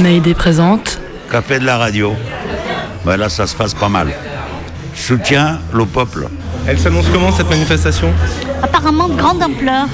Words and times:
Mayday 0.00 0.34
présente. 0.34 1.00
Café 1.30 1.58
de 1.58 1.64
la 1.66 1.78
radio. 1.78 2.14
Ben 3.04 3.16
là, 3.16 3.28
ça 3.28 3.46
se 3.46 3.54
passe 3.54 3.74
pas 3.74 3.88
mal. 3.88 4.08
Soutien 4.94 5.58
le 5.72 5.84
peuple. 5.86 6.28
Elle 6.66 6.78
s'annonce 6.78 7.06
comment 7.12 7.32
cette 7.32 7.50
manifestation? 7.50 8.12
Apparemment 8.62 9.08
de 9.08 9.14
grande 9.14 9.42
ampleur. 9.42 9.86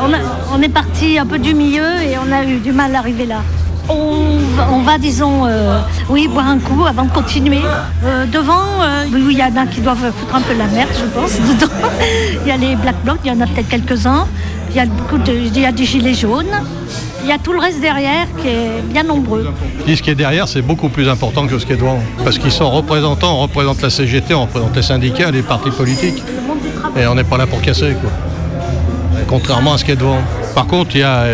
On, 0.00 0.12
a- 0.12 0.18
on 0.56 0.62
est 0.62 0.68
parti 0.68 1.18
un 1.18 1.26
peu 1.26 1.38
du 1.38 1.54
milieu 1.54 1.84
et 2.02 2.16
on 2.18 2.32
a 2.32 2.44
eu 2.44 2.58
du 2.58 2.72
mal 2.72 2.94
à 2.94 2.98
arriver 3.00 3.26
là. 3.26 3.40
On, 3.88 4.38
va- 4.56 4.68
on 4.72 4.82
va, 4.82 4.96
disons, 4.96 5.44
euh, 5.46 5.80
oui, 6.08 6.28
boire 6.28 6.46
un 6.48 6.58
coup 6.58 6.84
avant 6.86 7.04
de 7.04 7.10
continuer. 7.10 7.60
Euh, 8.04 8.26
devant, 8.26 8.62
euh, 8.80 9.04
il 9.12 9.32
y 9.36 9.42
en 9.42 9.56
a 9.56 9.66
qui 9.66 9.80
doivent 9.80 10.12
foutre 10.16 10.36
un 10.36 10.40
peu 10.40 10.54
la 10.56 10.66
merde, 10.66 10.90
je 10.94 11.04
pense. 11.20 11.32
dedans. 11.40 11.72
il 12.42 12.48
y 12.48 12.52
a 12.52 12.56
les 12.56 12.76
Black 12.76 12.94
Blocs, 13.04 13.18
il 13.24 13.32
y 13.32 13.34
en 13.34 13.40
a 13.40 13.46
peut-être 13.46 13.68
quelques-uns. 13.68 14.26
Il 14.74 14.76
y 14.76 14.80
a 14.80 14.86
beaucoup 14.86 15.18
de, 15.18 15.32
il 15.32 15.60
y 15.60 15.66
a 15.66 15.72
des 15.72 15.84
gilets 15.84 16.14
jaunes. 16.14 16.46
Il 17.22 17.28
y 17.28 17.32
a 17.32 17.38
tout 17.38 17.52
le 17.52 17.60
reste 17.60 17.80
derrière 17.80 18.26
qui 18.40 18.48
est 18.48 18.82
bien 18.82 19.04
nombreux. 19.04 19.46
Ce 19.86 20.02
qui 20.02 20.10
est 20.10 20.14
derrière, 20.14 20.48
c'est 20.48 20.62
beaucoup 20.62 20.88
plus 20.88 21.08
important 21.08 21.46
que 21.46 21.58
ce 21.58 21.66
qui 21.66 21.72
est 21.72 21.76
devant. 21.76 22.00
Parce 22.24 22.38
qu'ils 22.38 22.50
sont 22.50 22.70
représentants, 22.70 23.36
on 23.36 23.42
représente 23.42 23.82
la 23.82 23.90
CGT, 23.90 24.34
on 24.34 24.42
représente 24.42 24.74
les 24.74 24.82
syndicats, 24.82 25.30
les 25.30 25.42
partis 25.42 25.70
politiques. 25.70 26.22
Et 26.96 27.06
on 27.06 27.14
n'est 27.14 27.24
pas 27.24 27.36
là 27.36 27.46
pour 27.46 27.60
casser, 27.60 27.94
quoi. 28.00 28.10
Contrairement 29.28 29.74
à 29.74 29.78
ce 29.78 29.84
qui 29.84 29.92
est 29.92 29.96
devant. 29.96 30.18
Par 30.54 30.66
contre, 30.66 30.96
il 30.96 31.00
y 31.00 31.04
a, 31.04 31.26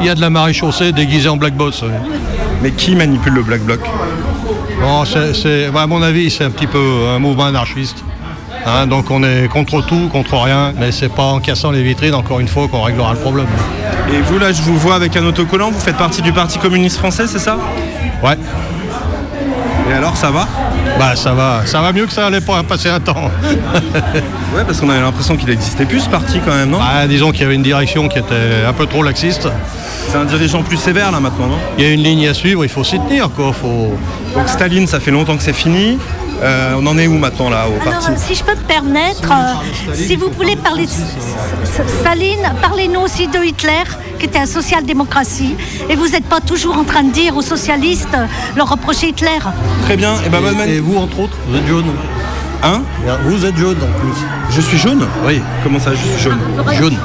il 0.00 0.06
y 0.06 0.08
a 0.08 0.14
de 0.14 0.20
la 0.20 0.30
marée 0.30 0.52
chaussée 0.52 0.92
déguisée 0.92 1.28
en 1.28 1.36
black 1.36 1.54
boss. 1.54 1.82
Mais 2.62 2.70
qui 2.70 2.94
manipule 2.94 3.34
le 3.34 3.42
Black 3.42 3.62
Bloc? 3.62 3.80
Bon, 4.80 5.04
c'est, 5.04 5.66
à 5.74 5.86
mon 5.86 6.02
avis, 6.02 6.30
c'est 6.30 6.44
un 6.44 6.50
petit 6.50 6.66
peu 6.66 7.08
un 7.14 7.18
mouvement 7.18 7.46
anarchiste. 7.46 8.04
Hein, 8.68 8.88
donc 8.88 9.10
on 9.12 9.22
est 9.22 9.46
contre 9.48 9.80
tout, 9.80 10.08
contre 10.10 10.36
rien, 10.38 10.72
mais 10.76 10.90
c'est 10.90 11.08
pas 11.08 11.22
en 11.22 11.38
cassant 11.38 11.70
les 11.70 11.82
vitrines, 11.84 12.14
encore 12.14 12.40
une 12.40 12.48
fois, 12.48 12.66
qu'on 12.66 12.82
réglera 12.82 13.12
le 13.12 13.18
problème. 13.20 13.46
Et 14.12 14.20
vous 14.22 14.38
là, 14.38 14.52
je 14.52 14.60
vous 14.62 14.76
vois 14.76 14.96
avec 14.96 15.16
un 15.16 15.24
autocollant, 15.24 15.70
vous 15.70 15.78
faites 15.78 15.96
partie 15.96 16.20
du 16.20 16.32
Parti 16.32 16.58
communiste 16.58 16.96
français, 16.98 17.26
c'est 17.28 17.38
ça? 17.38 17.58
Ouais, 18.24 18.36
Et 19.88 19.92
alors, 19.92 20.16
ça 20.16 20.30
va? 20.30 20.48
Bah 20.98 21.14
ça 21.14 21.34
va, 21.34 21.62
ça 21.66 21.80
va 21.80 21.92
mieux 21.92 22.06
que 22.06 22.12
ça 22.12 22.26
allait 22.26 22.40
pas 22.40 22.62
passer 22.62 22.88
un 22.88 23.00
temps. 23.00 23.30
Ouais, 24.54 24.64
parce 24.64 24.80
qu'on 24.80 24.88
avait 24.88 25.00
l'impression 25.02 25.36
qu'il 25.36 25.48
n'existait 25.48 25.84
plus 25.84 26.00
ce 26.00 26.08
parti 26.08 26.40
quand 26.42 26.54
même, 26.54 26.70
non? 26.70 26.78
Ah, 26.80 27.06
disons 27.06 27.30
qu'il 27.30 27.42
y 27.42 27.44
avait 27.44 27.56
une 27.56 27.62
direction 27.62 28.08
qui 28.08 28.18
était 28.18 28.64
un 28.66 28.72
peu 28.72 28.86
trop 28.86 29.02
laxiste. 29.02 29.48
C'est 30.08 30.16
un 30.16 30.24
dirigeant 30.24 30.62
plus 30.62 30.78
sévère 30.78 31.12
là 31.12 31.20
maintenant, 31.20 31.48
non? 31.48 31.58
Il 31.76 31.84
y 31.84 31.86
a 31.86 31.90
une 31.90 32.02
ligne 32.02 32.26
à 32.26 32.32
suivre, 32.32 32.64
il 32.64 32.70
faut 32.70 32.82
s'y 32.82 32.98
tenir, 32.98 33.28
quoi. 33.30 33.52
Faut... 33.52 33.94
Donc 34.34 34.48
Staline, 34.48 34.86
ça 34.86 34.98
fait 34.98 35.10
longtemps 35.10 35.36
que 35.36 35.42
c'est 35.42 35.52
fini. 35.52 35.98
Euh, 36.42 36.74
on 36.78 36.86
en 36.86 36.98
est 36.98 37.06
où 37.06 37.16
maintenant 37.16 37.48
là 37.48 37.66
au 37.68 37.80
Alors, 37.88 38.00
parti 38.06 38.10
si 38.22 38.34
je 38.34 38.44
peux 38.44 38.54
me 38.54 38.62
permettre, 38.66 39.30
euh, 39.32 39.94
si 39.94 40.16
vous 40.16 40.30
voulez 40.30 40.56
parler 40.56 40.84
de 40.86 40.90
Staline, 42.00 42.52
parlez-nous 42.60 43.00
aussi 43.00 43.26
de 43.26 43.42
Hitler, 43.42 43.84
qui 44.18 44.26
était 44.26 44.38
un 44.38 44.46
social-démocratie. 44.46 45.56
Et 45.88 45.96
vous 45.96 46.08
n'êtes 46.08 46.26
pas 46.26 46.40
toujours 46.40 46.76
en 46.76 46.84
train 46.84 47.04
de 47.04 47.10
dire 47.12 47.36
aux 47.36 47.42
socialistes, 47.42 48.08
euh, 48.14 48.26
leur 48.56 48.68
reprocher 48.68 49.08
Hitler. 49.08 49.38
Très 49.84 49.96
bien, 49.96 50.14
et 50.24 50.28
ben 50.28 50.40
bonne 50.40 50.54
Et 50.54 50.56
mani- 50.58 50.78
vous, 50.78 50.98
entre 50.98 51.20
autres, 51.20 51.36
vous 51.48 51.56
êtes 51.56 51.66
jaune. 51.66 51.86
Hein 52.62 52.80
Vous 53.24 53.44
êtes 53.44 53.56
jaune 53.56 53.76
en 53.76 54.00
plus. 54.00 54.24
Je 54.50 54.60
suis 54.60 54.78
jaune 54.78 55.06
Oui, 55.26 55.40
Comment 55.62 55.78
ça, 55.78 55.90
je 55.92 55.98
suis 55.98 56.22
jaune 56.22 56.38
jaune. 56.78 56.96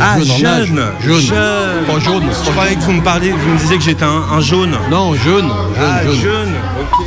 Ah, 0.00 0.18
jaune 0.18 0.30
en 0.30 0.44
âge. 0.44 0.66
jeune 0.66 0.82
Jaune. 1.00 1.20
Jeune. 1.20 1.84
Pas 1.86 1.98
jaune. 2.00 2.24
Je 2.44 2.50
croyais 2.50 2.74
que 2.74 2.80
vous 2.80 2.92
me 2.92 3.02
parliez, 3.02 3.30
vous 3.32 3.50
me 3.52 3.58
disiez 3.58 3.76
que 3.76 3.82
j'étais 3.84 4.04
un, 4.04 4.22
un 4.32 4.40
jaune. 4.40 4.76
Non, 4.90 5.14
jaune. 5.14 5.48
Jaune, 5.48 5.50
Ah, 5.80 6.02
jaune. 6.04 6.14
jaune, 6.16 6.52
ok. 6.80 7.06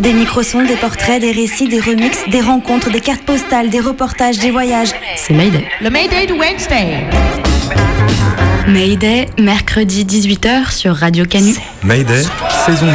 Des 0.00 0.12
microsons, 0.14 0.64
des 0.64 0.76
portraits, 0.76 1.20
des 1.20 1.30
récits, 1.30 1.68
des 1.68 1.78
remixes, 1.80 2.24
des 2.28 2.40
rencontres, 2.40 2.90
des 2.90 3.00
cartes 3.00 3.22
postales, 3.22 3.68
des 3.68 3.80
reportages, 3.80 4.38
des 4.38 4.50
voyages. 4.50 4.92
C'est 5.16 5.34
Mayday. 5.34 5.66
Le 5.82 5.90
Mayday 5.90 6.26
de 6.26 6.32
Wednesday. 6.32 7.04
Mayday, 8.66 9.28
mercredi 9.38 10.04
18h 10.06 10.72
sur 10.72 10.96
Radio 10.96 11.26
Canu. 11.26 11.54
Mayday, 11.82 12.22
saison 12.66 12.86
2. 12.86 12.92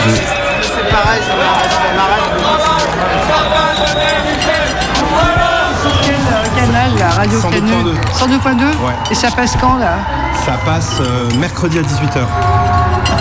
canal, 6.56 6.92
la 6.98 7.10
radio 7.10 7.40
102.2. 7.40 7.52
Canu. 7.52 8.38
102.2 8.40 8.64
Ouais. 8.86 8.94
Et 9.12 9.16
ça 9.16 9.30
passe 9.32 9.56
quand 9.60 9.78
là? 9.78 9.98
Ça 10.46 10.54
passe 10.66 10.98
euh, 11.02 11.30
mercredi 11.40 11.80
à 11.80 11.82
18h. 11.82 12.20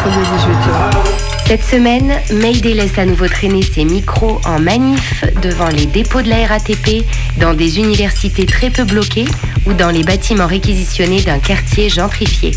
Mercredi 0.05 0.29
18h. 0.29 1.47
Cette 1.47 1.63
semaine, 1.63 2.13
Mayday 2.31 2.75
laisse 2.75 2.99
à 2.99 3.07
nouveau 3.07 3.27
traîner 3.27 3.63
ses 3.63 3.85
micros 3.85 4.39
en 4.45 4.59
manif 4.59 5.25
devant 5.41 5.69
les 5.69 5.87
dépôts 5.87 6.21
de 6.21 6.29
la 6.29 6.47
RATP, 6.47 7.05
dans 7.39 7.55
des 7.55 7.79
universités 7.79 8.45
très 8.45 8.69
peu 8.69 8.85
bloquées 8.85 9.27
ou 9.67 9.73
dans 9.73 9.91
les 9.91 10.03
bâtiments 10.03 10.47
réquisitionnés 10.47 11.23
d'un 11.23 11.39
quartier 11.39 11.89
gentrifié. 11.89 12.51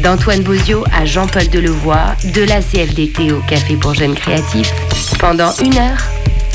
D'Antoine 0.00 0.42
Bozio 0.42 0.84
à 0.92 1.04
Jean-Paul 1.04 1.48
Delevoye, 1.48 2.14
de 2.34 2.42
la 2.42 2.60
CFDT 2.60 3.32
au 3.32 3.40
Café 3.40 3.74
pour 3.74 3.94
jeunes 3.94 4.14
créatifs, 4.14 4.72
pendant 5.18 5.52
une 5.56 5.76
heure, 5.78 6.04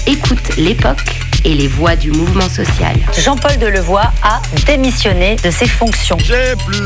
écoute 0.06 0.56
l'époque 0.58 1.20
et 1.44 1.56
les 1.56 1.68
voix 1.68 1.96
du 1.98 2.12
mouvement 2.12 2.48
social. 2.48 2.96
Jean-Paul 3.18 3.58
Delevoye 3.58 4.12
a 4.24 4.42
démissionné 4.66 5.36
de 5.44 5.52
ses 5.52 5.68
fonctions. 5.68 6.18
J'ai 6.20 6.56
plus 6.66 6.78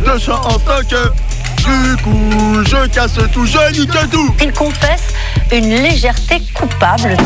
de 0.00 0.30
en 0.30 0.58
stock. 0.58 0.94
Du 1.66 2.02
coup, 2.02 2.64
je 2.64 2.86
casse 2.88 3.18
tout, 3.32 3.44
je 3.44 3.72
nique 3.72 4.10
tout. 4.10 4.34
Il 4.40 4.52
confesse 4.52 5.08
une 5.52 5.68
légèreté 5.68 6.42
coupable. 6.54 7.16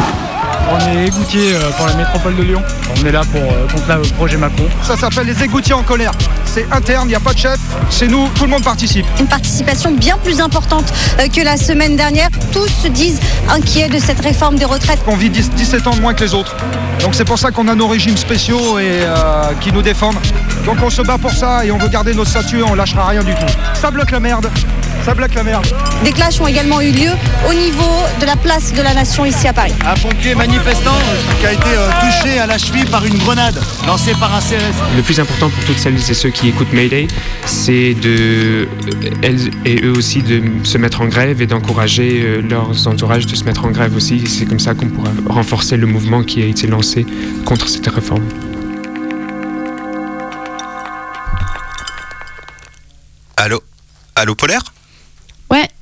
On 0.70 0.78
est 0.88 1.06
égoutier 1.06 1.54
pour 1.76 1.86
la 1.86 1.94
métropole 1.94 2.36
de 2.36 2.42
Lyon. 2.42 2.62
On 2.96 3.06
est 3.06 3.12
là 3.12 3.22
pour 3.32 3.42
euh, 3.42 3.66
contre 3.68 3.96
le 3.96 4.14
projet 4.14 4.36
Macron. 4.36 4.68
Ça 4.82 4.96
s'appelle 4.96 5.26
les 5.26 5.42
égoutiers 5.42 5.74
en 5.74 5.82
colère. 5.82 6.12
C'est 6.52 6.66
interne, 6.72 7.06
il 7.06 7.10
n'y 7.10 7.14
a 7.14 7.20
pas 7.20 7.32
de 7.32 7.38
chef. 7.38 7.60
C'est 7.90 8.08
nous, 8.08 8.26
tout 8.34 8.42
le 8.42 8.50
monde 8.50 8.64
participe. 8.64 9.06
Une 9.20 9.28
participation 9.28 9.92
bien 9.92 10.18
plus 10.18 10.40
importante 10.40 10.92
euh, 11.20 11.28
que 11.28 11.42
la 11.42 11.56
semaine 11.56 11.94
dernière. 11.94 12.28
Tous 12.52 12.66
se 12.66 12.88
disent 12.88 13.20
inquiets 13.48 13.88
de 13.88 14.00
cette 14.00 14.18
réforme 14.18 14.56
des 14.56 14.64
retraites. 14.64 14.98
On 15.06 15.14
vit 15.14 15.30
10 15.30 15.50
17 15.50 15.86
ans 15.86 15.94
de 15.94 16.00
moins 16.00 16.12
que 16.12 16.24
les 16.24 16.34
autres. 16.34 16.56
Donc 17.02 17.14
c'est 17.14 17.24
pour 17.24 17.38
ça 17.38 17.52
qu'on 17.52 17.68
a 17.68 17.76
nos 17.76 17.86
régimes 17.86 18.16
spéciaux 18.16 18.80
et 18.80 19.02
euh, 19.02 19.52
qui 19.60 19.72
nous 19.72 19.82
défendent. 19.82 20.18
Donc 20.66 20.78
on 20.82 20.90
se 20.90 21.02
bat 21.02 21.18
pour 21.18 21.32
ça 21.32 21.64
et 21.64 21.70
on 21.70 21.78
veut 21.78 21.88
garder 21.88 22.14
nos 22.14 22.24
statuts, 22.24 22.64
on 22.64 22.74
lâchera 22.74 23.06
rien 23.06 23.22
du 23.22 23.32
tout. 23.32 23.52
Ça 23.80 23.92
bloque 23.92 24.10
la 24.10 24.18
merde. 24.18 24.50
Ça 25.04 25.14
bloque 25.14 25.34
la 25.34 25.42
merde. 25.42 25.66
Des 26.04 26.12
clashs 26.12 26.40
ont 26.40 26.46
également 26.46 26.80
eu 26.80 26.90
lieu 26.90 27.10
au 27.48 27.54
niveau 27.54 28.04
de 28.20 28.26
la 28.26 28.36
place 28.36 28.72
de 28.72 28.82
la 28.82 28.94
Nation 28.94 29.24
ici 29.24 29.48
à 29.48 29.52
Paris. 29.52 29.72
Un 29.86 29.94
pompier 29.94 30.34
manifestant 30.34 30.96
qui 31.40 31.46
a 31.46 31.52
été 31.52 31.70
touché 32.00 32.38
à 32.38 32.46
la 32.46 32.58
cheville 32.58 32.84
par 32.84 33.04
une 33.04 33.16
grenade 33.18 33.60
lancée 33.86 34.12
par 34.20 34.34
un 34.34 34.40
CRS. 34.40 34.96
Le 34.96 35.02
plus 35.02 35.18
important 35.18 35.48
pour 35.48 35.64
toutes 35.64 35.78
celles 35.78 35.96
et 35.96 36.14
ceux 36.14 36.30
qui 36.30 36.48
écoutent 36.48 36.72
Mayday, 36.72 37.08
c'est 37.46 37.94
de, 37.94 38.68
elles 39.22 39.50
et 39.64 39.84
eux 39.84 39.92
aussi, 39.92 40.22
de 40.22 40.42
se 40.64 40.78
mettre 40.78 41.00
en 41.00 41.06
grève 41.06 41.40
et 41.40 41.46
d'encourager 41.46 42.22
euh, 42.22 42.42
leurs 42.42 42.86
entourages 42.86 43.26
de 43.26 43.34
se 43.34 43.44
mettre 43.44 43.64
en 43.64 43.70
grève 43.70 43.96
aussi. 43.96 44.26
C'est 44.26 44.44
comme 44.46 44.60
ça 44.60 44.74
qu'on 44.74 44.88
pourra 44.88 45.10
renforcer 45.28 45.76
le 45.76 45.86
mouvement 45.86 46.22
qui 46.22 46.42
a 46.42 46.46
été 46.46 46.66
lancé 46.66 47.06
contre 47.44 47.68
cette 47.68 47.86
réforme. 47.86 48.24
Allô? 53.36 53.62
Allô, 54.14 54.34
Polaire? 54.34 54.69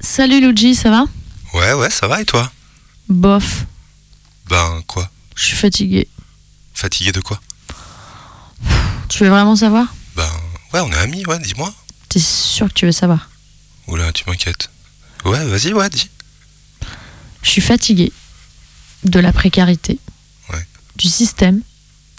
Salut 0.00 0.40
Luigi, 0.40 0.74
ça 0.74 0.90
va? 0.90 1.04
Ouais, 1.54 1.72
ouais, 1.74 1.90
ça 1.90 2.06
va 2.06 2.20
et 2.20 2.24
toi? 2.24 2.50
Bof, 3.08 3.64
Ben, 4.48 4.82
quoi? 4.86 5.10
Je 5.34 5.44
suis 5.46 5.56
fatiguée. 5.56 6.08
Fatigué 6.74 7.12
de 7.12 7.20
quoi? 7.20 7.40
Tu 9.08 9.22
veux 9.24 9.30
vraiment 9.30 9.56
savoir? 9.56 9.86
Ben, 10.16 10.28
ouais, 10.74 10.80
on 10.80 10.90
est 10.90 10.96
amis, 10.98 11.24
ouais, 11.26 11.38
dis-moi. 11.38 11.72
T'es 12.08 12.18
sûr 12.20 12.68
que 12.68 12.72
tu 12.74 12.86
veux 12.86 12.92
savoir? 12.92 13.30
Oula, 13.86 14.12
tu 14.12 14.24
m'inquiètes. 14.26 14.70
Ouais, 15.24 15.44
vas-y, 15.46 15.72
ouais, 15.72 15.88
dis. 15.90 16.08
Je 17.42 17.50
suis 17.50 17.60
fatiguée 17.60 18.12
de 19.04 19.20
la 19.20 19.32
précarité, 19.32 19.98
Ouais. 20.52 20.66
du 20.96 21.08
système, 21.08 21.62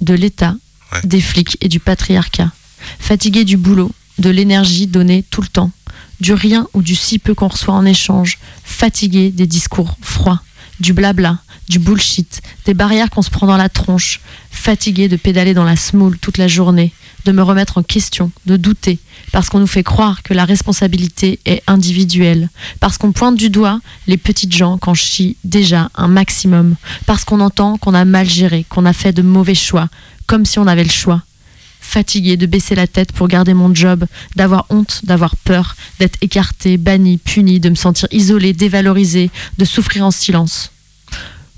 de 0.02 0.14
l'État, 0.14 0.56
Ouais. 0.92 1.02
des 1.04 1.22
flics 1.22 1.58
et 1.62 1.68
du 1.68 1.80
patriarcat. 1.80 2.52
Fatiguée 3.00 3.44
du 3.44 3.58
boulot, 3.58 3.92
de 4.18 4.30
l'énergie 4.30 4.88
donnée 4.88 5.24
tout 5.24 5.42
le 5.42 5.48
temps, 5.48 5.72
du 6.20 6.34
rien 6.34 6.68
ou 6.74 6.82
du 6.82 6.96
si 6.96 7.20
peu 7.20 7.34
qu'on 7.34 7.48
reçoit 7.48 7.74
en 7.74 7.86
échange. 7.86 8.38
Fatiguée 8.64 9.32
des 9.32 9.48
discours 9.48 9.98
froids, 10.02 10.42
du 10.80 10.94
blabla, 10.94 11.40
du 11.68 11.80
bullshit, 11.80 12.42
des 12.66 12.74
barrières 12.74 13.10
qu'on 13.10 13.22
se 13.22 13.30
prend 13.30 13.48
dans 13.48 13.58
la 13.58 13.70
tronche. 13.70 14.22
Fatiguée 14.52 15.08
de 15.08 15.16
pédaler 15.16 15.54
dans 15.54 15.64
la 15.64 15.76
smoule 15.76 16.18
toute 16.18 16.38
la 16.38 16.48
journée, 16.48 16.92
de 17.26 17.32
me 17.32 17.44
remettre 17.44 17.78
en 17.78 17.84
question, 17.84 18.32
de 18.46 18.58
douter, 18.58 19.00
parce 19.32 19.50
qu'on 19.50 19.60
nous 19.60 19.68
fait 19.68 19.84
croire 19.84 20.24
que 20.24 20.34
la 20.34 20.46
responsabilité 20.46 21.40
est 21.46 21.62
individuelle, 21.68 22.50
parce 22.80 22.98
qu'on 22.98 23.12
pointe 23.12 23.36
du 23.36 23.50
doigt 23.50 23.80
les 24.08 24.18
petites 24.18 24.56
gens 24.56 24.80
je 24.94 25.02
chie 25.02 25.38
déjà 25.44 25.90
un 25.96 26.08
maximum, 26.08 26.76
parce 27.06 27.24
qu'on 27.24 27.40
entend 27.40 27.78
qu'on 27.78 27.94
a 27.94 28.06
mal 28.06 28.28
géré, 28.28 28.66
qu'on 28.68 28.86
a 28.86 28.94
fait 28.94 29.14
de 29.14 29.22
mauvais 29.22 29.56
choix, 29.56 29.90
comme 30.28 30.46
si 30.46 30.60
on 30.60 30.68
avait 30.68 30.84
le 30.84 30.90
choix. 30.90 31.22
Fatigué 31.90 32.38
de 32.38 32.46
baisser 32.46 32.76
la 32.76 32.86
tête 32.86 33.14
pour 33.14 33.28
garder 33.28 33.56
mon 33.56 33.74
job, 33.74 34.06
d'avoir 34.36 34.68
honte, 34.70 35.04
d'avoir 35.06 35.36
peur, 35.38 35.76
d'être 35.98 36.20
écarté, 36.22 36.78
banni, 36.78 37.18
puni, 37.18 37.60
de 37.60 37.68
me 37.70 37.74
sentir 37.76 38.08
isolé, 38.12 38.54
dévalorisé, 38.54 39.32
de 39.58 39.66
souffrir 39.66 40.06
en 40.06 40.12
silence. 40.12 40.72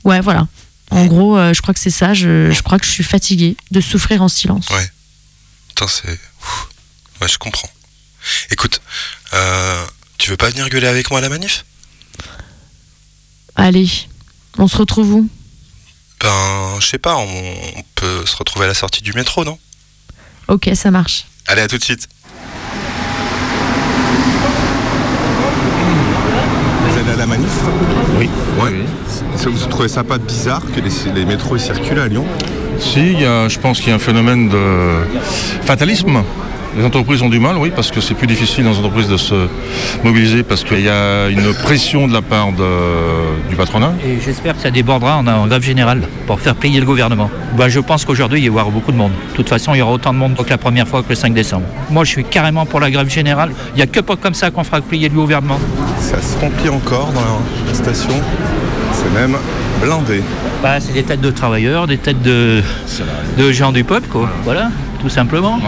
Ouais, 0.06 0.22
voilà. 0.22 0.48
En 0.90 1.06
gros, 1.06 1.38
euh, 1.38 1.54
je 1.54 1.62
crois 1.62 1.74
que 1.74 1.82
c'est 1.82 1.90
ça. 1.90 2.14
Je, 2.14 2.50
je 2.50 2.62
crois 2.62 2.80
que 2.80 2.86
je 2.86 2.92
suis 2.92 3.04
fatiguée 3.04 3.58
de 3.72 3.82
souffrir 3.82 4.22
en 4.22 4.30
silence. 4.30 4.70
Ouais. 4.70 4.90
Putain, 5.68 5.88
c'est. 5.90 6.18
Ouais, 7.20 7.28
je 7.28 7.38
comprends. 7.38 7.70
Écoute, 8.52 8.82
euh, 9.34 9.86
tu 10.18 10.30
veux 10.30 10.38
pas 10.38 10.50
venir 10.50 10.70
gueuler 10.70 10.88
avec 10.88 11.10
moi 11.12 11.20
à 11.20 11.22
la 11.22 11.30
manif? 11.30 11.66
Allez, 13.56 13.90
on 14.58 14.70
se 14.70 14.78
retrouve 14.78 15.14
où? 15.14 15.30
Ben, 16.22 16.80
je 16.80 16.88
sais 16.88 17.00
pas, 17.00 17.18
on, 17.18 17.28
on 17.76 17.84
peut 17.96 18.26
se 18.26 18.38
retrouver 18.38 18.64
à 18.64 18.70
la 18.70 18.76
sortie 18.76 19.02
du 19.02 19.12
métro, 19.12 19.44
non? 19.44 19.60
Ok, 20.52 20.70
ça 20.74 20.92
marche. 20.92 21.24
Allez, 21.48 21.62
à 21.62 21.68
tout 21.70 21.78
de 21.78 21.84
suite. 21.84 22.10
Vous 26.90 26.98
allez 27.00 27.12
à 27.12 27.16
la 27.16 27.26
manif 27.26 27.48
Oui. 28.20 28.30
Ouais. 28.62 28.72
Vous 29.50 29.68
trouvez 29.68 29.88
ça 29.88 30.04
pas 30.04 30.18
bizarre 30.18 30.62
que 30.76 30.82
les, 30.82 30.92
les 31.14 31.26
métros 31.26 31.58
circulent 31.58 32.00
à 32.00 32.08
Lyon? 32.10 32.26
Si, 32.80 33.00
il 33.14 33.22
y 33.22 33.26
a- 33.26 33.48
je 33.48 33.60
pense 33.60 33.80
qu'il 33.80 33.90
y 33.90 33.92
a 33.94 33.96
un 33.96 34.00
phénomène 34.00 34.50
de 34.50 34.98
fatalisme. 35.64 36.22
Les 36.78 36.86
entreprises 36.86 37.22
ont 37.22 37.28
du 37.30 37.40
mal, 37.40 37.58
oui, 37.58 37.70
parce 37.76 37.92
que 37.92 38.00
c'est 38.00 38.14
plus 38.14 38.28
difficile 38.28 38.64
dans 38.64 38.72
les 38.72 38.78
entreprises 38.78 39.10
de 39.10 39.18
se 39.18 39.48
mobiliser, 40.06 40.42
parce 40.44 40.64
qu'il 40.64 40.80
y 40.82 40.88
a 40.90 41.28
une 41.28 41.54
pression 41.54 42.08
de 42.08 42.14
la 42.14 42.22
part 42.22 42.54
de- 42.54 43.50
du 43.50 43.56
patronat. 43.58 43.92
Et 44.06 44.18
j'espère 44.24 44.56
que 44.56 44.62
ça 44.62 44.72
débordera 44.72 45.18
en, 45.18 45.28
en 45.28 45.48
grève 45.48 45.64
générale 45.64 46.02
pour 46.28 46.40
faire 46.40 46.56
payer 46.56 46.80
le 46.80 46.86
gouvernement. 46.86 47.30
Bah, 47.58 47.68
je 47.68 47.80
pense 47.82 48.06
qu'aujourd'hui, 48.06 48.40
il 48.40 48.46
y 48.46 48.50
aura 48.50 48.64
beaucoup 48.64 48.94
de 48.94 48.98
monde. 48.98 49.12
De 49.32 49.36
toute 49.36 49.50
façon, 49.50 49.74
il 49.74 49.80
y 49.80 49.82
aura 49.82 49.92
autant 49.92 50.14
de 50.14 50.18
monde 50.20 50.36
que 50.36 50.50
la 50.50 50.58
première 50.58 50.88
fois 50.88 51.04
que 51.04 51.10
le 51.10 51.16
5 51.16 51.34
décembre. 51.34 51.66
Moi, 51.90 52.06
je 52.06 52.12
suis 52.12 52.24
carrément 52.24 52.66
pour 52.66 52.80
la 52.80 52.90
grève 52.90 53.10
générale. 53.10 53.52
Il 53.74 53.78
n'y 53.78 53.82
a 53.84 53.88
que 53.88 54.00
pas 54.00 54.16
comme 54.16 54.34
ça 54.34 54.50
qu'on 54.50 54.64
fera 54.64 54.80
payer 54.80 55.10
le 55.10 55.16
gouvernement. 55.16 55.60
Ça 56.00 56.22
se 56.22 56.40
remplit 56.40 56.70
encore 56.70 57.12
dans 57.14 57.20
la, 57.22 57.68
la 57.68 57.74
station. 57.74 58.14
C'est 58.94 59.14
même 59.14 59.36
blindé. 59.84 60.24
Bah, 60.64 60.80
c'est 60.80 60.94
des 60.94 61.04
têtes 61.04 61.22
de 61.22 61.32
travailleurs, 61.32 61.86
des 61.88 61.98
têtes 61.98 62.22
de, 62.22 62.62
de 63.38 63.52
gens 63.52 63.74
du 63.74 63.84
peuple, 63.84 64.08
quoi. 64.10 64.30
Voilà, 64.46 64.70
tout 65.02 65.10
simplement. 65.10 65.60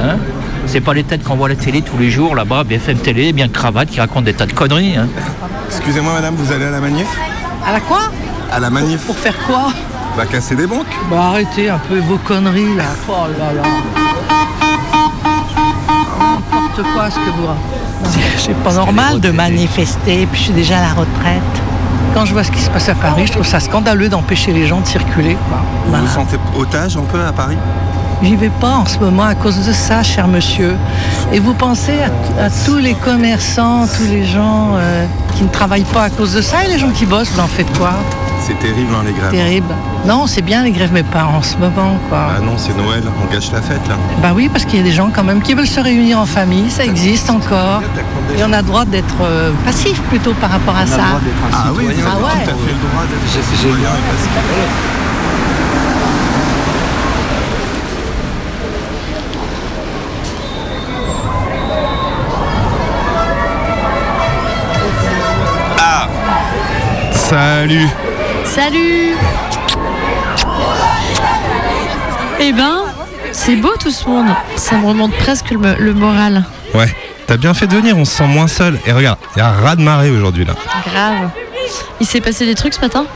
Hein 0.00 0.16
c'est 0.66 0.80
pas 0.80 0.94
les 0.94 1.02
têtes 1.04 1.24
qu'on 1.24 1.34
voit 1.34 1.46
à 1.46 1.50
la 1.50 1.56
télé 1.56 1.82
tous 1.82 1.98
les 1.98 2.10
jours 2.10 2.36
là-bas, 2.36 2.62
BFM 2.64 2.98
Télé, 2.98 3.32
bien 3.32 3.48
cravate, 3.48 3.88
qui 3.90 3.98
racontent 4.00 4.22
des 4.22 4.34
tas 4.34 4.46
de 4.46 4.52
conneries. 4.52 4.96
hein. 4.96 5.08
Excusez-moi 5.68 6.12
madame, 6.14 6.34
vous 6.36 6.52
allez 6.52 6.66
à 6.66 6.70
la 6.70 6.80
manif 6.80 7.08
À 7.66 7.72
la 7.72 7.80
quoi 7.80 8.00
À 8.52 8.60
la 8.60 8.70
manif 8.70 9.00
Pour 9.06 9.16
faire 9.16 9.36
quoi 9.46 9.72
Bah 10.16 10.24
casser 10.26 10.54
des 10.54 10.66
banques 10.66 10.86
Bah 11.10 11.24
arrêtez 11.30 11.68
un 11.70 11.78
peu 11.78 11.98
vos 11.98 12.18
conneries 12.18 12.76
là. 12.76 12.84
Oh 13.08 13.12
là 13.38 13.52
là. 13.54 13.62
N'importe 16.20 16.82
quoi 16.94 17.10
ce 17.10 17.16
que 17.16 17.30
vous 17.30 17.48
C'est- 18.04 18.20
C'est 18.46 18.56
pas 18.62 18.72
normal 18.72 19.20
de 19.20 19.30
manifester, 19.30 20.26
puis 20.30 20.38
je 20.38 20.44
suis 20.46 20.52
déjà 20.52 20.78
à 20.78 20.82
la 20.82 20.88
retraite. 20.94 21.42
Quand 22.14 22.24
je 22.24 22.32
vois 22.32 22.44
ce 22.44 22.50
qui 22.50 22.60
se 22.60 22.68
passe 22.70 22.88
à 22.88 22.94
Paris, 22.94 23.26
je 23.26 23.32
trouve 23.32 23.46
ça 23.46 23.58
scandaleux 23.60 24.08
d'empêcher 24.08 24.52
les 24.52 24.66
gens 24.66 24.80
de 24.80 24.86
circuler. 24.86 25.36
Quoi. 25.48 25.58
Vous 25.84 25.90
Voilà. 25.90 26.04
vous 26.04 26.12
sentez 26.12 26.36
otage 26.58 26.96
un 26.96 27.02
peu 27.10 27.24
à 27.24 27.32
Paris 27.32 27.56
J'y 28.22 28.36
vais 28.36 28.50
pas 28.60 28.76
en 28.76 28.86
ce 28.86 28.98
moment 28.98 29.24
à 29.24 29.34
cause 29.34 29.66
de 29.66 29.72
ça, 29.72 30.02
cher 30.02 30.28
monsieur. 30.28 30.76
Et 31.32 31.40
vous 31.40 31.54
pensez 31.54 31.94
à, 32.38 32.44
à 32.44 32.50
tous 32.64 32.76
les 32.76 32.94
commerçants, 32.94 33.86
tous 33.86 34.06
les 34.10 34.24
gens 34.24 34.70
euh, 34.76 35.06
qui 35.36 35.42
ne 35.42 35.48
travaillent 35.48 35.82
pas 35.92 36.04
à 36.04 36.10
cause 36.10 36.32
de 36.34 36.40
ça 36.40 36.64
et 36.64 36.68
les 36.68 36.78
gens 36.78 36.90
qui 36.90 37.04
bossent, 37.04 37.30
vous 37.32 37.40
en 37.40 37.48
faites 37.48 37.76
quoi? 37.76 37.92
C'est 38.40 38.58
terrible 38.58 38.92
hein, 38.94 39.02
les 39.06 39.12
grèves. 39.12 39.30
Terrible. 39.30 39.74
Non, 40.04 40.26
c'est 40.26 40.42
bien 40.42 40.62
les 40.64 40.70
grèves, 40.72 40.90
mais 40.92 41.02
pas 41.04 41.24
en 41.24 41.42
ce 41.42 41.56
moment, 41.56 41.96
quoi. 42.08 42.18
Ah 42.36 42.40
non, 42.40 42.54
c'est 42.56 42.76
Noël, 42.76 43.02
on 43.22 43.32
gâche 43.32 43.50
la 43.52 43.62
fête 43.62 43.86
là. 43.88 43.94
Bah 44.20 44.32
oui, 44.34 44.48
parce 44.52 44.64
qu'il 44.64 44.78
y 44.78 44.82
a 44.82 44.84
des 44.84 44.92
gens 44.92 45.10
quand 45.14 45.22
même 45.24 45.40
qui 45.42 45.54
veulent 45.54 45.66
se 45.66 45.78
réunir 45.80 46.18
en 46.18 46.26
famille, 46.26 46.68
ça 46.70 46.84
existe 46.84 47.28
encore. 47.30 47.82
Et 48.36 48.42
on 48.44 48.52
a 48.52 48.58
le 48.62 48.66
droit 48.66 48.84
d'être 48.84 49.14
euh, 49.22 49.50
passif 49.64 50.00
plutôt 50.02 50.32
par 50.34 50.50
rapport 50.50 50.76
à 50.76 50.86
ça. 50.86 51.02
Ah 51.52 51.70
oui, 51.76 51.84
vous 51.84 51.90
avez 51.90 52.02
Ah 52.06 52.16
tout 52.18 52.24
ouais. 52.24 52.30
à 52.30 52.44
fait 52.44 52.50
le 52.50 52.88
droit 52.88 53.02
d'être 53.08 53.26
Salut 67.62 67.86
Salut 68.44 69.14
Eh 72.40 72.52
ben, 72.52 72.80
c'est 73.30 73.54
beau 73.54 73.70
tout 73.78 73.92
ce 73.92 74.08
monde. 74.08 74.26
Ça 74.56 74.78
me 74.78 74.88
remonte 74.88 75.12
presque 75.12 75.52
le, 75.52 75.76
le 75.78 75.94
moral. 75.94 76.42
Ouais, 76.74 76.92
t'as 77.28 77.36
bien 77.36 77.54
fait 77.54 77.68
de 77.68 77.76
venir, 77.76 77.96
on 77.96 78.04
se 78.04 78.16
sent 78.16 78.26
moins 78.26 78.48
seul. 78.48 78.80
Et 78.84 78.90
regarde, 78.90 79.16
il 79.36 79.38
y 79.38 79.42
a 79.42 79.50
un 79.50 79.52
raz 79.52 79.76
de 79.76 79.82
marée 79.82 80.10
aujourd'hui 80.10 80.44
là. 80.44 80.54
Grave. 80.84 81.30
Il 82.00 82.06
s'est 82.08 82.20
passé 82.20 82.46
des 82.46 82.56
trucs 82.56 82.74
ce 82.74 82.80
matin? 82.80 83.06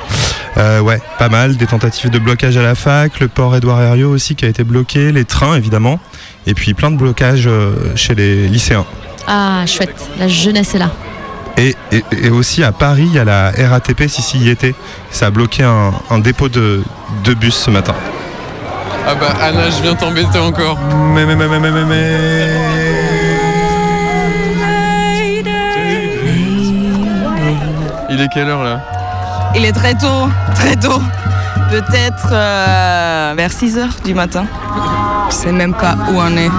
Euh, 0.58 0.78
ouais, 0.78 1.00
pas 1.18 1.28
mal. 1.28 1.56
Des 1.56 1.66
tentatives 1.66 2.10
de 2.10 2.20
blocage 2.20 2.56
à 2.56 2.62
la 2.62 2.76
fac, 2.76 3.18
le 3.18 3.26
port 3.26 3.56
Édouard 3.56 3.82
Herriot 3.82 4.12
aussi 4.12 4.36
qui 4.36 4.44
a 4.44 4.48
été 4.48 4.62
bloqué, 4.62 5.10
les 5.10 5.24
trains 5.24 5.56
évidemment, 5.56 5.98
et 6.46 6.54
puis 6.54 6.72
plein 6.72 6.92
de 6.92 6.96
blocages 6.96 7.48
euh, 7.48 7.96
chez 7.96 8.14
les 8.14 8.46
lycéens. 8.46 8.86
Ah, 9.26 9.64
chouette. 9.66 10.08
La 10.20 10.28
jeunesse 10.28 10.76
est 10.76 10.78
là. 10.78 10.92
Et, 11.58 11.74
et- 11.92 12.04
et 12.24 12.30
aussi 12.30 12.62
à 12.64 12.72
Paris, 12.72 13.04
il 13.06 13.14
y 13.14 13.18
a 13.18 13.24
la 13.24 13.50
RATP, 13.50 14.08
si 14.08 14.20
si 14.22 14.38
y 14.38 14.50
était. 14.50 14.74
Ça 15.10 15.26
a 15.26 15.30
bloqué 15.30 15.62
un, 15.62 15.92
un 16.10 16.18
dépôt 16.18 16.48
de, 16.48 16.82
de 17.24 17.34
bus 17.34 17.54
ce 17.54 17.70
matin. 17.70 17.94
Ah 19.08 19.14
bah 19.14 19.28
Anna, 19.40 19.70
je 19.70 19.82
viens 19.82 19.94
t'embêter 19.94 20.38
encore. 20.38 20.78
Mais 21.14 21.24
mais 21.24 21.36
mais 21.36 21.48
mais 21.48 21.60
mais 21.60 21.70
mais 21.70 21.84
mais. 21.84 23.16
Il 28.08 28.20
est 28.20 28.28
quelle 28.32 28.48
heure 28.48 28.62
là? 28.64 28.80
Il 29.54 29.64
est 29.64 29.72
très 29.72 29.94
tôt, 29.94 30.28
très 30.54 30.76
tôt. 30.76 31.00
Peut-être 31.70 32.28
euh, 32.32 33.34
vers 33.36 33.50
6 33.50 33.78
heures 33.78 33.94
du 34.04 34.14
matin. 34.14 34.46
Je 35.30 35.34
sais 35.34 35.52
même 35.52 35.74
pas 35.74 35.96
où 36.10 36.16
on 36.18 36.36
est. 36.36 36.50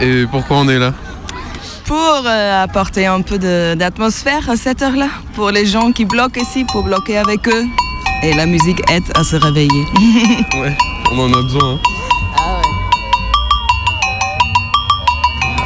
Et 0.00 0.26
pourquoi 0.26 0.58
on 0.58 0.68
est 0.68 0.78
là? 0.78 0.92
Pour 1.86 2.22
euh, 2.26 2.64
apporter 2.64 3.06
un 3.06 3.20
peu 3.20 3.38
d'atmosphère 3.38 4.50
à 4.50 4.56
cette 4.56 4.82
heure-là. 4.82 5.08
Pour 5.34 5.50
les 5.50 5.66
gens 5.66 5.92
qui 5.92 6.04
bloquent 6.04 6.40
ici, 6.40 6.64
pour 6.64 6.82
bloquer 6.82 7.18
avec 7.18 7.46
eux. 7.48 7.64
Et 8.24 8.34
la 8.34 8.46
musique 8.46 8.80
aide 8.90 9.04
à 9.14 9.22
se 9.22 9.36
réveiller. 9.36 9.84
Ouais, 10.60 10.76
on 11.12 11.18
en 11.20 11.32
a 11.32 11.42
besoin. 11.42 11.78
hein. 12.38 12.60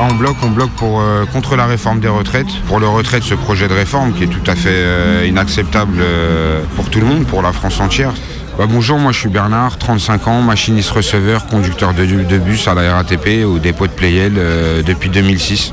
On 0.02 0.14
bloque, 0.14 0.36
on 0.42 0.48
bloque 0.50 0.70
pour, 0.72 1.00
euh, 1.00 1.24
contre 1.26 1.56
la 1.56 1.66
réforme 1.66 2.00
des 2.00 2.08
retraites. 2.08 2.48
Pour 2.66 2.80
le 2.80 2.88
retrait 2.88 3.20
de 3.20 3.24
ce 3.24 3.34
projet 3.34 3.68
de 3.68 3.74
réforme 3.74 4.12
qui 4.12 4.24
est 4.24 4.28
tout 4.28 4.50
à 4.50 4.54
fait 4.56 4.68
euh, 4.72 5.26
inacceptable 5.26 5.98
euh, 6.00 6.62
pour 6.76 6.90
tout 6.90 7.00
le 7.00 7.06
monde, 7.06 7.26
pour 7.26 7.40
la 7.42 7.52
France 7.52 7.80
entière. 7.80 8.12
Bah, 8.58 8.64
bonjour, 8.68 8.98
moi 8.98 9.12
je 9.12 9.18
suis 9.20 9.28
Bernard, 9.28 9.78
35 9.78 10.26
ans, 10.28 10.40
machiniste 10.42 10.90
receveur, 10.90 11.46
conducteur 11.46 11.94
de, 11.94 12.04
de 12.04 12.38
bus 12.38 12.66
à 12.68 12.74
la 12.74 12.94
RATP 12.96 13.44
au 13.46 13.58
dépôt 13.58 13.86
de 13.86 13.92
Playel 13.92 14.34
euh, 14.36 14.82
depuis 14.82 15.08
2006. 15.10 15.72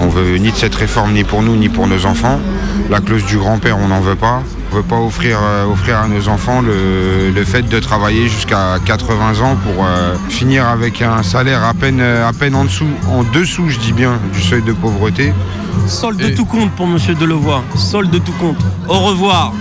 On 0.00 0.08
veut 0.08 0.36
ni 0.38 0.50
de 0.50 0.56
cette 0.56 0.74
réforme 0.74 1.12
ni 1.12 1.24
pour 1.24 1.42
nous 1.42 1.56
ni 1.56 1.68
pour 1.68 1.86
nos 1.86 2.06
enfants. 2.06 2.40
La 2.90 3.00
clause 3.00 3.24
du 3.24 3.38
grand-père, 3.38 3.78
on 3.78 3.88
n'en 3.88 4.00
veut 4.00 4.16
pas. 4.16 4.42
On 4.72 4.76
veut 4.76 4.82
pas 4.82 4.96
offrir, 4.98 5.38
euh, 5.40 5.66
offrir 5.66 5.98
à 6.00 6.08
nos 6.08 6.28
enfants 6.28 6.60
le, 6.60 7.30
le 7.32 7.44
fait 7.44 7.62
de 7.62 7.78
travailler 7.78 8.26
jusqu'à 8.28 8.78
80 8.84 9.40
ans 9.40 9.56
pour 9.56 9.86
euh, 9.86 10.14
finir 10.28 10.66
avec 10.66 11.00
un 11.00 11.22
salaire 11.22 11.62
à 11.62 11.74
peine, 11.74 12.00
euh, 12.00 12.28
à 12.28 12.32
peine 12.32 12.56
en 12.56 12.64
dessous, 12.64 12.88
en 13.08 13.22
dessous, 13.22 13.68
je 13.68 13.78
dis 13.78 13.92
bien, 13.92 14.18
du 14.32 14.42
seuil 14.42 14.62
de 14.62 14.72
pauvreté. 14.72 15.32
Solde 15.86 16.18
de 16.18 16.28
tout 16.30 16.44
compte 16.44 16.70
pour 16.72 16.86
Monsieur 16.86 17.14
Delevoye. 17.14 17.62
Solde 17.76 18.10
de 18.10 18.18
tout 18.18 18.32
compte. 18.32 18.56
Au 18.88 18.98
revoir. 19.00 19.52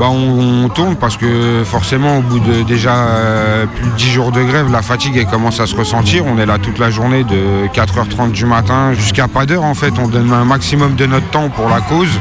Bah, 0.00 0.08
on, 0.08 0.70
tourne 0.70 0.96
parce 0.96 1.18
que 1.18 1.62
forcément 1.62 2.16
au 2.16 2.22
bout 2.22 2.40
de 2.40 2.62
déjà 2.62 2.94
euh, 2.94 3.66
plus 3.66 3.84
de 3.84 3.96
10 3.96 4.10
jours 4.10 4.32
de 4.32 4.42
grève, 4.42 4.72
la 4.72 4.80
fatigue 4.80 5.28
commence 5.28 5.60
à 5.60 5.66
se 5.66 5.76
ressentir. 5.76 6.24
On 6.24 6.38
est 6.38 6.46
là 6.46 6.56
toute 6.56 6.78
la 6.78 6.88
journée 6.88 7.22
de 7.22 7.66
4h30 7.74 8.30
du 8.30 8.46
matin 8.46 8.94
jusqu'à 8.94 9.28
pas 9.28 9.44
d'heure 9.44 9.64
en 9.64 9.74
fait. 9.74 9.92
On 9.98 10.08
donne 10.08 10.32
un 10.32 10.46
maximum 10.46 10.94
de 10.94 11.04
notre 11.04 11.28
temps 11.28 11.50
pour 11.50 11.68
la 11.68 11.82
cause. 11.82 12.18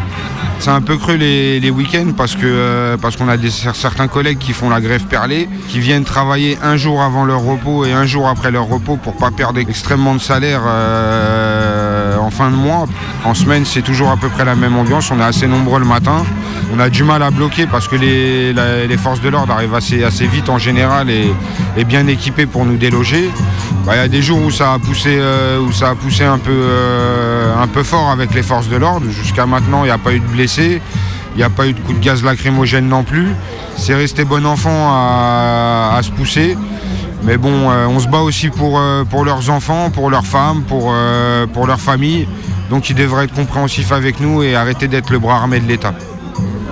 C'est 0.59 0.71
un 0.71 0.81
peu 0.81 0.97
creux 0.97 1.15
les, 1.15 1.69
week-ends 1.69 2.11
parce 2.17 2.35
que 2.35 2.41
euh, 2.43 2.97
parce 2.97 3.15
qu'on 3.15 3.29
a 3.29 3.37
certains 3.73 4.09
collègues 4.09 4.39
qui 4.39 4.51
font 4.51 4.69
la 4.69 4.81
grève 4.81 5.05
perlée, 5.05 5.47
qui 5.69 5.79
viennent 5.79 6.03
travailler 6.03 6.57
un 6.61 6.75
jour 6.75 7.01
avant 7.01 7.23
leur 7.23 7.39
repos 7.39 7.85
et 7.85 7.93
un 7.93 8.05
jour 8.05 8.27
après 8.27 8.51
leur 8.51 8.67
repos 8.67 8.97
pour 8.97 9.15
pas 9.15 9.31
perdre 9.31 9.57
extrêmement 9.57 10.15
de 10.15 10.19
salaire 10.19 10.63
euh, 10.65 12.17
en 12.17 12.29
fin 12.29 12.51
de 12.51 12.57
mois. 12.57 12.87
En 13.23 13.33
semaine, 13.33 13.63
c'est 13.63 13.83
toujours 13.83 14.09
à 14.09 14.17
peu 14.17 14.27
près 14.27 14.43
la 14.43 14.55
même 14.55 14.75
ambiance. 14.75 15.11
On 15.11 15.19
est 15.21 15.23
assez 15.23 15.47
nombreux 15.47 15.79
le 15.79 15.85
matin 15.85 16.25
on 16.73 16.79
a 16.79 16.89
du 16.89 17.03
mal 17.03 17.23
à 17.23 17.31
bloquer 17.31 17.67
parce 17.67 17.87
que 17.87 17.95
les, 17.95 18.97
forces 18.97 19.21
de 19.21 19.29
l'ordre 19.29 19.53
arrivent 19.53 19.73
assez, 19.73 20.27
vite 20.27 20.49
en 20.49 20.57
général 20.57 21.09
et, 21.09 21.33
bien 21.85 22.07
équipées 22.07 22.45
pour 22.45 22.65
nous 22.65 22.77
déloger. 22.77 23.29
Bah, 23.85 23.93
Il 23.95 23.97
y 23.97 24.01
a 24.01 24.07
des 24.07 24.21
jours 24.21 24.41
où 24.41 24.51
ça 24.51 24.73
a 24.73 24.79
poussé, 24.79 25.17
euh, 25.19 25.59
euh, 26.47 27.53
un 27.61 27.67
peu 27.67 27.83
fort 27.83 28.09
avec 28.09 28.33
les 28.33 28.43
forces 28.43 28.69
de 28.69 28.75
l'ordre. 28.75 29.07
Jusqu'à 29.09 29.45
maintenant, 29.45 29.83
il 29.83 29.87
n'y 29.87 29.91
a 29.91 29.97
pas 29.97 30.13
eu 30.13 30.19
de 30.19 30.27
blessés, 30.27 30.81
il 31.35 31.37
n'y 31.37 31.43
a 31.43 31.49
pas 31.49 31.67
eu 31.67 31.73
de 31.73 31.79
coup 31.79 31.93
de 31.93 31.99
gaz 31.99 32.23
lacrymogène 32.23 32.87
non 32.87 33.03
plus. 33.03 33.29
C'est 33.77 33.95
resté 33.95 34.25
bon 34.25 34.45
enfant 34.45 34.89
à, 34.91 35.99
se 36.03 36.11
pousser. 36.11 36.57
Mais 37.23 37.37
bon, 37.37 37.69
euh, 37.69 37.85
on 37.87 37.99
se 37.99 38.07
bat 38.07 38.19
aussi 38.19 38.49
pour, 38.49 38.81
pour 39.09 39.25
leurs 39.25 39.49
enfants, 39.49 39.89
pour 39.89 40.09
leurs 40.09 40.25
femmes, 40.25 40.63
pour, 40.63 40.91
euh, 40.93 41.47
pour 41.47 41.67
leur 41.67 41.79
famille. 41.79 42.27
Donc 42.69 42.89
ils 42.89 42.95
devraient 42.95 43.25
être 43.25 43.33
compréhensifs 43.33 43.91
avec 43.91 44.19
nous 44.19 44.43
et 44.43 44.55
arrêter 44.55 44.87
d'être 44.87 45.09
le 45.09 45.19
bras 45.19 45.35
armé 45.35 45.59
de 45.59 45.67
l'État. 45.67 45.93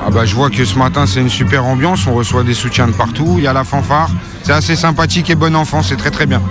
Ah 0.07 0.09
bah, 0.09 0.23
je 0.23 0.33
vois 0.33 0.49
que 0.49 0.63
ce 0.63 0.79
matin 0.79 1.05
c'est 1.05 1.19
une 1.19 1.27
super 1.27 1.65
ambiance, 1.65 2.07
on 2.07 2.13
reçoit 2.13 2.43
des 2.43 2.53
soutiens 2.53 2.87
de 2.87 2.93
partout, 2.93 3.35
il 3.39 3.43
y 3.43 3.47
a 3.47 3.51
la 3.51 3.65
fanfare. 3.65 4.09
C'est 4.41 4.53
assez 4.53 4.77
sympathique 4.77 5.29
et 5.29 5.35
bon 5.35 5.53
enfant, 5.53 5.83
c'est 5.83 5.97
très 5.97 6.11
très 6.11 6.25
bien. 6.25 6.41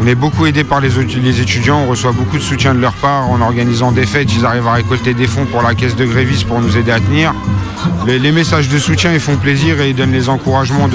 On 0.00 0.06
est 0.06 0.14
beaucoup 0.14 0.46
aidé 0.46 0.64
par 0.64 0.80
les, 0.80 0.98
étudiants, 0.98 1.82
on 1.84 1.86
reçoit 1.86 2.12
beaucoup 2.12 2.38
de 2.38 2.42
soutien 2.42 2.74
de 2.74 2.80
leur 2.80 2.94
part 2.94 3.28
en 3.28 3.42
organisant 3.42 3.92
des 3.92 4.06
fêtes, 4.06 4.34
ils 4.34 4.46
arrivent 4.46 4.66
à 4.66 4.72
récolter 4.72 5.12
des 5.12 5.26
fonds 5.26 5.44
pour 5.44 5.60
la 5.60 5.74
caisse 5.74 5.96
de 5.96 6.06
grévistes 6.06 6.46
pour 6.46 6.62
nous 6.62 6.78
aider 6.78 6.92
à 6.92 6.98
tenir. 6.98 7.34
Les, 8.06 8.18
les 8.18 8.32
messages 8.32 8.70
de 8.70 8.78
soutien 8.78 9.12
ils 9.12 9.20
font 9.20 9.36
plaisir 9.36 9.82
et 9.82 9.90
ils 9.90 9.94
donnent 9.94 10.12
les 10.12 10.30
encouragements 10.30 10.88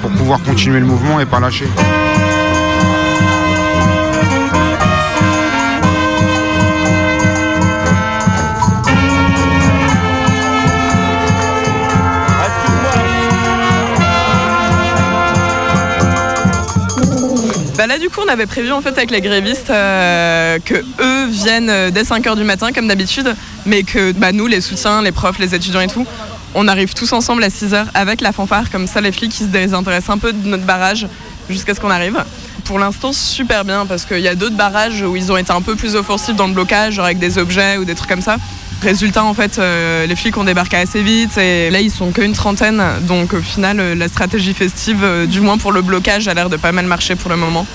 pour 0.00 0.10
pouvoir 0.12 0.40
continuer 0.42 0.78
le 0.78 0.86
mouvement 0.86 1.18
et 1.18 1.26
pas 1.26 1.40
lâcher. 1.40 1.66
Bah 17.78 17.86
là 17.86 17.96
du 17.96 18.10
coup 18.10 18.20
on 18.26 18.28
avait 18.28 18.46
prévu 18.46 18.72
en 18.72 18.80
fait 18.80 18.98
avec 18.98 19.12
les 19.12 19.20
grévistes 19.20 19.70
euh, 19.70 20.58
que 20.64 20.74
eux 20.74 21.26
viennent 21.28 21.70
euh, 21.70 21.92
dès 21.92 22.02
5h 22.02 22.34
du 22.34 22.42
matin 22.42 22.72
comme 22.72 22.88
d'habitude 22.88 23.32
mais 23.66 23.84
que 23.84 24.10
bah, 24.10 24.32
nous 24.32 24.48
les 24.48 24.60
soutiens, 24.60 25.00
les 25.00 25.12
profs, 25.12 25.38
les 25.38 25.54
étudiants 25.54 25.82
et 25.82 25.86
tout 25.86 26.04
on 26.56 26.66
arrive 26.66 26.92
tous 26.92 27.12
ensemble 27.12 27.44
à 27.44 27.50
6h 27.50 27.86
avec 27.94 28.20
la 28.20 28.32
fanfare 28.32 28.72
comme 28.72 28.88
ça 28.88 29.00
les 29.00 29.12
flics 29.12 29.38
ils 29.38 29.44
se 29.44 29.50
désintéressent 29.50 30.10
un 30.10 30.18
peu 30.18 30.32
de 30.32 30.48
notre 30.48 30.64
barrage 30.64 31.06
jusqu'à 31.48 31.72
ce 31.72 31.78
qu'on 31.78 31.90
arrive. 31.90 32.24
Pour 32.64 32.80
l'instant 32.80 33.12
super 33.12 33.64
bien 33.64 33.86
parce 33.86 34.04
qu'il 34.04 34.18
y 34.18 34.28
a 34.28 34.34
d'autres 34.34 34.56
barrages 34.56 35.02
où 35.02 35.14
ils 35.14 35.30
ont 35.30 35.36
été 35.36 35.52
un 35.52 35.62
peu 35.62 35.76
plus 35.76 35.94
offensifs 35.94 36.34
dans 36.34 36.48
le 36.48 36.54
blocage 36.54 36.94
genre 36.94 37.04
avec 37.04 37.20
des 37.20 37.38
objets 37.38 37.76
ou 37.76 37.84
des 37.84 37.94
trucs 37.94 38.10
comme 38.10 38.22
ça. 38.22 38.38
Résultat, 38.82 39.24
en 39.24 39.34
fait, 39.34 39.58
euh, 39.58 40.06
les 40.06 40.14
flics 40.14 40.36
ont 40.36 40.44
débarqué 40.44 40.76
assez 40.76 41.02
vite 41.02 41.36
et 41.36 41.68
là, 41.70 41.80
ils 41.80 41.90
sont 41.90 42.12
qu'une 42.12 42.32
trentaine. 42.32 42.80
Donc, 43.02 43.34
au 43.34 43.40
final, 43.40 43.80
euh, 43.80 43.94
la 43.96 44.06
stratégie 44.06 44.54
festive, 44.54 45.00
euh, 45.02 45.26
du 45.26 45.40
moins 45.40 45.58
pour 45.58 45.72
le 45.72 45.82
blocage, 45.82 46.28
a 46.28 46.34
l'air 46.34 46.48
de 46.48 46.56
pas 46.56 46.70
mal 46.70 46.86
marcher 46.86 47.16
pour 47.16 47.28
le 47.28 47.36
moment. 47.36 47.66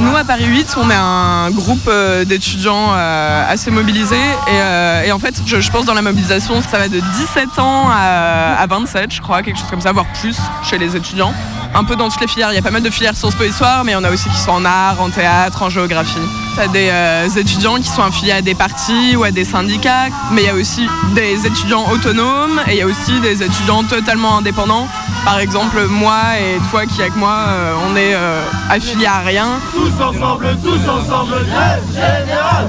Nous, 0.00 0.16
à 0.16 0.24
Paris 0.24 0.46
8, 0.46 0.74
on 0.78 0.90
est 0.90 0.94
un 0.94 1.50
groupe 1.50 1.90
d'étudiants 2.24 2.94
assez 2.94 3.70
mobilisés. 3.70 4.16
Et, 4.46 5.08
et 5.08 5.12
en 5.12 5.18
fait, 5.18 5.34
je, 5.44 5.70
pense 5.70 5.84
dans 5.84 5.92
la 5.92 6.00
mobilisation, 6.00 6.62
ça 6.62 6.78
va 6.78 6.88
de 6.88 6.98
17 6.98 7.58
ans 7.58 7.90
à, 7.90 8.54
à 8.58 8.66
27, 8.66 9.12
je 9.12 9.20
crois, 9.20 9.42
quelque 9.42 9.58
chose 9.58 9.68
comme 9.68 9.82
ça, 9.82 9.92
voire 9.92 10.06
plus 10.18 10.38
chez 10.62 10.78
les 10.78 10.96
étudiants. 10.96 11.34
Un 11.74 11.84
peu 11.84 11.94
dans 11.94 12.08
toutes 12.08 12.22
les 12.22 12.26
filières. 12.26 12.52
Il 12.52 12.54
y 12.54 12.58
a 12.58 12.62
pas 12.62 12.70
mal 12.70 12.82
de 12.82 12.88
filières 12.88 13.14
sciences 13.14 13.34
po 13.34 13.44
histoire, 13.44 13.84
mais 13.84 13.92
il 13.92 13.96
y 13.96 13.98
en 13.98 14.04
a 14.04 14.10
aussi 14.10 14.30
qui 14.30 14.38
sont 14.38 14.52
en 14.52 14.64
art, 14.64 14.98
en 14.98 15.10
théâtre, 15.10 15.62
en 15.62 15.68
géographie. 15.68 16.45
Des 16.56 16.88
euh, 16.90 17.28
étudiants 17.28 17.76
qui 17.76 17.88
sont 17.88 18.02
affiliés 18.02 18.32
à 18.32 18.40
des 18.40 18.54
partis 18.54 19.14
ou 19.14 19.24
à 19.24 19.30
des 19.30 19.44
syndicats, 19.44 20.06
mais 20.32 20.40
il 20.42 20.46
y 20.46 20.48
a 20.48 20.54
aussi 20.54 20.88
des 21.14 21.46
étudiants 21.46 21.84
autonomes 21.92 22.60
et 22.66 22.72
il 22.72 22.76
y 22.78 22.82
a 22.82 22.86
aussi 22.86 23.20
des 23.20 23.42
étudiants 23.42 23.84
totalement 23.84 24.38
indépendants. 24.38 24.88
Par 25.24 25.38
exemple, 25.38 25.86
moi 25.86 26.38
et 26.40 26.58
toi 26.70 26.86
qui 26.86 27.02
avec 27.02 27.14
moi, 27.14 27.36
euh, 27.48 27.74
on 27.86 27.94
est 27.94 28.14
euh, 28.14 28.42
affiliés 28.70 29.06
à 29.06 29.18
rien. 29.18 29.60
Tous 29.74 30.02
ensemble, 30.02 30.56
tous 30.64 30.90
ensemble, 30.90 31.34
grève 31.46 31.82
générale 31.92 32.68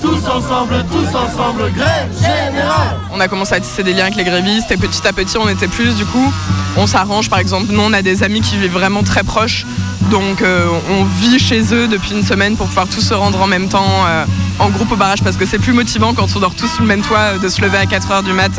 Tous 0.00 0.30
ensemble, 0.30 0.84
tous 0.90 1.16
ensemble, 1.16 1.72
grève 1.72 2.08
générale 2.16 2.98
On 3.12 3.18
a 3.18 3.26
commencé 3.26 3.52
à 3.54 3.60
tisser 3.60 3.82
des 3.82 3.94
liens 3.94 4.04
avec 4.04 4.16
les 4.16 4.24
grévistes 4.24 4.70
et 4.70 4.76
petit 4.76 5.06
à 5.06 5.12
petit 5.12 5.36
on 5.36 5.48
était 5.48 5.68
plus 5.68 5.96
du 5.96 6.06
coup. 6.06 6.32
On 6.76 6.86
s'arrange 6.86 7.28
par 7.28 7.40
exemple, 7.40 7.66
nous 7.70 7.82
on 7.82 7.92
a 7.92 8.00
des 8.00 8.22
amis 8.22 8.40
qui 8.42 8.56
vivent 8.56 8.72
vraiment 8.72 9.02
très 9.02 9.24
proches. 9.24 9.66
Donc 10.10 10.40
euh, 10.40 10.66
on 10.90 11.04
vit 11.04 11.38
chez 11.38 11.74
eux 11.74 11.86
depuis 11.86 12.12
une 12.12 12.22
semaine 12.22 12.56
pour 12.56 12.66
pouvoir 12.66 12.88
tous 12.88 13.00
se 13.00 13.12
rendre 13.12 13.40
en 13.42 13.46
même 13.46 13.68
temps 13.68 14.06
euh, 14.06 14.24
en 14.58 14.70
groupe 14.70 14.90
au 14.92 14.96
barrage 14.96 15.22
parce 15.22 15.36
que 15.36 15.44
c'est 15.44 15.58
plus 15.58 15.74
motivant 15.74 16.14
quand 16.14 16.34
on 16.34 16.40
dort 16.40 16.54
tous 16.54 16.66
sous 16.66 16.82
le 16.82 16.88
même 16.88 17.02
toit 17.02 17.18
euh, 17.18 17.38
de 17.38 17.48
se 17.48 17.60
lever 17.60 17.76
à 17.76 17.84
4h 17.84 18.24
du 18.24 18.32
mat 18.32 18.58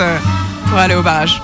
pour 0.68 0.78
aller 0.78 0.94
au 0.94 1.02
barrage. 1.02 1.42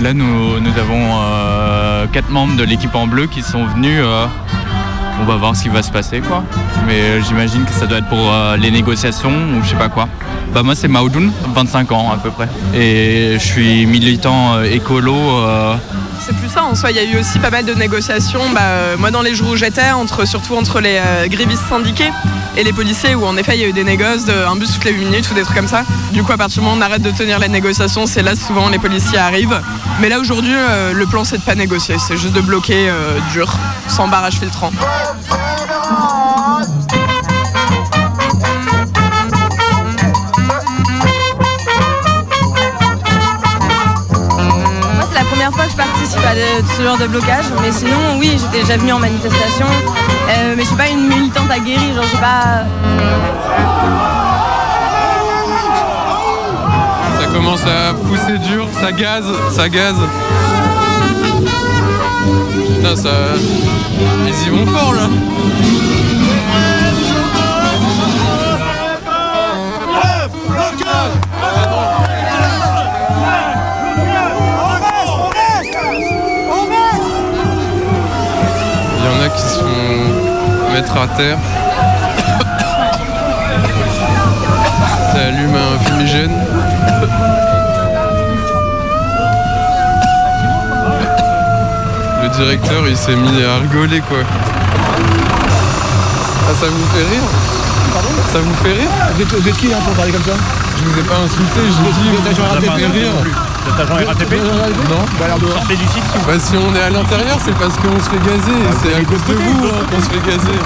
Là, 0.00 0.12
nous, 0.12 0.60
nous 0.60 0.78
avons 0.78 2.08
quatre 2.12 2.30
membres 2.30 2.56
de 2.56 2.62
l'équipe 2.62 2.94
en 2.94 3.06
bleu 3.06 3.26
qui 3.26 3.42
sont 3.42 3.64
venus. 3.66 4.04
On 5.20 5.24
va 5.24 5.36
voir 5.36 5.56
ce 5.56 5.62
qui 5.62 5.68
va 5.68 5.82
se 5.82 5.90
passer, 5.90 6.20
quoi. 6.20 6.42
Mais 6.86 7.00
euh, 7.00 7.22
j'imagine 7.22 7.64
que 7.64 7.72
ça 7.72 7.86
doit 7.86 7.98
être 7.98 8.08
pour 8.08 8.32
euh, 8.32 8.56
les 8.56 8.70
négociations 8.70 9.30
ou 9.30 9.62
je 9.62 9.70
sais 9.70 9.76
pas 9.76 9.88
quoi. 9.88 10.08
Bah 10.52 10.62
moi, 10.62 10.74
c'est 10.74 10.88
Maoudoun, 10.88 11.32
25 11.54 11.92
ans 11.92 12.12
à 12.12 12.16
peu 12.16 12.30
près. 12.30 12.48
Et 12.74 13.34
je 13.34 13.44
suis 13.44 13.86
militant 13.86 14.54
euh, 14.54 14.64
écolo. 14.64 15.14
Euh, 16.24 16.32
C'est 16.32 16.36
plus 16.36 16.48
ça 16.48 16.64
en 16.64 16.74
soi, 16.74 16.90
il 16.90 16.96
y 16.96 17.00
a 17.00 17.04
eu 17.04 17.18
aussi 17.18 17.38
pas 17.38 17.50
mal 17.50 17.64
de 17.64 17.74
négociations. 17.74 18.50
Bah, 18.52 18.60
euh, 18.62 18.96
moi 18.96 19.10
dans 19.10 19.22
les 19.22 19.34
jours 19.34 19.50
où 19.50 19.56
j'étais, 19.56 19.90
entre, 19.90 20.26
surtout 20.26 20.56
entre 20.56 20.80
les 20.80 20.98
euh, 20.98 21.28
grévistes 21.28 21.64
syndiqués 21.68 22.10
et 22.56 22.64
les 22.64 22.72
policiers, 22.72 23.14
où 23.14 23.24
en 23.26 23.36
effet 23.36 23.56
il 23.56 23.60
y 23.60 23.64
a 23.64 23.68
eu 23.68 23.72
des 23.72 23.84
négoces, 23.84 24.24
de, 24.24 24.32
un 24.32 24.56
bus 24.56 24.72
toutes 24.72 24.84
les 24.84 24.92
8 24.92 25.04
minutes 25.04 25.30
ou 25.30 25.34
des 25.34 25.42
trucs 25.42 25.56
comme 25.56 25.68
ça. 25.68 25.84
Du 26.12 26.22
coup 26.22 26.32
à 26.32 26.36
partir 26.36 26.62
du 26.62 26.68
moment 26.68 26.76
où 26.76 26.78
on 26.78 26.82
arrête 26.82 27.02
de 27.02 27.10
tenir 27.10 27.38
les 27.38 27.48
négociations, 27.48 28.06
c'est 28.06 28.22
là 28.22 28.36
souvent 28.36 28.68
les 28.68 28.78
policiers 28.78 29.18
arrivent. 29.18 29.60
Mais 30.00 30.08
là 30.08 30.18
aujourd'hui 30.20 30.54
euh, 30.54 30.92
le 30.92 31.06
plan 31.06 31.24
c'est 31.24 31.38
de 31.38 31.42
pas 31.42 31.54
négocier, 31.54 31.96
c'est 31.98 32.16
juste 32.16 32.34
de 32.34 32.40
bloquer 32.40 32.88
euh, 32.88 33.18
dur, 33.32 33.52
sans 33.88 34.08
barrage 34.08 34.34
filtrant. 34.34 34.72
À 46.34 46.62
de- 46.62 46.66
ce 46.76 46.82
genre 46.82 46.96
de 46.98 47.06
blocage, 47.06 47.44
mais 47.62 47.70
sinon, 47.72 48.18
oui, 48.18 48.36
j'étais 48.38 48.62
déjà 48.64 48.76
venue 48.76 48.92
en 48.92 48.98
manifestation, 48.98 49.66
euh, 49.66 50.54
mais 50.56 50.62
je 50.62 50.66
suis 50.68 50.76
pas 50.76 50.88
une 50.88 51.06
militante 51.08 51.50
aguerrie, 51.50 51.94
genre, 51.94 52.04
je 52.04 52.08
sais 52.10 52.16
pas. 52.16 52.64
Ça 57.20 57.26
commence 57.32 57.62
à 57.62 57.94
pousser 57.94 58.38
dur, 58.48 58.66
ça 58.80 58.92
gaze, 58.92 59.24
ça 59.52 59.68
gaze. 59.68 59.96
Putain, 62.76 62.96
ça. 62.96 63.10
Ils 64.26 64.46
y 64.46 64.50
vont 64.50 64.66
fort 64.66 64.92
là. 64.94 65.08
Qui 79.36 79.42
se 79.42 79.58
font 79.60 80.72
mettre 80.72 80.96
à 80.96 81.06
terre. 81.08 81.38
Ça 85.12 85.18
allume 85.28 85.54
un 85.54 85.78
fumigène. 85.84 86.32
Le 92.22 92.28
directeur 92.30 92.88
il 92.88 92.96
s'est 92.96 93.14
mis 93.16 93.42
à 93.42 93.58
rigoler 93.58 94.00
quoi. 94.00 94.18
Ah 96.46 96.54
ça 96.60 96.66
vous 96.66 96.86
fait 96.94 97.04
rire 97.10 97.22
Ça 98.32 98.38
vous 98.40 98.54
fait 98.62 98.72
rire 98.72 98.90
Vous 99.14 99.22
êtes, 99.22 99.32
vous 99.34 99.48
êtes 99.48 99.56
qui 99.56 99.72
hein, 99.72 99.78
pour 99.84 99.94
parler 99.94 100.12
comme 100.12 100.22
ça? 100.24 100.32
Je 100.78 100.84
vous 100.84 100.98
ai 100.98 101.02
pas 101.02 101.16
insulté, 101.24 101.60
je 101.66 101.82
vous 101.82 101.92
dis 102.02 102.08
Vous 102.10 102.16
êtes 102.18 102.32
agent 102.32 102.42
ça 102.48 102.60
m'a 102.60 102.72
RATP 102.72 102.80
fait 102.80 102.98
rire. 102.98 103.12
Vous 103.74 103.80
êtes 103.82 103.90
agent 103.90 104.06
RATP 104.06 104.32
Non. 104.88 105.04
Bah 105.18 105.24
alors 105.24 105.38
sortez 105.40 105.74
du 105.76 105.84
site. 105.88 106.04
Bah 106.26 106.38
si 106.38 106.54
on 106.56 106.74
est 106.76 106.80
à 106.82 106.90
l'intérieur 106.90 107.38
c'est 107.44 107.54
parce 107.58 107.74
qu'on 107.76 107.98
se 107.98 108.08
fait 108.08 108.18
gazer 108.18 108.52
et 108.52 108.72
c'est 108.82 108.94
à 108.94 109.04
cause 109.04 109.24
de 109.24 109.34
vous 109.34 109.68
qu'on 109.90 110.00
se 110.00 110.10
fait 110.10 110.30
gazer. 110.30 110.58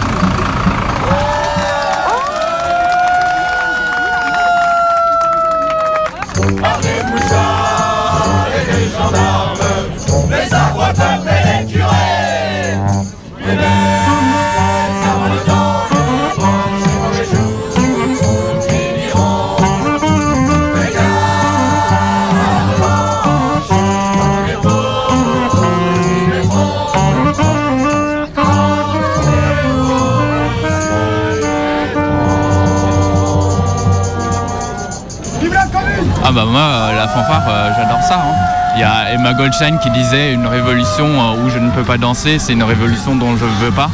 La 36.45 37.09
fanfare, 37.09 37.45
euh, 37.49 37.71
j'adore 37.76 38.02
ça. 38.02 38.16
hein. 38.16 38.35
Il 38.76 38.80
y 38.80 38.85
a 38.85 39.12
Emma 39.12 39.35
Goldstein 39.35 39.78
qui 39.78 39.90
disait 39.90 40.33
une 40.33 40.47
révolution 40.47 41.07
euh, 41.07 41.42
où 41.45 41.50
je 41.50 41.59
ne 41.59 41.71
peux 41.71 41.83
pas 41.83 41.99
danser, 41.99 42.38
c'est 42.38 42.52
une 42.52 42.62
révolution 42.62 43.16
dont 43.16 43.37
je 43.37 43.45
ne 43.45 43.50
veux 43.66 43.73
pas. 43.73 43.90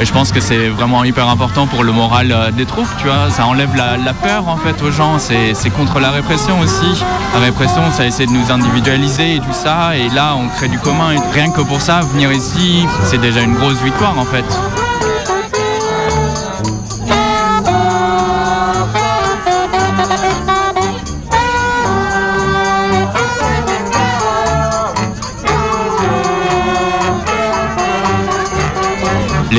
Et 0.00 0.04
je 0.06 0.12
pense 0.12 0.32
que 0.32 0.40
c'est 0.40 0.68
vraiment 0.68 1.04
hyper 1.04 1.28
important 1.28 1.66
pour 1.66 1.84
le 1.84 1.92
moral 1.92 2.32
euh, 2.32 2.50
des 2.50 2.64
troupes, 2.66 2.88
tu 2.98 3.06
vois. 3.06 3.30
Ça 3.30 3.46
enlève 3.46 3.70
la, 3.76 4.12
peur 4.12 4.48
en 4.48 4.56
fait 4.56 4.82
aux 4.82 4.90
gens. 4.90 5.18
C'est 5.18 5.70
contre 5.70 6.00
la 6.00 6.10
répression 6.10 6.58
aussi. 6.60 7.02
La 7.34 7.40
répression, 7.40 7.82
ça 7.92 8.04
essaie 8.06 8.26
de 8.26 8.32
nous 8.32 8.50
individualiser 8.50 9.36
et 9.36 9.40
tout 9.40 9.52
ça. 9.52 9.96
Et 9.96 10.08
là, 10.10 10.34
on 10.36 10.48
crée 10.48 10.68
du 10.68 10.78
commun. 10.78 11.14
Rien 11.32 11.50
que 11.50 11.60
pour 11.62 11.80
ça, 11.80 12.00
venir 12.00 12.32
ici, 12.32 12.86
c'est 13.04 13.20
déjà 13.20 13.40
une 13.40 13.54
grosse 13.54 13.80
victoire 13.82 14.18
en 14.18 14.24
fait. 14.24 14.44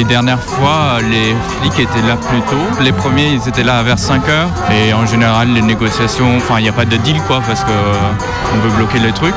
Les 0.02 0.08
dernières 0.08 0.42
fois, 0.42 0.98
les 1.00 1.36
flics 1.60 1.88
étaient 1.88 2.02
là 2.02 2.16
plus 2.16 2.42
tôt. 2.50 2.82
Les 2.82 2.92
premiers, 2.92 3.34
ils 3.34 3.48
étaient 3.48 3.64
là 3.64 3.84
vers 3.84 4.00
5 4.00 4.28
heures. 4.30 4.50
Et 4.72 4.96
en 4.96 5.06
général, 5.06 5.50
les 5.54 5.62
négociations, 5.62 6.38
enfin, 6.38 6.56
il 6.58 6.64
n'y 6.64 6.70
a 6.70 6.74
pas 6.74 6.86
de 6.86 6.98
deal, 6.98 7.22
quoi, 7.28 7.40
parce 7.46 7.64
que 7.64 7.70
euh, 7.70 8.64
veut 8.64 8.76
bloquer 8.78 8.98
les 8.98 9.12
trucs. 9.12 9.36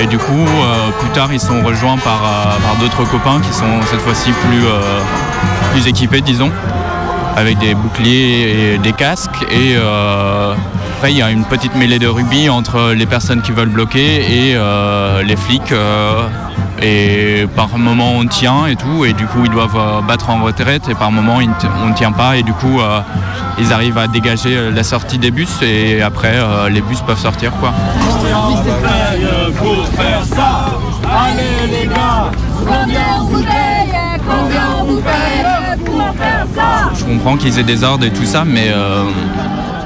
Et 0.00 0.06
du 0.06 0.16
coup, 0.16 0.32
euh, 0.32 0.90
plus 0.98 1.10
tard, 1.10 1.28
ils 1.34 1.38
sont 1.38 1.62
rejoints 1.62 1.98
par, 1.98 2.22
euh, 2.24 2.58
par 2.66 2.76
d'autres 2.76 3.04
copains 3.10 3.42
qui 3.42 3.52
sont 3.52 3.82
cette 3.90 4.00
fois-ci 4.00 4.32
plus, 4.32 4.64
euh, 4.64 5.02
plus 5.72 5.86
équipés, 5.86 6.22
disons, 6.22 6.50
avec 7.36 7.58
des 7.58 7.74
boucliers 7.74 8.72
et 8.72 8.78
des 8.78 8.94
casques. 8.94 9.44
Et 9.50 9.76
après, 9.76 11.12
il 11.12 11.18
y 11.18 11.22
a 11.22 11.30
une 11.30 11.44
petite 11.44 11.74
mêlée 11.76 11.98
de 11.98 12.08
rugby 12.08 12.48
entre 12.48 12.94
les 12.96 13.04
personnes 13.04 13.42
qui 13.42 13.52
veulent 13.52 13.68
bloquer 13.68 14.48
et 14.48 14.58
les 15.24 15.36
flics. 15.36 15.74
Et 16.82 17.46
par 17.56 17.76
moment 17.76 18.12
on 18.16 18.26
tient 18.26 18.66
et 18.66 18.76
tout, 18.76 19.04
et 19.04 19.12
du 19.12 19.26
coup 19.26 19.44
ils 19.44 19.50
doivent 19.50 19.76
euh, 19.76 20.00
battre 20.00 20.30
en 20.30 20.42
retraite, 20.42 20.88
et 20.88 20.94
par 20.94 21.10
moment 21.10 21.38
on 21.82 21.88
ne 21.88 21.94
tient 21.94 22.12
pas, 22.12 22.36
et 22.36 22.42
du 22.42 22.52
coup 22.52 22.80
euh, 22.80 23.00
ils 23.58 23.72
arrivent 23.72 23.98
à 23.98 24.06
dégager 24.06 24.56
euh, 24.56 24.70
la 24.70 24.82
sortie 24.82 25.18
des 25.18 25.30
bus, 25.30 25.62
et 25.62 26.02
après 26.02 26.36
les 26.70 26.80
bus 26.80 27.00
peuvent 27.00 27.18
sortir 27.18 27.52
quoi. 27.52 27.72
Je 36.94 37.04
comprends 37.04 37.36
qu'ils 37.36 37.58
aient 37.58 37.64
des 37.64 37.84
ordres 37.84 38.04
et 38.04 38.12
tout 38.12 38.24
ça, 38.24 38.44
mais 38.44 38.72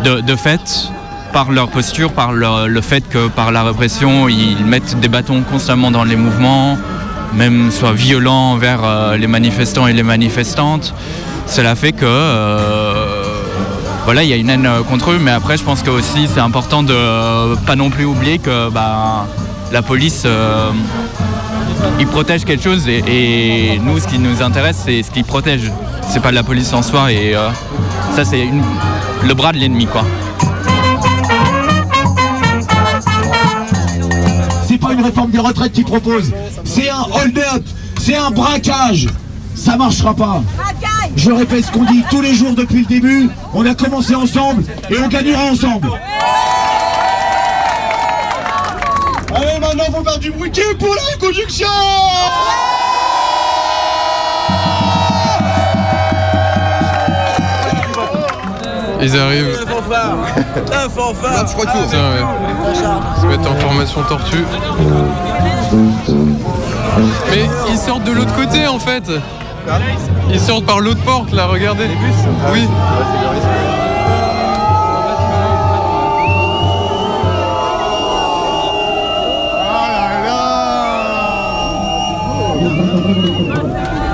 de, 0.04 0.20
de 0.20 0.36
fait, 0.36 0.90
par 1.32 1.50
leur 1.50 1.68
posture, 1.68 2.12
par 2.12 2.32
le 2.32 2.80
fait 2.80 3.08
que 3.08 3.28
par 3.28 3.52
la 3.52 3.62
répression, 3.62 4.28
ils 4.28 4.64
mettent 4.64 4.98
des 5.00 5.08
bâtons 5.08 5.42
constamment 5.42 5.90
dans 5.90 6.04
les 6.04 6.16
mouvements, 6.16 6.78
même 7.34 7.70
soit 7.70 7.92
violents 7.92 8.52
envers 8.52 8.80
euh, 8.84 9.16
les 9.16 9.26
manifestants 9.26 9.86
et 9.86 9.92
les 9.92 10.02
manifestantes, 10.02 10.94
cela 11.46 11.74
fait 11.74 11.92
que 11.92 12.04
euh, 12.04 13.24
voilà, 14.04 14.22
il 14.22 14.30
y 14.30 14.32
a 14.32 14.36
une 14.36 14.50
haine 14.50 14.66
euh, 14.66 14.82
contre 14.82 15.10
eux, 15.10 15.18
mais 15.20 15.30
après, 15.30 15.56
je 15.56 15.64
pense 15.64 15.82
que 15.82 15.90
aussi 15.90 16.28
c'est 16.32 16.40
important 16.40 16.82
de 16.82 16.94
euh, 16.94 17.56
pas 17.66 17.76
non 17.76 17.90
plus 17.90 18.04
oublier 18.04 18.38
que 18.38 18.70
bah, 18.70 19.26
la 19.70 19.82
police 19.82 20.26
ils 21.98 22.06
protègent 22.06 22.44
quelque 22.44 22.62
chose 22.62 22.88
et, 22.88 23.78
nous 23.82 23.98
ce 23.98 24.06
qui 24.06 24.18
nous 24.18 24.42
intéresse 24.42 24.82
c'est 24.84 25.02
ce 25.02 25.10
qu'ils 25.10 25.24
protègent. 25.24 25.72
C'est 26.08 26.20
pas 26.20 26.32
la 26.32 26.42
police 26.42 26.72
en 26.72 26.82
soi 26.82 27.12
et 27.12 27.34
ça 28.14 28.24
c'est 28.24 28.48
le 29.26 29.34
bras 29.34 29.52
de 29.52 29.58
l'ennemi 29.58 29.86
quoi. 29.86 30.04
Réforme 35.02 35.30
des 35.30 35.38
retraites 35.38 35.72
qu'ils 35.72 35.84
proposent, 35.84 36.32
c'est 36.64 36.88
un 36.88 37.06
hold-up, 37.12 37.62
c'est 38.00 38.16
un 38.16 38.30
braquage. 38.30 39.08
Ça 39.54 39.76
marchera 39.76 40.14
pas. 40.14 40.42
Je 41.16 41.30
répète 41.30 41.66
ce 41.66 41.70
qu'on 41.70 41.84
dit 41.84 42.02
tous 42.10 42.22
les 42.22 42.34
jours 42.34 42.54
depuis 42.54 42.80
le 42.80 42.86
début. 42.86 43.28
On 43.52 43.66
a 43.66 43.74
commencé 43.74 44.14
ensemble 44.14 44.64
et 44.90 44.98
on 44.98 45.08
gagnera 45.08 45.44
ensemble. 45.44 45.88
Allez, 49.34 49.60
maintenant, 49.60 49.84
faut 49.92 50.04
faire 50.04 50.18
du 50.18 50.30
briquet 50.30 50.74
pour 50.78 50.94
la 50.94 51.02
reconduction 51.14 51.66
Ils 59.02 59.18
arrivent. 59.18 59.58
La 59.58 59.66
fanfare 59.66 60.16
La 60.70 60.88
fanfare 60.88 61.44
Tiens, 61.88 61.98
ouais. 61.98 62.24
Ils 63.16 63.20
se 63.20 63.26
mettent 63.26 63.46
en 63.46 63.56
formation 63.56 64.02
tortue. 64.02 64.44
Mais 67.30 67.48
ils 67.68 67.78
sortent 67.78 68.04
de 68.04 68.12
l'autre 68.12 68.34
côté 68.36 68.66
en 68.68 68.78
fait. 68.78 69.10
Ils 70.30 70.40
sortent 70.40 70.66
par 70.66 70.78
l'autre 70.78 71.02
porte 71.02 71.32
là, 71.32 71.46
regardez. 71.46 71.88
Oui. 72.52 72.68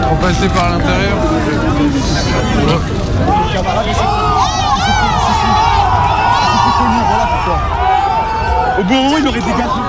Pour 0.08 0.18
passer 0.18 0.48
par 0.48 0.70
l'intérieur. 0.70 1.18
Au 8.78 8.84
bon 8.84 9.02
moment, 9.04 9.16
il 9.18 9.28
aurait 9.28 9.40
dégagé. 9.40 9.80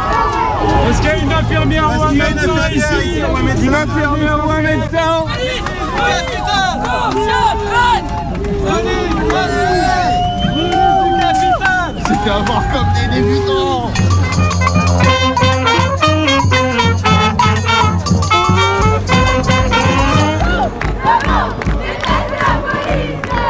Est-ce 0.89 1.01
qu'il 1.01 1.09
y 1.09 1.13
a 1.13 1.17
une 1.17 1.33
infirmière 1.33 1.89
ou 1.89 2.03
un 2.03 2.11
médecin 2.11 2.69
ici 2.73 3.21
Une 3.63 3.75
infirmière 3.75 4.45
ou 4.45 4.49
un 4.51 4.61
médecin 4.61 5.25
C'était 12.07 12.29
à 12.29 12.39
voir 12.39 12.63
comme 12.73 12.87
des 12.93 13.15
débutants 13.21 13.91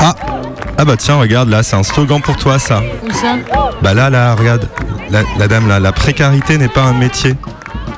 Ah 0.01 0.15
Ah 0.77 0.85
bah 0.85 0.95
tiens, 0.97 1.15
regarde 1.17 1.49
là, 1.49 1.63
c'est 1.63 1.75
un 1.75 1.83
slogan 1.83 2.21
pour 2.21 2.37
toi 2.37 2.57
ça. 2.59 2.81
Où 3.03 3.11
ça? 3.11 3.35
Bah 3.81 3.93
là, 3.93 4.09
là, 4.09 4.35
regarde. 4.35 4.67
La, 5.09 5.21
la 5.37 5.47
dame 5.47 5.67
là, 5.67 5.79
la 5.79 5.91
précarité 5.91 6.57
n'est 6.57 6.67
pas 6.67 6.83
un 6.83 6.93
métier. 6.93 7.35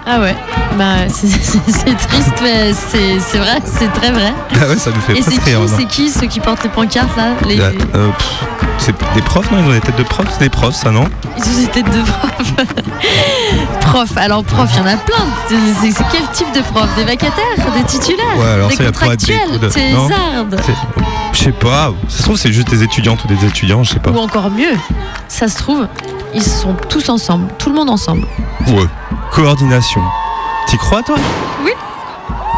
Ah 0.05 0.19
ouais, 0.19 0.35
bah 0.77 1.07
c'est- 1.09 1.27
triste, 2.07 2.33
mais 2.41 2.71
c'est 2.73 3.37
vrai, 3.37 3.59
c'est 3.65 3.91
très 3.93 4.11
vrai. 4.11 4.33
Ah 4.59 4.67
ouais, 4.67 4.75
ça 4.77 4.89
nous 4.91 5.01
fait 5.01 5.17
Et 5.17 5.21
c'est 5.21 5.37
qui, 5.37 5.51
c'est 5.77 5.85
qui 5.85 6.09
ceux 6.09 6.27
qui 6.27 6.39
portent 6.39 6.63
les 6.63 6.69
pancartes 6.69 7.15
là 7.15 7.33
les... 7.47 7.59
Euh, 7.59 8.09
C'est 8.79 8.95
des 9.13 9.21
profs, 9.21 9.51
non 9.51 9.59
Ils 9.59 9.69
ont 9.69 9.73
des 9.73 9.79
têtes 9.79 9.97
de 9.97 10.03
profs, 10.03 10.27
c'est 10.33 10.39
des 10.39 10.49
profs 10.49 10.75
ça, 10.75 10.89
non 10.89 11.05
Ils 11.37 11.43
ont 11.43 11.61
des 11.61 11.67
têtes 11.67 11.85
de 11.91 12.01
profs. 12.01 12.53
prof, 13.81 14.09
alors 14.17 14.43
prof, 14.43 14.69
il 14.73 14.77
y 14.79 14.81
en 14.81 14.87
a 14.87 14.97
plein. 14.97 15.25
C'est- 15.47 16.03
quel 16.11 16.27
type 16.33 16.51
de 16.55 16.61
prof? 16.61 16.87
Des 16.95 17.03
vacataires 17.03 17.71
Des 17.77 17.83
titulaires 17.83 18.25
Ouais, 18.37 18.47
alors 18.53 18.69
Des 18.69 18.75
ça, 18.77 18.83
il 18.83 18.85
y 18.87 18.89
a 18.89 18.91
pas 18.91 19.15
de- 19.15 20.63
Je 21.33 21.37
sais 21.43 21.51
pas, 21.51 21.91
ça 22.09 22.17
se 22.17 22.23
trouve 22.23 22.37
c'est 22.37 22.51
juste 22.51 22.69
des 22.69 22.81
étudiantes 22.83 23.23
ou 23.23 23.27
des 23.27 23.45
étudiants, 23.45 23.83
je 23.83 23.91
sais 23.93 23.99
pas. 23.99 24.09
Ou 24.11 24.17
encore 24.17 24.49
mieux, 24.49 24.73
ça 25.27 25.47
se 25.47 25.57
trouve, 25.57 25.87
ils 26.33 26.43
sont 26.43 26.75
tous 26.89 27.09
ensemble, 27.09 27.47
tout 27.57 27.69
le 27.69 27.75
monde 27.75 27.89
ensemble. 27.89 28.25
Ouais. 28.67 28.87
Coordination. 29.31 30.01
T'y 30.67 30.77
crois 30.77 31.03
toi? 31.03 31.15
Oui. 31.63 31.71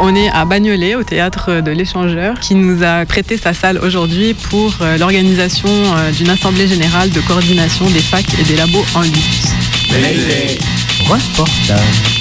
On 0.01 0.15
est 0.15 0.29
à 0.29 0.45
Bagnolet, 0.45 0.95
au 0.95 1.03
théâtre 1.03 1.61
de 1.61 1.71
l'Échangeur, 1.71 2.39
qui 2.39 2.55
nous 2.55 2.83
a 2.83 3.05
prêté 3.05 3.37
sa 3.37 3.53
salle 3.53 3.77
aujourd'hui 3.77 4.33
pour 4.33 4.73
euh, 4.81 4.97
l'organisation 4.97 5.69
euh, 5.69 6.11
d'une 6.11 6.29
assemblée 6.29 6.67
générale 6.67 7.09
de 7.11 7.21
coordination 7.21 7.85
des 7.89 8.01
facs 8.01 8.39
et 8.39 8.43
des 8.43 8.55
labos 8.55 8.85
en 8.95 9.01
lutte. 9.01 9.47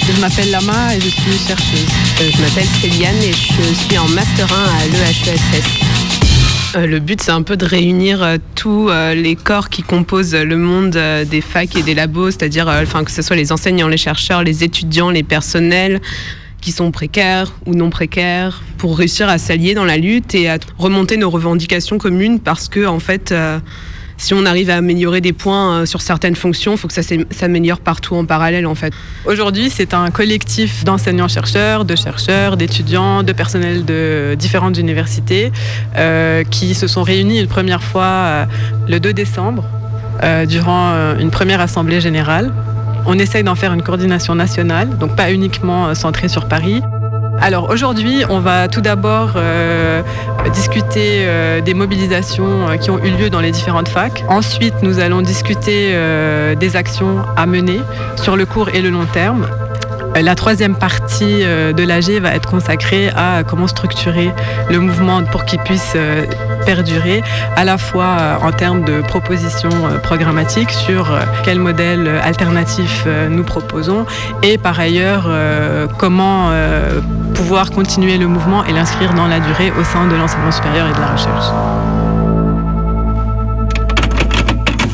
Je 0.07 0.21
m'appelle 0.21 0.51
Lama 0.51 0.95
et 0.95 1.01
je 1.01 1.09
suis 1.09 1.37
chercheuse. 1.47 1.87
Je 2.19 2.41
m'appelle 2.41 2.67
Céliane 2.81 3.21
et 3.23 3.33
je 3.33 3.73
suis 3.73 3.97
en 3.97 4.07
Master 4.09 4.47
1 4.51 4.55
à 4.55 4.85
l'EHESS. 4.87 5.92
Euh, 6.75 6.87
Le 6.87 6.99
but, 6.99 7.21
c'est 7.21 7.31
un 7.31 7.43
peu 7.43 7.57
de 7.57 7.65
réunir 7.65 8.23
euh, 8.23 8.37
tous 8.55 8.89
euh, 8.89 9.13
les 9.13 9.35
corps 9.35 9.69
qui 9.69 9.83
composent 9.83 10.35
le 10.35 10.57
monde 10.57 10.97
des 11.29 11.41
facs 11.41 11.75
et 11.75 11.83
des 11.83 11.93
labos, 11.93 12.31
c'est-à-dire 12.31 12.67
enfin, 12.67 13.03
que 13.03 13.11
ce 13.11 13.21
soit 13.21 13.35
les 13.35 13.51
enseignants, 13.51 13.87
les 13.87 13.97
chercheurs, 13.97 14.43
les 14.43 14.63
étudiants, 14.63 15.09
les 15.09 15.23
personnels 15.23 16.01
qui 16.61 16.71
sont 16.71 16.91
précaires 16.91 17.53
ou 17.65 17.75
non 17.75 17.89
précaires, 17.89 18.63
pour 18.77 18.97
réussir 18.97 19.27
à 19.27 19.37
s'allier 19.37 19.73
dans 19.73 19.83
la 19.83 19.97
lutte 19.97 20.33
et 20.33 20.49
à 20.49 20.57
remonter 20.77 21.17
nos 21.17 21.29
revendications 21.29 21.97
communes 21.97 22.39
parce 22.39 22.69
que, 22.69 22.85
en 22.85 22.99
fait, 22.99 23.33
si 24.23 24.33
on 24.33 24.45
arrive 24.45 24.69
à 24.69 24.77
améliorer 24.77 25.19
des 25.19 25.33
points 25.33 25.81
euh, 25.81 25.85
sur 25.85 26.01
certaines 26.01 26.37
fonctions, 26.37 26.71
il 26.71 26.77
faut 26.77 26.87
que 26.87 26.93
ça 26.93 27.01
s'améliore 27.03 27.81
partout 27.81 28.15
en 28.15 28.23
parallèle, 28.23 28.65
en 28.65 28.73
fait. 28.73 28.93
Aujourd'hui, 29.25 29.69
c'est 29.69 29.93
un 29.93 30.11
collectif 30.11 30.85
d'enseignants-chercheurs, 30.85 31.83
de 31.83 31.95
chercheurs, 31.97 32.55
d'étudiants, 32.55 33.23
de 33.23 33.33
personnels 33.33 33.83
de 33.83 34.35
différentes 34.39 34.77
universités 34.77 35.51
euh, 35.97 36.45
qui 36.45 36.73
se 36.73 36.87
sont 36.87 37.03
réunis 37.03 37.41
une 37.41 37.49
première 37.49 37.83
fois 37.83 38.03
euh, 38.05 38.45
le 38.87 38.99
2 38.99 39.13
décembre 39.13 39.65
durant 40.47 41.17
une 41.19 41.31
première 41.31 41.59
assemblée 41.59 41.99
générale. 41.99 42.53
On 43.05 43.19
essaye 43.19 43.43
d'en 43.43 43.55
faire 43.55 43.73
une 43.73 43.81
coordination 43.81 44.35
nationale, 44.35 44.97
donc 44.97 45.17
pas 45.17 45.33
uniquement 45.33 45.93
centrée 45.95 46.29
sur 46.29 46.47
Paris. 46.47 46.81
Alors 47.43 47.69
aujourd'hui, 47.69 48.23
on 48.29 48.39
va 48.39 48.69
tout 48.69 48.79
d'abord 48.79 49.33
euh, 49.35 50.01
discuter 50.53 51.25
euh, 51.25 51.59
des 51.59 51.73
mobilisations 51.73 52.69
euh, 52.69 52.77
qui 52.77 52.89
ont 52.89 52.97
eu 52.99 53.09
lieu 53.09 53.29
dans 53.29 53.41
les 53.41 53.51
différentes 53.51 53.89
facs. 53.89 54.23
Ensuite, 54.29 54.75
nous 54.81 54.99
allons 54.99 55.21
discuter 55.21 55.93
des 56.55 56.75
actions 56.77 57.17
à 57.35 57.45
mener 57.45 57.81
sur 58.15 58.37
le 58.37 58.45
court 58.45 58.69
et 58.69 58.81
le 58.81 58.89
long 58.89 59.03
terme. 59.03 59.45
La 60.15 60.35
troisième 60.35 60.75
partie 60.75 61.43
de 61.43 61.83
l'AG 61.83 62.11
va 62.21 62.33
être 62.33 62.49
consacrée 62.49 63.09
à 63.09 63.43
comment 63.45 63.67
structurer 63.67 64.31
le 64.69 64.79
mouvement 64.79 65.21
pour 65.25 65.43
qu'il 65.43 65.59
puisse 65.59 65.97
perdurer, 66.65 67.23
à 67.55 67.63
la 67.63 67.77
fois 67.77 68.39
en 68.41 68.51
termes 68.51 68.83
de 68.83 69.01
propositions 69.01 69.69
programmatiques 70.01 70.71
sur 70.71 71.17
quel 71.43 71.59
modèle 71.59 72.07
alternatif 72.23 73.05
nous 73.29 73.43
proposons 73.43 74.05
et 74.41 74.57
par 74.57 74.79
ailleurs 74.79 75.29
comment 75.97 76.51
pouvoir 77.33 77.71
continuer 77.71 78.17
le 78.17 78.27
mouvement 78.27 78.63
et 78.65 78.71
l'inscrire 78.71 79.13
dans 79.13 79.27
la 79.27 79.39
durée 79.39 79.71
au 79.79 79.83
sein 79.83 80.07
de 80.07 80.15
l'enseignement 80.15 80.51
supérieur 80.51 80.87
et 80.87 80.93
de 80.93 80.99
la 80.99 81.07
recherche. 81.07 81.45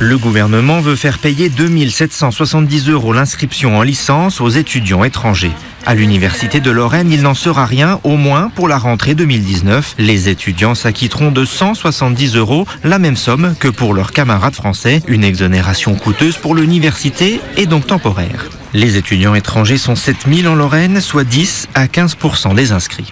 Le 0.02 0.18
gouvernement 0.18 0.80
veut 0.80 0.96
faire 0.96 1.20
payer 1.20 1.50
2770 1.50 2.90
euros 2.90 3.12
l'inscription 3.12 3.78
en 3.78 3.82
licence 3.82 4.40
aux 4.40 4.48
étudiants 4.48 5.04
étrangers. 5.04 5.52
À 5.90 5.96
l'université 5.96 6.60
de 6.60 6.70
Lorraine, 6.70 7.12
il 7.12 7.24
n'en 7.24 7.34
sera 7.34 7.66
rien, 7.66 8.00
au 8.04 8.16
moins 8.16 8.52
pour 8.54 8.68
la 8.68 8.78
rentrée 8.78 9.16
2019. 9.16 9.96
Les 9.98 10.30
étudiants 10.30 10.76
s'acquitteront 10.76 11.32
de 11.32 11.44
170 11.46 12.36
euros, 12.36 12.68
la 12.84 13.00
même 13.00 13.16
somme 13.16 13.56
que 13.60 13.70
pour 13.70 13.96
leurs 13.96 14.12
camarades 14.12 14.54
français. 14.54 15.02
Une 15.08 15.24
exonération 15.24 15.96
coûteuse 15.96 16.38
pour 16.38 16.54
l'université 16.54 17.42
et 17.58 17.66
donc 17.66 17.88
temporaire. 17.88 18.52
Les 18.76 18.98
étudiants 18.98 19.34
étrangers 19.34 19.80
sont 19.80 19.96
7000 19.96 20.48
en 20.48 20.54
Lorraine, 20.54 21.02
soit 21.02 21.24
10 21.24 21.70
à 21.74 21.88
15% 21.88 22.54
des 22.54 22.72
inscrits. 22.72 23.12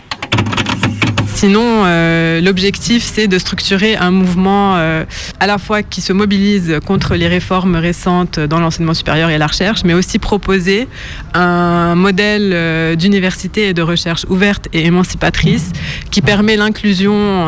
Sinon, 1.37 1.83
euh, 1.85 2.41
l'objectif, 2.41 3.03
c'est 3.03 3.27
de 3.27 3.37
structurer 3.37 3.95
un 3.95 4.09
mouvement 4.09 4.75
euh, 4.75 5.05
à 5.39 5.45
la 5.45 5.59
fois 5.59 5.83
qui 5.83 6.01
se 6.01 6.11
mobilise 6.11 6.79
contre 6.83 7.13
les 7.13 7.27
réformes 7.27 7.75
récentes 7.75 8.39
dans 8.39 8.59
l'enseignement 8.59 8.95
supérieur 8.95 9.29
et 9.29 9.37
la 9.37 9.45
recherche, 9.45 9.83
mais 9.83 9.93
aussi 9.93 10.17
proposer 10.17 10.87
un 11.35 11.93
modèle 11.93 12.49
euh, 12.53 12.95
d'université 12.95 13.67
et 13.67 13.75
de 13.75 13.83
recherche 13.83 14.25
ouverte 14.29 14.67
et 14.73 14.87
émancipatrice 14.87 15.73
qui 16.09 16.23
permet 16.23 16.55
l'inclusion 16.55 17.45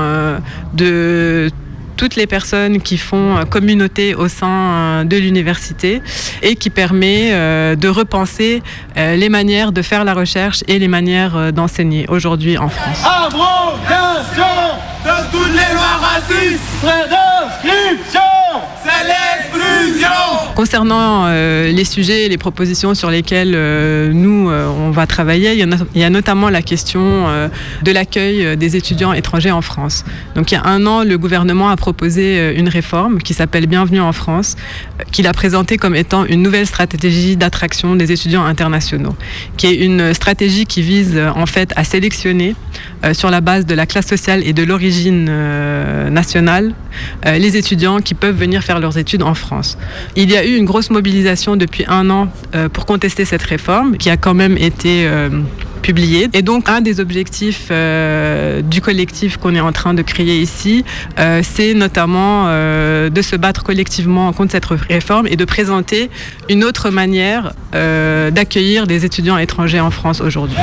de 0.75 1.49
toutes 1.99 2.15
les 2.15 2.27
personnes 2.27 2.81
qui 2.81 2.97
font 2.97 3.35
euh, 3.35 3.43
communauté 3.43 4.15
au 4.15 4.29
sein 4.29 4.47
euh, 4.47 5.03
de 5.03 5.17
l'université 5.17 6.01
et 6.41 6.55
qui 6.55 6.69
permet 6.69 7.31
euh, 7.33 7.75
de 7.75 7.89
repenser 7.89 8.63
les 8.95 9.29
manières 9.29 9.71
de 9.71 9.81
faire 9.81 10.03
la 10.03 10.13
recherche 10.13 10.63
et 10.67 10.77
les 10.77 10.87
manières 10.87 11.53
d'enseigner 11.53 12.05
aujourd'hui 12.09 12.57
en 12.57 12.67
France. 12.67 13.01
Concernant 20.59 21.23
euh, 21.27 21.71
les 21.71 21.85
sujets 21.85 22.25
et 22.25 22.27
les 22.27 22.37
propositions 22.37 22.93
sur 22.93 23.09
lesquels 23.09 23.53
euh, 23.55 24.11
nous, 24.11 24.49
euh, 24.49 24.67
on 24.67 24.91
va 24.91 25.07
travailler, 25.07 25.53
il 25.53 25.59
y, 25.95 26.03
a, 26.03 26.09
notamment 26.09 26.49
la 26.49 26.61
question 26.61 27.27
de 27.81 27.91
l'accueil 27.93 28.57
des 28.57 28.75
étudiants 28.75 29.13
étrangers 29.13 29.51
en 29.51 29.61
France. 29.61 30.03
Donc 30.35 30.51
il 30.51 30.55
y 30.55 30.57
a 30.57 30.65
un 30.65 30.85
an, 30.85 31.05
le 31.05 31.17
gouvernement 31.17 31.69
a 31.69 31.77
proposé 31.77 32.53
une 32.57 32.67
réforme 32.67 33.19
qui 33.19 33.33
s'appelle 33.33 33.67
Bienvenue 33.67 34.01
en 34.01 34.11
France, 34.11 34.57
qu'il 35.13 35.27
a 35.27 35.31
présentée 35.31 35.77
comme 35.77 35.95
étant 35.95 36.25
une 36.25 36.41
nouvelle 36.41 36.67
stratégie 36.67 37.37
d'attraction 37.37 37.95
des 37.95 38.11
étudiants 38.11 38.43
internationaux, 38.43 39.15
qui 39.55 39.67
est 39.67 39.75
une 39.75 40.13
stratégie 40.13 40.65
qui 40.65 40.81
vise 40.81 41.17
en 41.35 41.45
fait 41.45 41.71
à 41.77 41.85
sélectionner 41.85 42.53
sur 43.13 43.29
la 43.31 43.39
base 43.39 43.65
de 43.65 43.75
la 43.75 43.85
classe 43.85 44.07
sociale 44.07 44.41
et 44.45 44.51
de 44.51 44.63
l'origine 44.63 45.31
nationale 46.09 46.73
les 47.25 47.55
étudiants 47.55 47.99
qui 47.99 48.13
peuvent 48.13 48.35
venir 48.35 48.61
faire 48.61 48.79
leurs 48.79 48.97
études 48.97 49.23
en 49.23 49.35
France. 49.35 49.77
Il 50.17 50.29
y 50.29 50.35
a 50.35 50.48
une 50.57 50.65
grosse 50.65 50.89
mobilisation 50.89 51.55
depuis 51.55 51.85
un 51.87 52.09
an 52.09 52.27
euh, 52.55 52.69
pour 52.69 52.85
contester 52.85 53.25
cette 53.25 53.43
réforme 53.43 53.97
qui 53.97 54.09
a 54.09 54.17
quand 54.17 54.33
même 54.33 54.57
été 54.57 55.05
euh, 55.05 55.29
publiée. 55.81 56.29
Et 56.33 56.41
donc 56.41 56.69
un 56.69 56.81
des 56.81 56.99
objectifs 56.99 57.67
euh, 57.71 58.61
du 58.61 58.81
collectif 58.81 59.37
qu'on 59.37 59.55
est 59.55 59.59
en 59.59 59.71
train 59.71 59.93
de 59.93 60.01
créer 60.01 60.39
ici, 60.39 60.83
c'est 61.41 61.73
notamment 61.73 62.47
de 62.47 63.21
se 63.21 63.35
battre 63.35 63.63
collectivement 63.63 64.31
contre 64.33 64.51
cette 64.51 64.65
réforme 64.65 65.27
et 65.27 65.35
de 65.35 65.45
présenter 65.45 66.09
une 66.49 66.63
autre 66.63 66.89
manière 66.89 67.53
d'accueillir 67.71 68.87
des 68.87 69.05
étudiants 69.05 69.37
étrangers 69.37 69.79
en 69.79 69.91
France 69.91 70.21
aujourd'hui. 70.21 70.57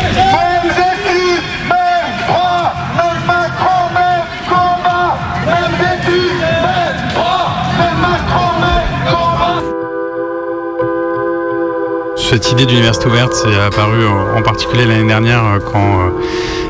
Cette 12.28 12.50
idée 12.50 12.66
d'université 12.66 13.06
ouverte 13.06 13.34
s'est 13.34 13.54
apparue 13.54 14.04
en 14.04 14.42
particulier 14.42 14.84
l'année 14.84 15.06
dernière 15.06 15.44
euh, 15.44 15.58
quand 15.60 16.10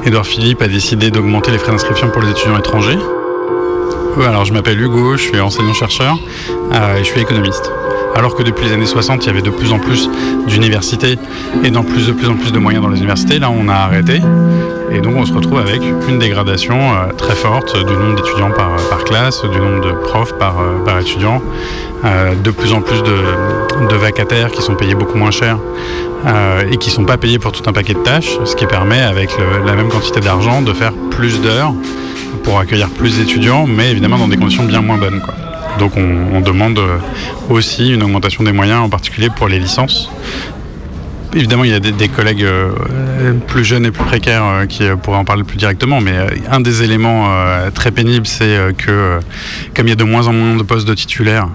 Edouard 0.05 0.25
euh, 0.25 0.29
Philippe 0.29 0.61
a 0.61 0.69
décidé 0.69 1.11
d'augmenter 1.11 1.51
les 1.51 1.57
frais 1.57 1.73
d'inscription 1.73 2.11
pour 2.11 2.21
les 2.21 2.31
étudiants 2.31 2.59
étrangers. 2.59 2.99
alors 4.23 4.45
je 4.45 4.53
m'appelle 4.53 4.79
Hugo, 4.79 5.17
je 5.17 5.23
suis 5.23 5.41
enseignant-chercheur 5.41 6.19
euh, 6.75 6.97
et 6.97 6.99
je 6.99 7.05
suis 7.05 7.23
économiste. 7.23 7.73
Alors 8.17 8.35
que 8.35 8.43
depuis 8.43 8.65
les 8.65 8.73
années 8.73 8.87
60, 8.87 9.25
il 9.25 9.27
y 9.27 9.31
avait 9.31 9.43
de 9.43 9.51
plus 9.51 9.73
en 9.73 9.79
plus 9.79 10.09
d'universités 10.49 11.19
et 11.63 11.71
de 11.71 11.79
plus, 11.81 12.07
de 12.07 12.13
plus 12.13 12.29
en 12.31 12.35
plus 12.37 12.51
de 12.51 12.59
moyens 12.59 12.83
dans 12.83 12.89
les 12.89 12.97
universités, 12.97 13.39
là 13.39 13.51
on 13.51 13.69
a 13.69 13.75
arrêté. 13.75 14.23
Et 14.91 15.01
donc 15.01 15.17
on 15.17 15.27
se 15.27 15.35
retrouve 15.35 15.59
avec 15.59 15.83
une 16.09 16.19
dégradation 16.19 16.79
très 17.19 17.35
forte 17.35 17.77
du 17.77 17.93
nombre 17.93 18.17
d'étudiants 18.17 18.53
par, 18.53 19.05
classe, 19.05 19.43
du 19.43 19.61
nombre 19.61 19.83
de 19.85 19.93
profs 19.93 20.33
par, 20.39 20.55
par 20.87 20.99
étudiant, 20.99 21.43
de 22.05 22.51
plus 22.51 22.73
en 22.73 22.81
plus 22.81 23.03
de, 23.03 23.97
vacataires 23.97 24.51
qui 24.51 24.63
sont 24.63 24.77
payés 24.77 24.95
beaucoup 24.95 25.19
moins 25.19 25.31
cher 25.31 25.59
euh, 26.27 26.63
et 26.71 26.79
qui 26.79 26.89
ne 26.89 26.95
sont 26.95 27.05
pas 27.05 27.19
payés 27.19 27.39
pour 27.39 27.53
tout 27.53 27.69
un 27.69 27.73
paquet 27.75 27.93
de 27.93 27.99
tâches, 27.99 28.39
ce 28.47 28.57
qui 28.57 28.65
permet 28.65 29.03
avec 29.03 29.31
la 29.67 29.75
même 29.75 29.89
quantité 29.89 30.21
d'argent 30.21 30.63
de 30.63 30.73
faire 30.73 30.93
plus 31.11 31.43
d'heures 31.43 31.75
pour 32.45 32.61
accueillir 32.61 32.89
plus 32.89 33.19
d'étudiants, 33.19 33.67
mais 33.67 33.91
évidemment 33.91 34.17
dans 34.17 34.29
des 34.29 34.39
conditions 34.39 34.65
bien 34.65 34.81
moins 34.81 34.97
bonnes. 34.97 35.21
Donc 35.79 35.97
on, 35.97 36.41
demande 36.41 36.81
aussi 37.51 37.93
une 37.93 38.03
augmentation 38.03 38.45
des 38.45 38.53
moyens, 38.53 38.81
en 38.81 38.89
particulier 38.89 39.29
pour 39.35 39.49
les 39.49 39.59
licences, 39.59 40.11
Évidemment, 41.37 41.65
il 41.65 41.71
y 41.71 41.75
a 41.75 41.81
des, 41.81 42.09
collègues 42.09 42.45
euh, 42.45 42.73
plus 43.47 43.63
jeunes 43.63 43.85
et 43.85 43.91
plus 43.91 44.05
précaires 44.05 44.45
euh, 44.45 44.65
qui 44.65 44.85
euh, 44.85 44.97
pourraient 44.97 45.19
en 45.19 45.27
parler 45.27 45.45
plus 45.45 45.59
directement, 45.59 46.01
mais 46.01 46.17
un 46.51 46.61
des 46.61 46.83
éléments 46.83 47.29
très 47.75 47.91
pénibles, 47.91 48.27
c'est 48.27 48.75
que 48.79 49.21
comme 49.75 49.87
il 49.87 49.91
y 49.91 49.93
a 49.93 49.97
de 49.97 50.05
moins 50.05 50.27
en 50.29 50.33
moins 50.33 50.57
de 50.57 50.63
postes 50.63 50.89
de 50.89 50.95
titulaires, 50.95 51.49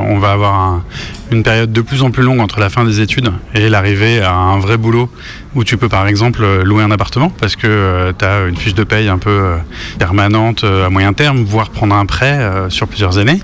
on 0.00 0.18
va 0.18 0.32
avoir 0.32 0.82
une 1.30 1.42
période 1.42 1.72
de 1.72 1.80
plus 1.80 2.02
en 2.02 2.10
plus 2.10 2.22
longue 2.22 2.40
entre 2.40 2.60
la 2.60 2.70
fin 2.70 2.84
des 2.84 3.00
études 3.00 3.30
et 3.54 3.68
l'arrivée 3.68 4.20
à 4.20 4.32
un 4.32 4.58
vrai 4.58 4.76
boulot 4.76 5.10
où 5.54 5.64
tu 5.64 5.76
peux 5.76 5.88
par 5.88 6.06
exemple 6.06 6.44
louer 6.62 6.82
un 6.82 6.90
appartement 6.90 7.30
parce 7.30 7.56
que 7.56 8.12
tu 8.18 8.24
as 8.24 8.46
une 8.46 8.56
fiche 8.56 8.74
de 8.74 8.84
paye 8.84 9.08
un 9.08 9.18
peu 9.18 9.54
permanente 9.98 10.64
à 10.64 10.90
moyen 10.90 11.12
terme, 11.12 11.42
voire 11.44 11.70
prendre 11.70 11.94
un 11.94 12.06
prêt 12.06 12.38
sur 12.68 12.86
plusieurs 12.86 13.18
années. 13.18 13.40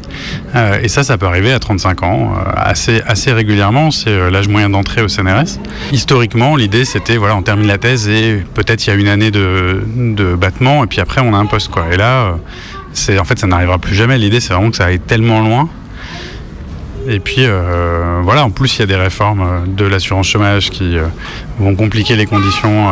et 0.83 0.89
ça, 0.89 1.03
ça 1.03 1.19
peut 1.19 1.27
arriver 1.27 1.53
à 1.53 1.59
35 1.59 2.03
ans 2.03 2.35
assez, 2.57 3.03
assez 3.07 3.33
régulièrement. 3.33 3.91
C'est 3.91 4.31
l'âge 4.31 4.49
moyen 4.49 4.71
d'entrée 4.71 5.03
au 5.03 5.09
CNRS. 5.09 5.59
Historiquement, 5.93 6.57
l'idée 6.57 6.85
c'était 6.85 7.17
voilà, 7.17 7.37
on 7.37 7.43
termine 7.43 7.67
la 7.67 7.79
thèse 7.79 8.09
et 8.09 8.45
peut-être 8.55 8.87
il 8.87 8.91
y 8.91 8.93
a 8.93 8.97
une 8.97 9.09
année 9.09 9.31
de, 9.31 10.37
battement 10.37 10.85
et 10.85 10.87
puis 10.87 11.01
après 11.01 11.21
on 11.21 11.35
a 11.35 11.37
un 11.37 11.47
poste 11.47 11.69
quoi. 11.71 11.87
Et 11.93 11.97
là, 11.97 12.23
euh, 12.23 12.33
c'est 12.93 13.19
en 13.19 13.25
fait 13.25 13.39
ça 13.39 13.47
n'arrivera 13.47 13.79
plus 13.79 13.95
jamais. 13.95 14.19
L'idée 14.19 14.41
c'est 14.41 14.53
vraiment 14.53 14.71
que 14.71 14.77
ça 14.77 14.87
aille 14.87 15.01
tellement 15.01 15.41
loin. 15.41 15.69
Et 17.07 17.21
puis 17.21 17.45
euh, 17.47 18.21
voilà, 18.23 18.45
en 18.45 18.51
plus 18.51 18.77
il 18.77 18.81
y 18.81 18.83
a 18.83 18.87
des 18.87 18.97
réformes 18.97 19.41
euh, 19.41 19.67
de 19.67 19.85
l'assurance 19.85 20.27
chômage 20.27 20.71
qui 20.71 20.97
vont 21.59 21.75
compliquer 21.75 22.17
les 22.17 22.27
conditions 22.27 22.87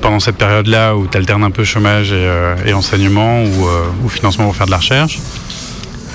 pendant 0.00 0.20
cette 0.20 0.36
période-là 0.36 0.96
où 0.96 1.06
tu 1.06 1.16
alternes 1.16 1.44
un 1.44 1.50
peu 1.50 1.64
chômage 1.64 2.12
et, 2.12 2.72
enseignement 2.72 3.42
ou, 3.42 4.08
financement 4.08 4.44
pour 4.44 4.56
faire 4.56 4.66
de 4.66 4.70
la 4.70 4.78
recherche. 4.78 5.18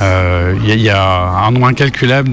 Il 0.01 0.07
euh, 0.07 0.55
y, 0.63 0.89
a 0.89 1.45
un 1.45 1.51
nombre 1.51 1.67
incalculable 1.67 2.31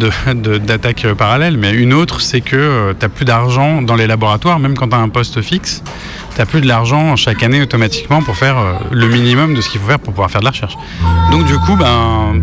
d'attaques 0.65 1.07
parallèles, 1.19 1.59
mais 1.59 1.71
une 1.73 1.93
autre, 1.93 2.23
c'est 2.23 2.41
que 2.41 2.57
euh, 2.57 2.95
tu 2.99 3.05
n'as 3.05 3.11
plus 3.11 3.27
d'argent 3.27 3.83
dans 3.83 3.95
les 3.95 4.07
laboratoires, 4.07 4.59
même 4.59 4.75
quand 4.75 4.89
tu 4.89 4.95
as 4.95 4.99
un 4.99 5.11
poste 5.11 5.43
fixe, 5.43 5.83
tu 6.35 6.47
plus 6.47 6.63
de 6.63 6.67
l'argent 6.67 7.15
chaque 7.17 7.43
année 7.43 7.61
automatiquement 7.61 8.23
pour 8.23 8.37
faire 8.37 8.57
euh, 8.57 8.73
le 8.91 9.07
minimum 9.09 9.53
de 9.53 9.61
ce 9.61 9.69
qu'il 9.69 9.83
faut 9.83 9.87
faire 9.87 9.99
pour 9.99 10.15
pouvoir 10.15 10.31
faire 10.31 10.41
de 10.41 10.47
la 10.47 10.53
recherche. 10.53 10.79
Donc 11.31 11.45
du 11.45 11.59
coup, 11.59 11.77
ben, 11.77 12.41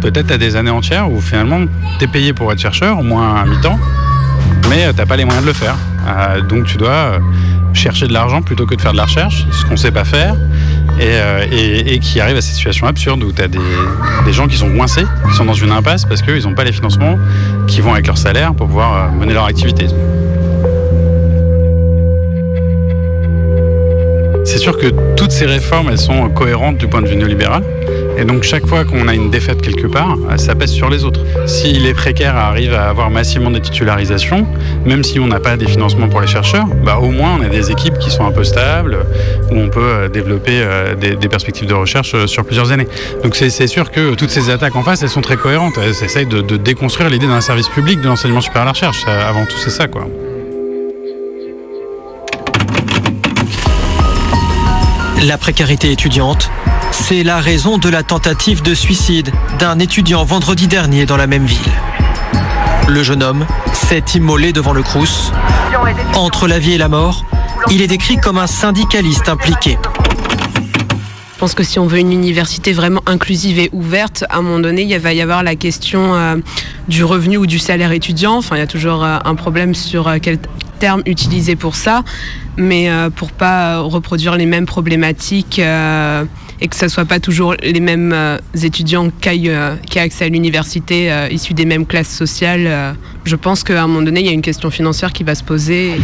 peut-être 0.00 0.30
as 0.30 0.38
des 0.38 0.56
années 0.56 0.70
entières 0.70 1.10
où 1.10 1.20
finalement 1.20 1.60
tu 1.98 2.04
es 2.04 2.08
payé 2.08 2.32
pour 2.32 2.52
être 2.52 2.60
chercheur, 2.60 2.98
au 2.98 3.02
moins 3.02 3.36
à 3.36 3.44
mi-temps, 3.44 3.78
mais 4.68 4.90
tu 4.90 4.96
n'as 4.96 5.06
pas 5.06 5.16
les 5.16 5.24
moyens 5.24 5.44
de 5.44 5.50
le 5.50 5.54
faire. 5.54 5.76
donc 6.48 6.64
tu 6.66 6.76
dois 6.76 7.18
chercher 7.74 8.08
de 8.08 8.12
l'argent 8.12 8.42
plutôt 8.42 8.66
que 8.66 8.74
de 8.74 8.80
faire 8.80 8.92
de 8.92 8.96
la 8.96 9.04
recherche, 9.04 9.46
ce 9.50 9.64
qu'on 9.64 9.72
ne 9.72 9.76
sait 9.76 9.90
pas 9.90 10.04
faire. 10.04 10.34
et, 11.00 11.98
qui 12.00 12.20
arrivent 12.20 12.36
à 12.36 12.40
cette 12.40 12.54
situation 12.54 12.86
absurde 12.86 13.22
où 13.22 13.32
tu 13.32 13.42
as 13.42 13.48
des, 13.48 14.32
gens 14.32 14.46
qui 14.46 14.56
sont 14.56 14.70
coincés, 14.70 15.04
qui 15.28 15.36
sont 15.36 15.44
dans 15.44 15.54
une 15.54 15.70
impasse 15.70 16.04
parce 16.04 16.22
qu'ils 16.22 16.42
n'ont 16.44 16.54
pas 16.54 16.64
les 16.64 16.72
financements 16.72 17.18
qui 17.66 17.80
vont 17.80 17.92
avec 17.92 18.06
leur 18.06 18.18
salaire 18.18 18.54
pour 18.54 18.66
pouvoir 18.66 19.12
mener 19.12 19.34
leur 19.34 19.44
activité. 19.44 19.86
C'est 24.48 24.56
sûr 24.56 24.78
que 24.78 24.86
toutes 25.14 25.30
ces 25.30 25.44
réformes, 25.44 25.90
elles 25.90 25.98
sont 25.98 26.30
cohérentes 26.30 26.78
du 26.78 26.88
point 26.88 27.02
de 27.02 27.06
vue 27.06 27.16
néolibéral. 27.16 27.62
Et 28.16 28.24
donc 28.24 28.44
chaque 28.44 28.66
fois 28.66 28.86
qu'on 28.86 29.06
a 29.06 29.12
une 29.12 29.30
défaite 29.30 29.60
quelque 29.60 29.86
part, 29.86 30.16
ça 30.38 30.54
pèse 30.54 30.70
sur 30.70 30.88
les 30.88 31.04
autres. 31.04 31.20
Si 31.44 31.74
les 31.74 31.92
précaires 31.92 32.34
arrivent 32.34 32.72
à 32.72 32.88
avoir 32.88 33.10
massivement 33.10 33.50
des 33.50 33.60
titularisations, 33.60 34.46
même 34.86 35.04
si 35.04 35.20
on 35.20 35.26
n'a 35.26 35.38
pas 35.38 35.58
des 35.58 35.66
financements 35.66 36.08
pour 36.08 36.22
les 36.22 36.26
chercheurs, 36.26 36.64
bah 36.82 36.96
au 36.96 37.10
moins 37.10 37.38
on 37.38 37.44
a 37.44 37.50
des 37.50 37.70
équipes 37.70 37.98
qui 37.98 38.10
sont 38.10 38.24
un 38.24 38.32
peu 38.32 38.42
stables, 38.42 38.96
où 39.50 39.54
on 39.54 39.68
peut 39.68 39.80
euh, 39.80 40.08
développer 40.08 40.62
euh, 40.62 40.94
des, 40.94 41.28
perspectives 41.28 41.68
de 41.68 41.74
recherche 41.74 42.14
euh, 42.14 42.26
sur 42.26 42.46
plusieurs 42.46 42.72
années. 42.72 42.88
Donc 43.22 43.36
c'est 43.36 43.66
sûr 43.66 43.90
que 43.90 44.14
toutes 44.14 44.30
ces 44.30 44.48
attaques 44.48 44.76
en 44.76 44.82
face, 44.82 45.02
elles 45.02 45.10
sont 45.10 45.20
très 45.20 45.36
cohérentes. 45.36 45.74
Elles 45.76 46.02
essayent 46.02 46.26
de, 46.26 46.40
déconstruire 46.56 47.10
l'idée 47.10 47.26
d'un 47.26 47.42
service 47.42 47.68
public 47.68 48.00
de 48.00 48.08
l'enseignement 48.08 48.40
supérieur 48.40 48.62
à 48.62 48.64
la 48.64 48.72
recherche. 48.72 49.04
Avant 49.06 49.44
tout, 49.44 49.58
c'est 49.62 49.70
ça, 49.70 49.88
quoi. 49.88 50.08
La 55.22 55.36
précarité 55.36 55.90
étudiante, 55.90 56.48
c'est 56.92 57.24
la 57.24 57.40
raison 57.40 57.76
de 57.78 57.88
la 57.88 58.04
tentative 58.04 58.62
de 58.62 58.72
suicide 58.72 59.32
d'un 59.58 59.80
étudiant 59.80 60.24
vendredi 60.24 60.68
dernier 60.68 61.06
dans 61.06 61.16
la 61.16 61.26
même 61.26 61.44
ville. 61.44 61.72
Le 62.86 63.02
jeune 63.02 63.24
homme 63.24 63.44
s'est 63.72 64.04
immolé 64.14 64.52
devant 64.52 64.72
le 64.72 64.82
Crous. 64.82 65.32
Entre 66.14 66.46
la 66.46 66.60
vie 66.60 66.74
et 66.74 66.78
la 66.78 66.88
mort, 66.88 67.24
il 67.68 67.82
est 67.82 67.88
décrit 67.88 68.18
comme 68.18 68.38
un 68.38 68.46
syndicaliste 68.46 69.28
impliqué. 69.28 69.76
Je 71.38 71.40
pense 71.40 71.54
que 71.54 71.62
si 71.62 71.78
on 71.78 71.86
veut 71.86 72.00
une 72.00 72.12
université 72.12 72.72
vraiment 72.72 73.00
inclusive 73.06 73.60
et 73.60 73.70
ouverte, 73.72 74.24
à 74.28 74.38
un 74.38 74.42
moment 74.42 74.58
donné, 74.58 74.82
il 74.82 74.98
va 74.98 75.12
y 75.12 75.20
avoir 75.20 75.44
la 75.44 75.54
question 75.54 76.16
euh, 76.16 76.34
du 76.88 77.04
revenu 77.04 77.36
ou 77.36 77.46
du 77.46 77.60
salaire 77.60 77.92
étudiant. 77.92 78.38
Enfin, 78.38 78.56
il 78.56 78.58
y 78.58 78.62
a 78.62 78.66
toujours 78.66 79.04
euh, 79.04 79.18
un 79.24 79.36
problème 79.36 79.72
sur 79.72 80.08
euh, 80.08 80.16
quel 80.20 80.40
terme 80.80 81.00
utiliser 81.06 81.54
pour 81.54 81.76
ça 81.76 82.02
mais 82.56 82.88
pour 83.14 83.30
pas 83.30 83.78
reproduire 83.78 84.36
les 84.36 84.46
mêmes 84.46 84.66
problématiques 84.66 85.60
et 85.60 86.68
que 86.68 86.76
ce 86.76 86.88
soit 86.88 87.04
pas 87.04 87.20
toujours 87.20 87.54
les 87.62 87.78
mêmes 87.78 88.14
étudiants 88.60 89.10
qui, 89.20 89.48
aient 89.48 90.00
accès 90.00 90.24
à 90.24 90.28
l'université 90.28 91.28
issus 91.30 91.54
des 91.54 91.64
mêmes 91.64 91.86
classes 91.86 92.10
sociales. 92.10 92.96
je 93.24 93.36
pense 93.36 93.62
qu'à 93.62 93.82
un 93.82 93.86
moment 93.86 94.02
donné, 94.02 94.20
il 94.20 94.26
y 94.26 94.30
a 94.30 94.32
une 94.32 94.42
question 94.42 94.70
financière 94.70 95.12
qui 95.12 95.22
va 95.22 95.36
se 95.36 95.44
poser. 95.44 96.00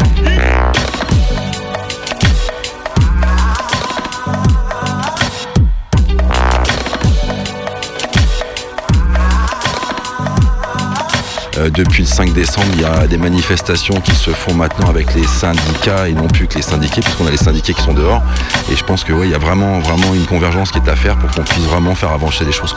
Euh, 11.64 11.70
depuis 11.70 12.03
le 12.03 12.09
5 12.09 12.33
décembre, 12.33 12.66
il 12.74 12.83
y 12.83 12.85
a 12.85 13.07
des 13.07 13.16
manifestations 13.16 14.00
qui 14.00 14.14
se 14.14 14.31
font 14.31 14.55
maintenant 14.55 14.88
avec 14.88 15.14
les 15.14 15.27
syndicats 15.27 16.09
et 16.09 16.12
non 16.12 16.27
plus 16.27 16.46
que 16.46 16.57
les 16.57 16.62
syndiqués, 16.62 17.00
puisqu'on 17.00 17.27
a 17.27 17.31
les 17.31 17.37
syndiqués 17.37 17.74
qui 17.74 17.83
sont 17.83 17.94
dehors. 17.94 18.22
Et 18.70 18.77
je 18.77 18.85
pense 18.85 19.05
que 19.05 19.12
il 19.24 19.31
y 19.31 19.35
a 19.35 19.38
vraiment, 19.38 19.81
vraiment 19.81 20.14
une 20.14 20.27
convergence 20.27 20.70
qui 20.70 20.79
est 20.79 20.88
à 20.88 20.96
faire 20.96 21.16
pour 21.18 21.31
qu'on 21.31 21.42
puisse 21.42 21.64
vraiment 21.64 21.94
faire 21.94 22.12
avancer 22.12 22.44
les 22.44 22.53
choses. 22.53 22.74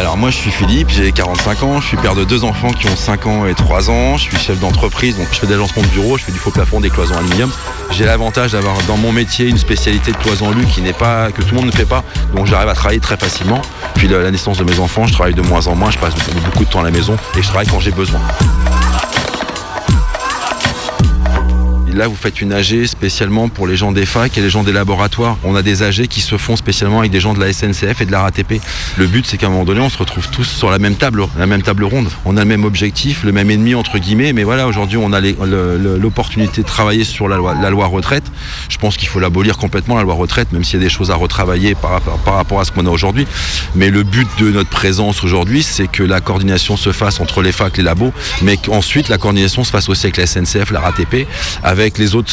Alors 0.00 0.16
moi 0.16 0.30
je 0.30 0.36
suis 0.36 0.50
Philippe, 0.50 0.88
j'ai 0.88 1.12
45 1.12 1.62
ans, 1.62 1.78
je 1.78 1.88
suis 1.88 1.98
père 1.98 2.14
de 2.14 2.24
deux 2.24 2.42
enfants 2.42 2.70
qui 2.70 2.86
ont 2.86 2.96
5 2.96 3.26
ans 3.26 3.46
et 3.46 3.52
3 3.52 3.90
ans, 3.90 4.16
je 4.16 4.22
suis 4.22 4.38
chef 4.38 4.58
d'entreprise, 4.58 5.18
donc 5.18 5.28
je 5.30 5.38
fais 5.38 5.46
des 5.46 5.52
agencements 5.52 5.82
de 5.82 5.88
bureau, 5.88 6.16
je 6.16 6.24
fais 6.24 6.32
du 6.32 6.38
faux 6.38 6.50
plafond, 6.50 6.80
des 6.80 6.88
cloisons 6.88 7.18
aluminium. 7.18 7.50
J'ai 7.90 8.06
l'avantage 8.06 8.52
d'avoir 8.52 8.78
dans 8.88 8.96
mon 8.96 9.12
métier 9.12 9.46
une 9.46 9.58
spécialité 9.58 10.12
de 10.12 10.16
cloison 10.16 10.52
lu 10.52 10.64
qui 10.64 10.80
n'est 10.80 10.94
pas 10.94 11.30
que 11.30 11.42
tout 11.42 11.54
le 11.54 11.60
monde 11.60 11.66
ne 11.66 11.76
fait 11.76 11.84
pas, 11.84 12.02
donc 12.34 12.46
j'arrive 12.46 12.70
à 12.70 12.74
travailler 12.74 12.98
très 12.98 13.18
facilement. 13.18 13.60
Puis 13.94 14.08
la 14.08 14.30
naissance 14.30 14.56
de 14.56 14.64
mes 14.64 14.78
enfants, 14.78 15.06
je 15.06 15.12
travaille 15.12 15.34
de 15.34 15.42
moins 15.42 15.66
en 15.66 15.74
moins, 15.74 15.90
je 15.90 15.98
passe 15.98 16.14
beaucoup 16.46 16.64
de 16.64 16.70
temps 16.70 16.80
à 16.80 16.84
la 16.84 16.90
maison 16.90 17.18
et 17.36 17.42
je 17.42 17.48
travaille 17.48 17.66
quand 17.66 17.80
j'ai 17.80 17.92
besoin. 17.92 18.20
Là, 21.92 22.06
vous 22.06 22.14
faites 22.14 22.40
une 22.40 22.52
AG 22.52 22.86
spécialement 22.86 23.48
pour 23.48 23.66
les 23.66 23.76
gens 23.76 23.90
des 23.90 24.06
facs 24.06 24.38
et 24.38 24.40
les 24.40 24.48
gens 24.48 24.62
des 24.62 24.72
laboratoires. 24.72 25.36
On 25.42 25.56
a 25.56 25.62
des 25.62 25.82
AG 25.82 26.06
qui 26.06 26.20
se 26.20 26.38
font 26.38 26.54
spécialement 26.54 27.00
avec 27.00 27.10
des 27.10 27.18
gens 27.18 27.34
de 27.34 27.40
la 27.40 27.52
SNCF 27.52 28.00
et 28.00 28.06
de 28.06 28.12
la 28.12 28.22
RATP. 28.22 28.60
Le 28.96 29.06
but, 29.06 29.26
c'est 29.26 29.36
qu'à 29.36 29.46
un 29.46 29.50
moment 29.50 29.64
donné, 29.64 29.80
on 29.80 29.88
se 29.88 29.98
retrouve 29.98 30.28
tous 30.30 30.44
sur 30.44 30.70
la 30.70 30.78
même 30.78 30.94
table, 30.94 31.26
la 31.36 31.46
même 31.46 31.62
table 31.62 31.82
ronde. 31.84 32.08
On 32.24 32.36
a 32.36 32.40
le 32.40 32.46
même 32.46 32.64
objectif, 32.64 33.24
le 33.24 33.32
même 33.32 33.50
ennemi, 33.50 33.74
entre 33.74 33.98
guillemets. 33.98 34.32
Mais 34.32 34.44
voilà, 34.44 34.68
aujourd'hui, 34.68 34.98
on 34.98 35.12
a 35.12 35.20
l'opportunité 35.20 36.62
de 36.62 36.66
travailler 36.66 37.04
sur 37.04 37.28
la 37.28 37.36
loi, 37.36 37.86
retraite. 37.86 38.24
Je 38.68 38.78
pense 38.78 38.96
qu'il 38.96 39.08
faut 39.08 39.18
l'abolir 39.18 39.58
complètement, 39.58 39.96
la 39.96 40.04
loi 40.04 40.14
retraite, 40.14 40.52
même 40.52 40.62
s'il 40.62 40.78
y 40.78 40.82
a 40.82 40.84
des 40.84 40.90
choses 40.90 41.10
à 41.10 41.16
retravailler 41.16 41.74
par 41.74 42.00
rapport, 42.24 42.60
à 42.60 42.64
ce 42.64 42.70
qu'on 42.70 42.86
a 42.86 42.90
aujourd'hui. 42.90 43.26
Mais 43.74 43.90
le 43.90 44.04
but 44.04 44.28
de 44.38 44.50
notre 44.52 44.70
présence 44.70 45.24
aujourd'hui, 45.24 45.64
c'est 45.64 45.88
que 45.88 46.04
la 46.04 46.20
coordination 46.20 46.76
se 46.76 46.92
fasse 46.92 47.18
entre 47.18 47.42
les 47.42 47.52
facs, 47.52 47.76
les 47.76 47.82
labos, 47.82 48.12
mais 48.42 48.56
qu'ensuite 48.56 49.08
la 49.08 49.18
coordination 49.18 49.64
se 49.64 49.70
fasse 49.70 49.88
aussi 49.88 50.06
avec 50.06 50.18
la 50.18 50.26
SNCF, 50.26 50.70
la 50.70 50.80
RATP, 50.80 51.26
avec 51.64 51.79
avec 51.82 51.98
les 51.98 52.14
autres, 52.14 52.30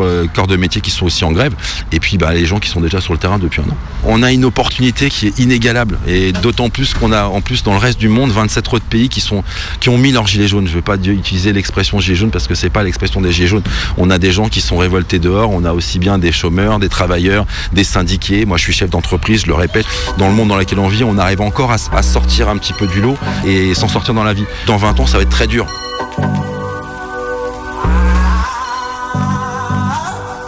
euh, 0.00 0.26
corps 0.32 0.46
de 0.46 0.56
métier 0.56 0.80
qui 0.80 0.90
sont 0.90 1.06
aussi 1.06 1.24
en 1.24 1.32
grève, 1.32 1.54
et 1.92 2.00
puis 2.00 2.18
bah, 2.18 2.32
les 2.32 2.46
gens 2.46 2.58
qui 2.58 2.68
sont 2.68 2.80
déjà 2.80 3.00
sur 3.00 3.12
le 3.12 3.18
terrain 3.18 3.38
depuis 3.38 3.60
un 3.60 3.70
an. 3.70 3.76
On 4.04 4.22
a 4.22 4.32
une 4.32 4.44
opportunité 4.44 5.10
qui 5.10 5.26
est 5.26 5.38
inégalable, 5.38 5.98
et 6.06 6.32
d'autant 6.32 6.70
plus 6.70 6.94
qu'on 6.94 7.12
a 7.12 7.24
en 7.24 7.40
plus 7.40 7.62
dans 7.62 7.72
le 7.72 7.78
reste 7.78 7.98
du 7.98 8.08
monde 8.08 8.30
27 8.30 8.72
autres 8.72 8.84
pays 8.84 9.08
qui, 9.08 9.24
ont 9.32 9.98
mis 9.98 10.12
leur 10.12 10.26
gilet 10.26 10.48
jaune. 10.48 10.66
Je 10.66 10.72
ne 10.72 10.76
veux 10.76 10.82
pas 10.82 10.96
utiliser 10.96 11.52
l'expression 11.52 12.00
gilet 12.00 12.16
jaune 12.16 12.30
parce 12.30 12.46
que 12.46 12.54
c'est 12.54 12.70
pas 12.70 12.82
l'expression 12.82 13.20
des 13.20 13.32
gilets 13.32 13.48
jaunes. 13.48 13.62
On 13.96 14.10
a 14.10 14.18
des 14.18 14.32
gens 14.32 14.48
qui 14.48 14.60
sont 14.60 14.76
révoltés 14.76 15.18
dehors, 15.18 15.50
on 15.50 15.64
a 15.64 15.72
aussi 15.72 15.98
bien 15.98 16.18
des 16.18 16.32
chômeurs, 16.32 16.78
des 16.78 16.88
travailleurs, 16.88 17.46
des 17.72 17.84
syndiqués. 17.84 18.44
Moi 18.44 18.56
je 18.56 18.62
suis 18.62 18.72
chef 18.72 18.90
d'entreprise, 18.90 19.42
je 19.42 19.46
le 19.46 19.54
répète, 19.54 19.86
dans 20.18 20.28
le 20.28 20.34
monde 20.34 20.48
dans 20.48 20.56
lequel 20.56 20.78
on 20.78 20.88
vit, 20.88 21.04
on 21.04 21.18
arrive 21.18 21.40
encore 21.40 21.72
à 21.72 22.02
sortir 22.02 22.48
un 22.48 22.56
petit 22.56 22.72
peu 22.72 22.86
du 22.86 23.00
lot 23.00 23.16
et 23.46 23.74
s'en 23.74 23.88
sortir 23.88 24.14
dans 24.14 24.24
la 24.24 24.34
vie. 24.34 24.44
Dans 24.66 24.76
20 24.76 25.00
ans, 25.00 25.06
ça 25.06 25.16
va 25.16 25.22
être 25.22 25.30
très 25.30 25.46
dur. 25.46 25.66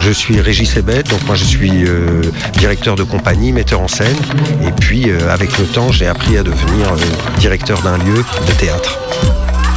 Je 0.01 0.09
suis 0.09 0.41
Régis 0.41 0.75
Ebet, 0.77 1.03
donc 1.03 1.23
moi 1.27 1.35
je 1.35 1.43
suis 1.43 1.85
euh, 1.85 2.23
directeur 2.53 2.95
de 2.95 3.03
compagnie, 3.03 3.51
metteur 3.51 3.81
en 3.81 3.87
scène. 3.87 4.17
Et 4.65 4.71
puis 4.71 5.11
euh, 5.11 5.31
avec 5.31 5.59
le 5.59 5.65
temps, 5.65 5.91
j'ai 5.91 6.07
appris 6.07 6.39
à 6.39 6.43
devenir 6.43 6.87
euh, 6.91 6.97
directeur 7.37 7.79
d'un 7.83 7.99
lieu 7.99 8.25
de 8.47 8.51
théâtre. 8.53 8.97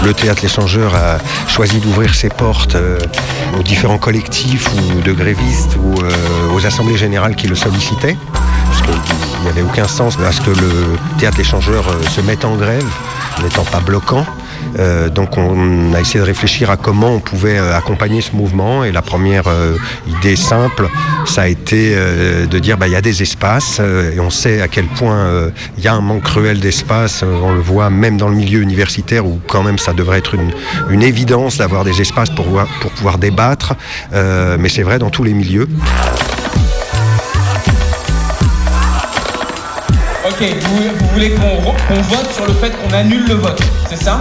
Le 0.03 0.15
théâtre 0.15 0.41
L'échangeur 0.43 0.95
a 0.95 1.19
choisi 1.47 1.79
d'ouvrir 1.79 2.15
ses 2.15 2.31
portes 2.31 2.77
aux 3.59 3.63
différents 3.63 3.99
collectifs 3.99 4.69
ou 4.75 5.03
de 5.03 5.13
grévistes 5.13 5.77
ou 5.77 5.95
aux 6.55 6.67
assemblées 6.67 6.97
générales 6.97 7.37
qui 7.37 7.47
le 7.47 7.55
sollicitaient. 7.55 8.17
Parce 8.67 8.83
qu'il 8.83 9.43
n'y 9.43 9.49
avait 9.49 9.63
aucun 9.63 9.89
sens 9.89 10.19
à 10.19 10.33
ce 10.33 10.41
que 10.41 10.51
le 10.51 10.99
théâtre 11.19 11.39
L'échangeur 11.39 11.85
se 12.11 12.21
mette 12.21 12.45
en 12.45 12.57
grève, 12.57 12.87
n'étant 13.43 13.65
pas 13.65 13.81
bloquant. 13.81 14.27
Euh, 14.79 15.09
donc 15.09 15.37
on 15.39 15.95
a 15.95 16.01
essayé 16.01 16.21
de 16.21 16.25
réfléchir 16.25 16.71
à 16.71 16.77
comment 16.77 17.15
on 17.15 17.21
pouvait 17.21 17.59
euh, 17.59 17.77
accompagner 17.77 18.21
ce 18.21 18.35
mouvement. 18.35 18.85
Et 18.85 18.93
la 18.93 19.03
première 19.03 19.49
euh, 19.49 19.77
idée 20.07 20.37
simple, 20.37 20.89
ça 21.27 21.43
a 21.43 21.49
été 21.49 21.95
de 21.95 22.59
dire 22.59 22.77
bah, 22.77 22.87
il 22.87 22.93
y 22.93 22.97
a 22.97 23.01
des 23.01 23.23
espaces 23.23 23.81
et 23.81 24.21
on 24.21 24.31
sait 24.31 24.61
à 24.61 24.69
quel 24.69 24.87
point 24.87 25.51
il 25.79 25.85
y 25.85 25.89
a 25.89 25.95
un 25.95 26.01
manque 26.01 26.23
cruel 26.23 26.61
d'espace, 26.61 27.23
on 27.23 27.53
le 27.53 27.61
voit 27.61 27.91
même 27.91 28.17
dans 28.17 28.29
le 28.29 28.35
milieu 28.35 28.61
universitaire 28.61 29.27
où 29.27 29.41
quand 29.47 29.63
même 29.63 29.79
ça 29.79 29.93
devrait 29.93 30.19
être 30.19 30.35
une, 30.35 31.03
évidence 31.03 31.59
d'avoir 31.59 31.85
des 31.85 32.01
espaces 32.01 32.31
pour, 32.31 32.47
pour 32.81 32.91
pouvoir 32.93 33.19
débattre, 33.19 33.75
mais 34.13 34.69
c'est 34.69 34.83
vrai 34.83 34.99
dans 34.99 35.11
tous 35.11 35.25
les 35.25 35.35
milieux. 35.35 35.69
Ok, 40.27 40.43
vous, 40.63 41.07
voulez 41.13 41.31
qu'on 41.31 41.95
vote 42.03 42.33
sur 42.33 42.47
le 42.47 42.55
fait 42.55 42.71
qu'on 42.71 42.93
annule 42.95 43.27
le 43.29 43.35
vote, 43.35 43.61
c'est 43.89 44.03
ça? 44.03 44.21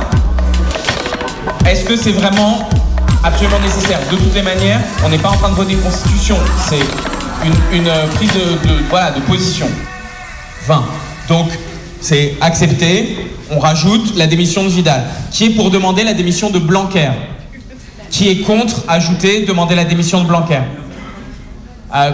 Est-ce 1.65 1.85
que 1.85 1.95
c'est 1.95 2.11
vraiment 2.11 2.69
absolument 3.23 3.59
nécessaire? 3.59 3.99
De 4.11 4.17
toutes 4.17 4.35
les 4.35 4.41
manières, 4.41 4.81
on 5.05 5.09
n'est 5.09 5.17
pas 5.17 5.29
en 5.29 5.37
train 5.37 5.49
de 5.49 5.55
voter 5.55 5.73
une 5.73 5.81
constitution, 5.81 6.37
c'est 6.69 6.79
une, 7.73 7.87
euh, 7.87 8.07
prise 8.15 8.31
de, 8.33 9.15
de 9.15 9.21
position. 9.25 9.67
20. 10.67 10.83
Donc, 11.27 11.49
c'est 11.99 12.35
accepté, 12.41 13.17
on 13.51 13.59
rajoute 13.59 14.15
la 14.15 14.27
démission 14.27 14.63
de 14.63 14.69
Vidal. 14.69 15.03
Qui 15.31 15.45
est 15.45 15.49
pour 15.51 15.71
demander 15.71 16.03
la 16.03 16.13
démission 16.13 16.49
de 16.49 16.59
Blanquer 16.59 17.09
Qui 18.09 18.29
est 18.29 18.37
contre 18.41 18.83
ajouter, 18.87 19.45
demander 19.45 19.75
la 19.75 19.85
démission 19.85 20.21
de 20.21 20.27
Blanquer 20.27 20.61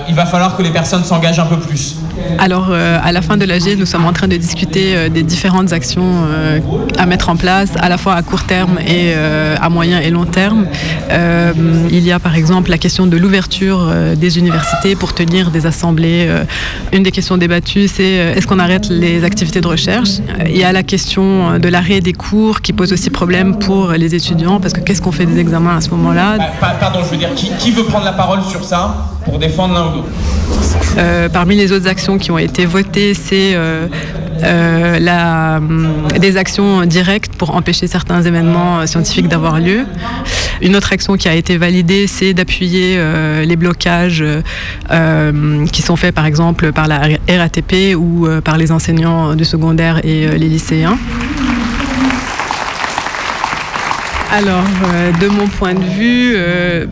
il 0.10 0.16
va 0.16 0.26
falloir 0.26 0.58
que 0.58 0.62
les 0.64 0.72
personnes 0.72 1.04
s'engagent 1.04 1.40
un 1.40 1.46
peu 1.46 1.58
plus 1.58 1.96
Alors, 2.38 2.68
euh, 2.70 3.00
à 3.02 3.12
la 3.12 3.22
fin 3.22 3.38
de 3.38 3.46
l'AG, 3.46 3.78
nous 3.78 3.86
sommes 3.86 4.06
en 4.06 4.12
train 4.14 4.28
de 4.28 4.36
discuter 4.36 4.96
euh, 4.96 5.10
des 5.10 5.24
différentes 5.24 5.72
actions 5.72 6.04
euh, 6.28 6.60
à 6.98 7.06
mettre 7.06 7.30
en 7.30 7.38
place, 7.38 7.70
à 7.80 7.88
la 7.88 7.98
fois 7.98 8.16
à 8.16 8.22
court 8.22 8.44
terme 8.44 8.78
et 8.80 9.14
euh, 9.16 9.56
à 9.62 9.70
moyen 9.70 10.00
et 10.02 10.10
long 10.10 10.26
terme. 10.26 10.66
Euh, 11.12 11.54
il 11.90 12.04
y 12.06 12.12
a 12.12 12.20
par 12.20 12.36
exemple 12.36 12.70
la 12.70 12.78
question 12.78 13.08
de 13.08 13.16
l'ouverture 13.18 13.80
euh, 13.90 14.16
des 14.16 14.38
universités 14.38 14.96
pour 14.96 15.14
tenir 15.14 15.50
des 15.50 15.66
assemblées. 15.66 16.26
Euh, 16.28 16.44
une 16.92 17.04
des 17.04 17.12
questions 17.12 17.38
débattues, 17.38 17.88
c'est 17.88 18.20
euh, 18.20 18.36
est-ce 18.36 18.48
qu'on 18.48 18.60
arrête 18.60 18.90
les 18.90 19.24
activités 19.24 19.62
de 19.62 19.68
recherche? 19.68 20.10
Il 20.46 20.58
y 20.58 20.64
a 20.66 20.72
la 20.74 20.84
question 20.84 21.58
de 21.58 21.70
l'arrêt 21.70 22.02
des 22.02 22.14
cours 22.14 22.60
qui 22.62 22.74
pose 22.74 22.92
aussi 22.92 23.10
problème 23.10 23.58
pour 23.60 23.92
les 23.94 24.14
étudiants, 24.14 24.60
parce 24.60 24.74
que 24.74 24.82
qu'est-ce 24.82 25.02
qu'on 25.02 25.12
fait 25.14 25.26
des 25.26 25.40
examens 25.40 25.78
à 25.78 25.82
ce 25.82 25.90
moment-là? 25.92 26.38
Pa- 26.60 26.76
Pardon, 26.80 27.00
je 27.06 27.12
veux 27.12 27.18
dire, 27.18 27.34
qui, 27.36 27.50
qui 27.58 27.72
veut 27.72 27.84
prendre 27.86 28.06
la 28.06 28.14
parole 28.14 28.42
sur 28.44 28.64
ça? 28.64 29.06
Pour 29.30 29.40
défendre 29.40 30.04
Euh, 30.98 31.30
parmi 31.30 31.56
les 31.56 31.72
autres 31.72 31.88
actions 31.88 32.18
qui 32.18 32.32
ont 32.32 32.38
été 32.38 32.66
votées, 32.66 33.14
c'est 33.14 33.54
euh, 33.54 33.88
euh, 34.44 35.58
hum, 35.58 36.08
des 36.20 36.36
actions 36.38 36.86
directes 36.86 37.34
pour 37.36 37.56
empêcher 37.56 37.88
certains 37.88 38.22
événements 38.24 38.86
scientifiques 38.88 39.28
d'avoir 39.28 39.60
lieu. 39.60 39.86
Une 40.62 40.76
autre 40.76 40.92
action 40.92 41.16
qui 41.16 41.28
a 41.30 41.36
été 41.36 41.58
validée, 41.58 42.08
c'est 42.08 42.34
d'appuyer 42.34 43.00
les 43.46 43.56
blocages 43.56 44.24
euh, 44.92 45.66
qui 45.68 45.82
sont 45.82 45.96
faits 45.96 46.14
par 46.14 46.26
exemple 46.26 46.74
par 46.74 46.88
la 46.88 47.00
RATP 47.30 47.96
ou 47.96 48.28
par 48.44 48.58
les 48.58 48.72
enseignants 48.72 49.36
du 49.36 49.46
secondaire 49.46 50.04
et 50.04 50.28
les 50.38 50.50
lycéens. 50.50 50.98
Alors, 54.32 54.64
euh, 54.94 55.12
de 55.20 55.28
mon 55.28 55.48
point 55.48 55.74
de 55.74 55.84
vue, 55.84 56.34
euh, 56.36 56.86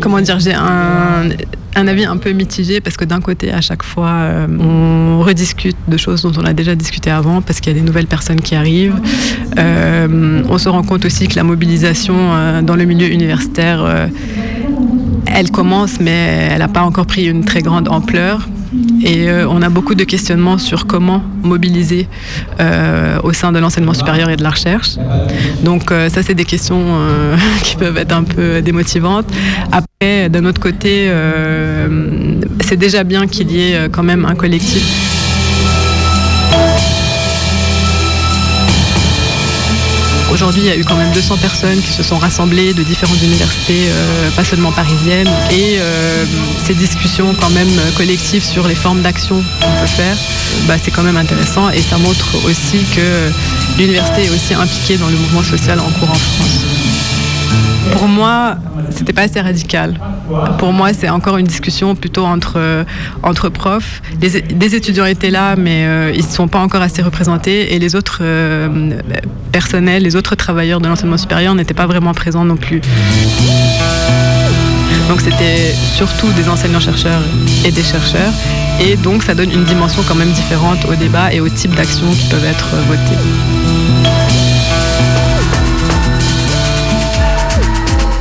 comment 0.00 0.20
dire, 0.20 0.40
j'ai 0.40 0.52
un, 0.52 1.30
avis 1.76 2.04
un 2.04 2.16
peu 2.16 2.32
mitigé 2.32 2.80
parce 2.80 2.96
que 2.96 3.04
d'un 3.04 3.20
côté, 3.20 3.52
à 3.52 3.60
chaque 3.60 3.84
fois, 3.84 4.08
euh, 4.08 4.46
on 4.58 5.22
rediscute 5.22 5.76
de 5.86 5.96
choses 5.96 6.22
dont 6.22 6.32
on 6.36 6.44
a 6.44 6.52
déjà 6.52 6.74
discuté 6.74 7.08
avant 7.08 7.40
parce 7.40 7.60
qu'il 7.60 7.72
y 7.72 7.76
a 7.76 7.78
des 7.78 7.86
nouvelles 7.86 8.08
personnes 8.08 8.40
qui 8.40 8.56
arrivent. 8.56 8.96
On 9.56 10.58
se 10.58 10.68
rend 10.68 10.82
compte 10.82 11.04
aussi 11.04 11.28
que 11.28 11.36
la 11.36 11.44
mobilisation 11.44 12.62
dans 12.62 12.74
le 12.74 12.84
milieu 12.84 13.08
universitaire, 13.08 14.08
elle 15.26 15.50
commence, 15.52 16.00
mais 16.00 16.48
elle 16.50 16.58
n'a 16.58 16.68
pas 16.68 16.82
encore 16.82 17.06
pris 17.06 17.26
une 17.26 17.44
très 17.44 17.62
grande 17.62 17.88
ampleur. 17.88 18.48
Et 19.02 19.28
euh, 19.28 19.48
on 19.48 19.62
a 19.62 19.68
beaucoup 19.68 19.94
de 19.94 20.04
questionnements 20.04 20.58
sur 20.58 20.86
comment 20.86 21.22
mobiliser 21.42 22.06
euh, 22.60 23.18
au 23.22 23.32
sein 23.32 23.52
de 23.52 23.58
l'enseignement 23.58 23.94
supérieur 23.94 24.30
et 24.30 24.36
de 24.36 24.42
la 24.42 24.50
recherche. 24.50 24.96
Donc 25.64 25.90
euh, 25.90 26.08
ça, 26.08 26.22
c'est 26.22 26.34
des 26.34 26.44
questions 26.44 26.84
qui 27.62 27.76
peuvent 27.76 27.96
être 27.96 28.12
un 28.12 28.24
peu 28.24 28.62
démotivantes. 28.62 29.26
Après, 29.72 30.28
d'un 30.28 30.44
autre 30.44 30.60
côté, 30.60 31.10
c'est 32.60 32.76
déjà 32.76 33.04
bien 33.04 33.26
qu'il 33.26 33.50
y 33.50 33.60
ait 33.60 33.88
quand 33.90 34.02
même 34.02 34.24
un 34.24 34.34
collectif. 34.34 35.09
Aujourd'hui, 40.40 40.62
il 40.62 40.68
y 40.68 40.70
a 40.70 40.76
eu 40.76 40.84
quand 40.84 40.96
même 40.96 41.12
200 41.12 41.36
personnes 41.36 41.82
qui 41.82 41.92
se 41.92 42.02
sont 42.02 42.16
rassemblées 42.16 42.72
de 42.72 42.82
différentes 42.82 43.20
universités, 43.22 43.88
euh, 43.90 44.30
pas 44.30 44.42
seulement 44.42 44.72
parisiennes. 44.72 45.28
Et 45.50 45.76
euh, 45.78 46.24
ces 46.64 46.72
discussions 46.72 47.34
quand 47.38 47.50
même 47.50 47.68
collectives 47.94 48.42
sur 48.42 48.66
les 48.66 48.74
formes 48.74 49.02
d'action 49.02 49.44
qu'on 49.60 49.80
peut 49.82 49.86
faire, 49.86 50.16
bah, 50.66 50.76
c'est 50.82 50.92
quand 50.92 51.02
même 51.02 51.18
intéressant. 51.18 51.68
Et 51.68 51.82
ça 51.82 51.98
montre 51.98 52.42
aussi 52.46 52.78
que 52.96 53.30
l'université 53.76 54.24
est 54.24 54.30
aussi 54.30 54.54
impliquée 54.54 54.96
dans 54.96 55.08
le 55.08 55.16
mouvement 55.18 55.44
social 55.44 55.78
en 55.78 55.90
cours 55.90 56.08
en 56.08 56.14
France. 56.14 56.64
Pour 57.92 58.08
moi, 58.08 58.56
c'était 58.90 59.12
pas 59.12 59.22
assez 59.22 59.40
radical. 59.40 59.98
Pour 60.58 60.72
moi, 60.72 60.92
c'est 60.92 61.08
encore 61.08 61.36
une 61.36 61.46
discussion 61.46 61.94
plutôt 61.94 62.24
entre, 62.24 62.54
euh, 62.56 62.84
entre 63.22 63.48
profs. 63.48 64.02
Des 64.18 64.74
étudiants 64.74 65.06
étaient 65.06 65.30
là, 65.30 65.56
mais 65.56 65.84
euh, 65.84 66.12
ils 66.14 66.24
ne 66.24 66.30
sont 66.30 66.48
pas 66.48 66.60
encore 66.60 66.82
assez 66.82 67.02
représentés. 67.02 67.74
Et 67.74 67.78
les 67.78 67.96
autres 67.96 68.18
euh, 68.22 69.00
personnels, 69.52 70.02
les 70.02 70.16
autres 70.16 70.34
travailleurs 70.34 70.80
de 70.80 70.88
l'enseignement 70.88 71.18
supérieur 71.18 71.54
n'étaient 71.54 71.74
pas 71.74 71.86
vraiment 71.86 72.14
présents 72.14 72.44
non 72.44 72.56
plus. 72.56 72.80
Donc 75.08 75.20
c'était 75.20 75.74
surtout 75.96 76.28
des 76.36 76.48
enseignants-chercheurs 76.48 77.22
et 77.64 77.72
des 77.72 77.82
chercheurs. 77.82 78.32
Et 78.80 78.96
donc 78.96 79.22
ça 79.22 79.34
donne 79.34 79.50
une 79.50 79.64
dimension 79.64 80.02
quand 80.06 80.14
même 80.14 80.30
différente 80.30 80.78
au 80.88 80.94
débat 80.94 81.32
et 81.32 81.40
au 81.40 81.48
type 81.48 81.74
d'actions 81.74 82.10
qui 82.12 82.28
peuvent 82.28 82.44
être 82.44 82.68
votées. 82.86 84.19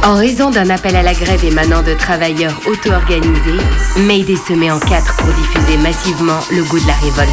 En 0.03 0.15
raison 0.15 0.49
d'un 0.49 0.69
appel 0.69 0.95
à 0.95 1.03
la 1.03 1.13
grève 1.13 1.43
émanant 1.43 1.81
de 1.81 1.93
travailleurs 1.93 2.55
auto-organisés, 2.65 3.59
Mayday 3.97 4.37
se 4.37 4.53
met 4.53 4.71
en 4.71 4.79
quatre 4.79 5.15
pour 5.17 5.27
diffuser 5.33 5.77
massivement 5.77 6.39
le 6.51 6.63
goût 6.63 6.79
de 6.79 6.87
la 6.87 6.93
révolte. 6.93 7.29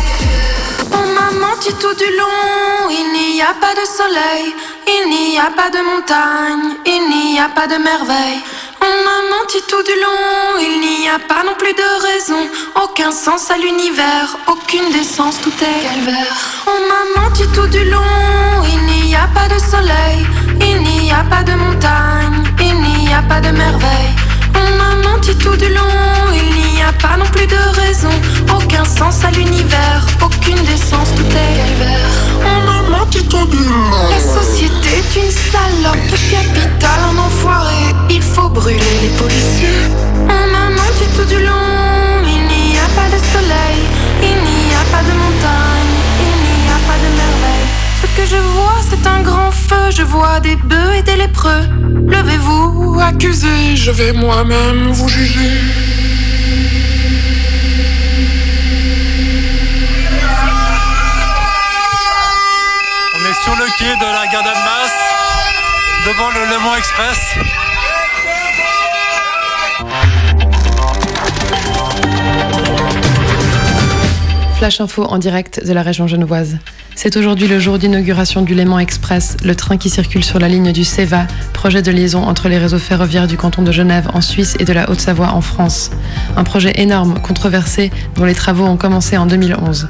On 0.92 1.06
m'a 1.14 1.30
menti 1.30 1.72
tout 1.74 1.94
du 1.94 2.10
long, 2.16 2.90
il 2.90 3.34
n'y 3.34 3.40
a 3.40 3.54
pas 3.60 3.72
de 3.74 3.86
soleil, 3.86 4.52
il 4.88 5.08
n'y 5.08 5.38
a 5.38 5.50
pas 5.56 5.70
de 5.70 5.78
montagne, 5.78 6.76
il 6.86 7.08
n'y 7.08 7.38
a 7.38 7.48
pas 7.48 7.66
de 7.66 7.76
merveille. 7.82 8.42
On 8.80 8.84
m'a 8.84 9.38
menti 9.38 9.58
tout 9.68 9.82
du 9.82 9.94
long, 10.00 10.60
il 10.60 10.80
n'y 10.80 11.08
a 11.08 11.18
pas 11.18 11.44
non 11.44 11.54
plus 11.58 11.72
de 11.72 11.88
raison, 12.12 12.48
aucun 12.82 13.12
sens 13.12 13.50
à 13.50 13.56
l'univers, 13.56 14.36
aucune 14.48 14.90
décence, 14.92 15.40
tout 15.40 15.52
est 15.62 15.82
calvaire. 15.86 16.36
On 16.66 16.80
m'a 16.88 17.22
menti 17.22 17.44
tout 17.54 17.68
du 17.68 17.84
long, 17.88 18.62
il 18.68 19.06
n'y 19.06 19.14
a 19.14 19.28
pas 19.34 19.48
de 19.48 19.58
soleil, 19.58 20.26
il 20.60 20.82
n'y 20.82 21.10
a 21.12 21.24
pas 21.30 21.42
de 21.42 21.54
montagne, 21.54 22.25
a 23.16 23.22
pas 23.22 23.40
de 23.40 23.50
merveille. 23.50 24.12
On 24.54 24.68
m'a 24.76 25.08
menti 25.08 25.34
tout 25.36 25.56
du 25.56 25.68
long, 25.72 25.96
il 26.34 26.74
n'y 26.74 26.82
a 26.82 26.92
pas 26.92 27.16
non 27.16 27.24
plus 27.26 27.46
de 27.46 27.62
raison, 27.80 28.10
aucun 28.54 28.84
sens 28.84 29.24
à 29.24 29.30
l'univers, 29.30 30.06
aucune 30.22 30.62
décence, 30.64 31.10
tout 31.16 31.30
est 31.42 31.52
calvaire. 31.60 32.12
On 32.44 32.58
m'a 32.68 32.98
menti 32.98 33.24
tout 33.24 33.46
du 33.46 33.56
long. 33.56 34.08
La 34.10 34.20
société 34.20 34.88
est 35.00 35.12
une 35.22 35.30
salope, 35.30 36.06
le 36.12 36.18
capital 36.30 37.00
enfoiré, 37.26 37.82
il 38.10 38.22
faut 38.22 38.48
brûler 38.48 38.94
les 39.02 39.12
policiers. 39.20 39.84
On 40.28 40.46
m'a 40.52 40.68
menti 40.70 41.04
tout 41.16 41.28
du 41.34 41.40
long, 41.42 41.68
il 42.24 42.42
n'y 42.48 42.76
a 42.76 42.88
pas 42.98 43.08
de 43.14 43.20
soleil, 43.32 43.78
il 44.22 44.38
n'y 44.50 44.74
a 44.74 44.84
pas 44.92 45.02
de 45.08 45.12
montagne, 45.12 45.25
que 48.16 48.24
je 48.24 48.36
vois, 48.36 48.80
c'est 48.88 49.06
un 49.06 49.20
grand 49.22 49.50
feu, 49.50 49.90
je 49.90 50.02
vois 50.02 50.40
des 50.40 50.56
bœufs 50.56 50.94
et 50.96 51.02
des 51.02 51.16
lépreux. 51.16 51.64
Levez-vous, 52.08 52.98
accusez, 53.00 53.76
je 53.76 53.90
vais 53.90 54.12
moi-même 54.12 54.90
vous 54.92 55.08
juger. 55.08 55.50
On 63.14 63.22
est 63.30 63.38
sur 63.44 63.54
le 63.56 63.66
quai 63.76 63.92
de 64.02 64.08
la 64.16 64.26
gare 64.32 64.44
d'Annemasse, 64.44 65.00
devant 66.06 66.30
le 66.30 66.42
Le 66.50 66.58
Mans 66.60 66.76
Express. 66.76 67.18
Flash 74.56 74.80
Info 74.80 75.04
en 75.04 75.18
direct 75.18 75.66
de 75.66 75.72
la 75.74 75.82
région 75.82 76.06
genevoise. 76.06 76.56
C'est 76.94 77.18
aujourd'hui 77.18 77.46
le 77.46 77.58
jour 77.58 77.78
d'inauguration 77.78 78.40
du 78.40 78.54
Léman 78.54 78.78
Express, 78.78 79.36
le 79.44 79.54
train 79.54 79.76
qui 79.76 79.90
circule 79.90 80.24
sur 80.24 80.38
la 80.38 80.48
ligne 80.48 80.72
du 80.72 80.82
CEVA, 80.82 81.26
projet 81.52 81.82
de 81.82 81.90
liaison 81.90 82.22
entre 82.22 82.48
les 82.48 82.56
réseaux 82.56 82.78
ferroviaires 82.78 83.26
du 83.26 83.36
canton 83.36 83.60
de 83.60 83.70
Genève 83.70 84.08
en 84.14 84.22
Suisse 84.22 84.56
et 84.58 84.64
de 84.64 84.72
la 84.72 84.88
Haute-Savoie 84.88 85.28
en 85.28 85.42
France. 85.42 85.90
Un 86.38 86.44
projet 86.44 86.72
énorme, 86.80 87.20
controversé, 87.20 87.90
dont 88.14 88.24
les 88.24 88.34
travaux 88.34 88.64
ont 88.64 88.78
commencé 88.78 89.18
en 89.18 89.26
2011. 89.26 89.88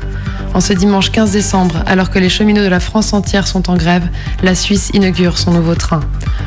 En 0.57 0.61
ce 0.61 0.73
dimanche 0.73 1.11
15 1.11 1.33
décembre, 1.33 1.83
alors 1.85 2.09
que 2.09 2.19
les 2.19 2.31
cheminots 2.31 2.63
de 2.63 2.69
la 2.69 2.81
France 2.81 3.13
entière 3.13 3.47
sont 3.47 3.69
en 3.69 3.77
grève, 3.77 4.09
la 4.43 4.55
Suisse 4.55 4.91
inaugure 4.95 5.37
son 5.37 5.51
nouveau 5.51 5.75
train. 5.75 6.01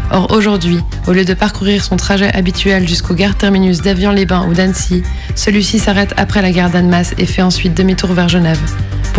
Or 0.10 0.32
aujourd'hui, 0.32 0.80
au 1.06 1.12
lieu 1.12 1.26
de 1.26 1.36
parcourir 1.36 1.84
son 1.84 1.96
trajet 1.96 2.34
habituel 2.34 2.88
jusqu'aux 2.88 3.14
gares 3.14 3.36
terminus 3.36 3.84
d'Avion-les-Bains 3.84 4.48
ou 4.48 4.56
d'Annecy, 4.56 5.04
celui-ci 5.36 5.78
s'arrête 5.78 6.16
après 6.18 6.42
la 6.42 6.52
gare 6.52 6.72
d'Annemasse 6.72 7.14
et 7.20 7.28
fait 7.28 7.44
ensuite 7.44 7.76
demi-tour 7.76 8.14
vers 8.14 8.30
Genève. 8.30 8.60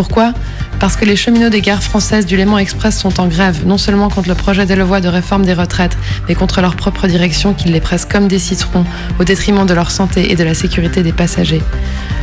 Pourquoi 0.00 0.32
Parce 0.78 0.96
que 0.96 1.04
les 1.04 1.14
cheminots 1.14 1.50
des 1.50 1.60
gares 1.60 1.82
françaises 1.82 2.24
du 2.24 2.34
Léman 2.34 2.56
Express 2.56 2.98
sont 2.98 3.20
en 3.20 3.26
grève, 3.26 3.66
non 3.66 3.76
seulement 3.76 4.08
contre 4.08 4.30
le 4.30 4.34
projet 4.34 4.64
Delevoye 4.64 5.02
de 5.02 5.08
réforme 5.08 5.44
des 5.44 5.52
retraites, 5.52 5.94
mais 6.26 6.34
contre 6.34 6.62
leur 6.62 6.74
propre 6.74 7.06
direction 7.06 7.52
qui 7.52 7.68
les 7.68 7.82
presse 7.82 8.06
comme 8.06 8.26
des 8.26 8.38
citrons, 8.38 8.86
au 9.18 9.24
détriment 9.24 9.66
de 9.66 9.74
leur 9.74 9.90
santé 9.90 10.32
et 10.32 10.36
de 10.36 10.42
la 10.42 10.54
sécurité 10.54 11.02
des 11.02 11.12
passagers. 11.12 11.60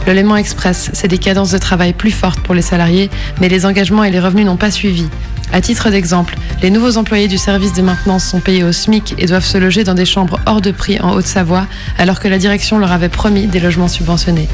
Le 0.08 0.14
Léman 0.14 0.38
Express, 0.38 0.90
c'est 0.94 1.08
des 1.08 1.20
cadences 1.20 1.52
de 1.52 1.60
travail 1.60 1.94
plus 1.94 2.10
fortes 2.10 2.40
pour 2.40 2.56
les 2.56 2.64
salariés, 2.64 3.12
mais 3.40 3.48
les 3.48 3.64
engagements 3.64 4.04
et 4.04 4.10
les 4.10 4.20
revenus 4.20 4.48
n'ont 4.48 4.58
pas 4.58 4.72
suivi. 4.72 5.08
À 5.54 5.62
titre 5.62 5.90
d'exemple, 5.90 6.36
les 6.62 6.70
nouveaux 6.70 6.98
employés 6.98 7.28
du 7.28 7.38
service 7.38 7.74
de 7.74 7.82
maintenance 7.82 8.26
sont 8.26 8.40
payés 8.40 8.64
au 8.64 8.72
SMIC 8.72 9.16
et 9.18 9.26
doivent 9.26 9.46
se 9.46 9.58
loger 9.58 9.84
dans 9.84 9.94
des 9.94 10.06
chambres 10.06 10.40
hors 10.46 10.62
de 10.62 10.72
prix 10.72 11.00
en 11.00 11.14
Haute-Savoie, 11.14 11.68
alors 11.98 12.20
que 12.20 12.28
la 12.28 12.38
direction 12.38 12.78
leur 12.78 12.92
avait 12.92 13.10
promis 13.10 13.48
des 13.48 13.60
logements 13.60 13.88
subventionnés. 13.88 14.48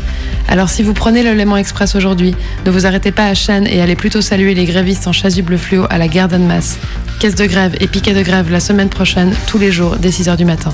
Alors 0.47 0.69
si 0.69 0.83
vous 0.83 0.93
prenez 0.93 1.23
le 1.23 1.33
Léman 1.33 1.57
Express 1.57 1.95
aujourd'hui, 1.95 2.35
ne 2.65 2.71
vous 2.71 2.85
arrêtez 2.85 3.11
pas 3.11 3.25
à 3.25 3.33
Chêne 3.33 3.67
et 3.67 3.81
allez 3.81 3.95
plutôt 3.95 4.21
saluer 4.21 4.53
les 4.53 4.65
grévistes 4.65 5.07
en 5.07 5.13
chasuble 5.13 5.57
fluo 5.57 5.85
à 5.89 5.97
la 5.97 6.07
gare 6.07 6.27
d'Annemasse. 6.27 6.77
Caisse 7.19 7.35
de 7.35 7.45
grève 7.45 7.75
et 7.79 7.87
piquet 7.87 8.13
de 8.13 8.21
grève 8.21 8.51
la 8.51 8.59
semaine 8.59 8.89
prochaine, 8.89 9.33
tous 9.47 9.57
les 9.57 9.71
jours, 9.71 9.95
dès 9.97 10.09
6h 10.09 10.35
du 10.35 10.45
matin. 10.45 10.73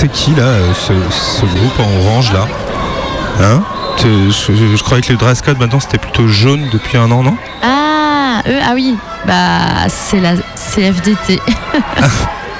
C'est 0.00 0.08
qui 0.10 0.34
là, 0.34 0.44
euh, 0.44 0.72
ce, 0.72 0.94
ce 1.14 1.44
groupe 1.44 1.78
en 1.78 2.06
orange 2.06 2.32
là 2.32 2.46
Hein 3.38 3.62
je, 3.98 4.30
je 4.30 4.82
croyais 4.82 5.02
que 5.02 5.12
le 5.12 5.18
dress 5.18 5.42
code 5.42 5.58
maintenant 5.58 5.78
c'était 5.78 5.98
plutôt 5.98 6.26
jaune 6.26 6.70
depuis 6.72 6.96
un 6.96 7.10
an, 7.10 7.22
non 7.22 7.36
Ah, 7.62 8.40
eux, 8.48 8.58
ah 8.66 8.72
oui, 8.74 8.96
bah 9.26 9.88
c'est 9.88 10.20
la 10.20 10.36
CFDT. 10.56 11.38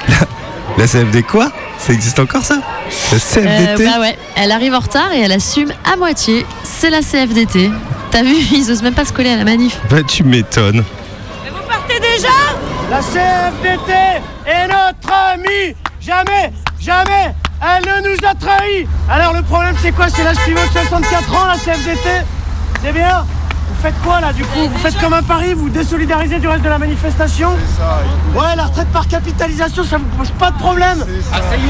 La 0.77 0.87
CFD 0.87 1.23
quoi 1.23 1.51
Ça 1.79 1.93
existe 1.93 2.19
encore 2.19 2.43
ça 2.43 2.59
La 3.11 3.17
CFDT 3.17 3.83
Euh, 3.85 3.91
bah 3.91 3.99
ouais, 4.01 4.15
elle 4.35 4.51
arrive 4.51 4.75
en 4.75 4.79
retard 4.79 5.11
et 5.11 5.21
elle 5.21 5.31
assume 5.31 5.71
à 5.91 5.97
moitié. 5.97 6.45
C'est 6.63 6.91
la 6.91 7.01
CFDT. 7.01 7.71
T'as 8.11 8.21
vu, 8.21 8.35
ils 8.53 8.71
osent 8.71 8.83
même 8.83 8.93
pas 8.93 9.05
se 9.05 9.13
coller 9.13 9.31
à 9.31 9.37
la 9.37 9.45
manif. 9.45 9.79
Bah 9.89 10.03
tu 10.07 10.23
m'étonnes. 10.23 10.83
partez 11.67 11.99
déjà? 11.99 12.27
La 12.91 12.99
CFDT 12.99 13.93
est 14.45 14.67
notre 14.67 15.11
amie 15.33 15.75
Jamais, 15.99 16.51
jamais, 16.81 17.35
elle 17.61 17.83
ne 17.85 18.09
nous 18.09 18.27
a 18.27 18.33
trahis. 18.33 18.87
Alors 19.09 19.33
le 19.33 19.43
problème 19.43 19.75
c'est 19.81 19.91
quoi? 19.91 20.09
C'est 20.09 20.23
l'âge 20.23 20.37
pivot 20.45 20.59
de 20.61 20.71
64 20.71 21.35
ans 21.35 21.45
la 21.47 21.57
CFDT 21.57 22.09
C'est 22.81 22.93
bien? 22.93 23.25
Faites 23.81 24.01
quoi 24.03 24.21
là 24.21 24.31
du 24.33 24.43
coup? 24.43 24.67
Vous 24.71 24.77
faites 24.79 24.97
comme 24.99 25.13
un 25.13 25.23
pari, 25.23 25.53
vous 25.53 25.69
désolidarisez 25.69 26.39
du 26.39 26.47
reste 26.47 26.63
de 26.63 26.69
la 26.69 26.77
manifestation? 26.77 27.49
Ouais, 28.35 28.55
la 28.55 28.65
retraite 28.65 28.87
par 28.89 29.07
capitalisation, 29.07 29.83
ça 29.83 29.97
vous 29.97 30.05
pose 30.17 30.31
pas 30.31 30.51
de 30.51 30.57
problème. 30.57 31.03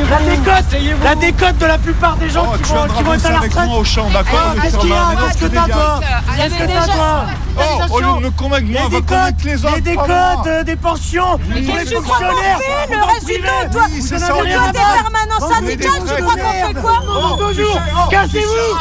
La 0.10 0.20
décote, 0.30 0.66
la 1.04 1.16
décote 1.16 1.58
de 1.58 1.66
la 1.66 1.78
plupart 1.78 2.16
des 2.18 2.30
gens 2.30 2.52
qui, 2.64 2.72
vont, 2.74 2.88
qui 2.96 3.04
vont 3.04 3.14
être 3.14 3.26
à 3.26 3.32
la 3.32 3.40
retraite. 3.40 3.70
au 3.74 3.84
champ, 3.84 4.10
d'accord 4.10 4.40
Ah, 4.44 4.54
Qu'est-ce 4.62 4.74
ça 4.76 4.78
qu'il 4.80 4.90
y 4.90 4.94
va, 4.94 5.08
a 5.08 5.16
Qu'est-ce 5.16 5.38
que 5.38 5.46
t'as 5.48 5.68
toi. 5.68 6.00
Qu'est-ce 6.36 6.56
que 6.56 6.64
t'as 6.74 6.86
toi 6.94 7.26
Oh, 7.58 7.94
au 7.94 8.00
lieu 8.00 8.06
de 8.20 8.26
me 8.26 8.32
convaincre, 8.32 8.66
moi, 8.72 8.82
Les 8.90 8.96
va 8.96 9.02
convaincre 9.02 9.38
décotes, 9.38 9.44
les 9.44 9.66
autres. 9.66 9.76
les 9.76 9.82
décotes, 9.82 10.08
euh, 10.48 10.64
des 10.64 10.76
pensions 10.76 11.40
Mais 11.50 11.62
pour 11.62 11.76
les 11.76 11.86
fonctionnaires. 11.86 12.60
Le 12.90 13.06
reste 13.06 13.26
du 13.28 13.40
temps, 13.42 13.72
toi 13.72 13.82
ça, 14.20 14.26
à 14.26 14.30
permanents 14.74 15.40
Bande 15.40 15.50
de 15.50 15.54
syndicales, 15.54 15.92
tu 16.18 16.24
crois 16.24 16.34
qu'on 16.36 16.68
fait 16.68 16.74
quoi, 16.82 17.02
Oh, 17.08 17.54
sais- 17.54 17.64
oh, 17.96 18.10
Cassez-vous 18.10 18.76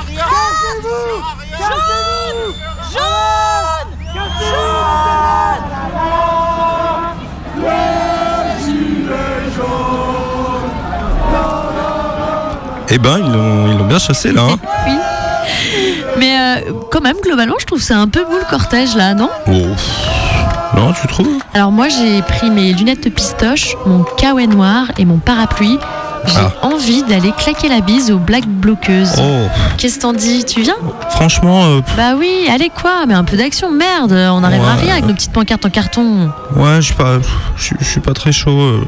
Eh 12.93 12.99
ben 12.99 13.19
ils 13.19 13.33
l'ont 13.33 13.71
ils 13.71 13.79
l'ont 13.79 13.87
bien 13.87 13.99
chassé 13.99 14.33
là. 14.33 14.43
hein. 14.43 14.59
Oui. 14.87 14.93
Mais 16.19 16.37
euh, 16.39 16.73
quand 16.91 17.01
même, 17.01 17.17
globalement, 17.23 17.55
je 17.61 17.67
trouve 17.67 17.81
c'est 17.81 17.95
un 17.95 18.09
peu 18.09 18.25
boule 18.25 18.45
cortège 18.51 18.95
là, 18.97 19.15
non? 19.15 19.31
Oh. 19.47 19.53
Non, 20.77 20.93
tu 20.93 21.07
trouves? 21.09 21.39
Alors 21.55 21.71
moi, 21.73 21.89
j'ai 21.89 22.23
pris 22.23 22.51
mes 22.51 22.73
lunettes 22.73 23.05
de 23.05 23.11
pistoche, 23.11 23.75
mon 23.87 24.03
kawaii 24.17 24.47
noir 24.49 24.87
et 24.99 25.05
mon 25.05 25.19
parapluie. 25.19 25.79
J'ai 26.27 26.37
Ah. 26.39 26.53
envie 26.67 27.03
d'aller 27.03 27.33
claquer 27.33 27.69
la 27.69 27.81
bise 27.81 28.11
aux 28.11 28.19
blagues 28.19 28.47
bloqueuses. 28.47 29.15
Oh. 29.19 29.47
Qu'est-ce 29.79 29.97
que 29.97 30.01
t'en 30.03 30.13
dis 30.13 30.45
Tu 30.45 30.63
viens 30.63 30.77
Franchement, 31.11 31.65
euh, 31.65 31.81
Bah 31.97 32.13
oui, 32.19 32.47
allez 32.53 32.71
quoi 32.71 33.07
Mais 33.07 33.15
un 33.15 33.25
peu 33.25 33.37
d'action, 33.37 33.71
merde 33.73 34.13
On 34.13 34.41
n'arrivera 34.41 34.75
Ouais. 34.75 34.83
rien 34.83 34.93
avec 34.95 35.07
nos 35.07 35.15
petites 35.15 35.33
pancartes 35.33 35.65
en 35.65 35.71
carton. 35.71 36.31
ouais, 36.57 36.77
je 36.77 36.81
suis 36.83 36.95
pas, 36.95 37.19
je 37.57 37.75
suis- 37.85 38.01
pas 38.01 38.13
très 38.15 38.33
chaud. 38.33 38.51
euh, 38.61 38.87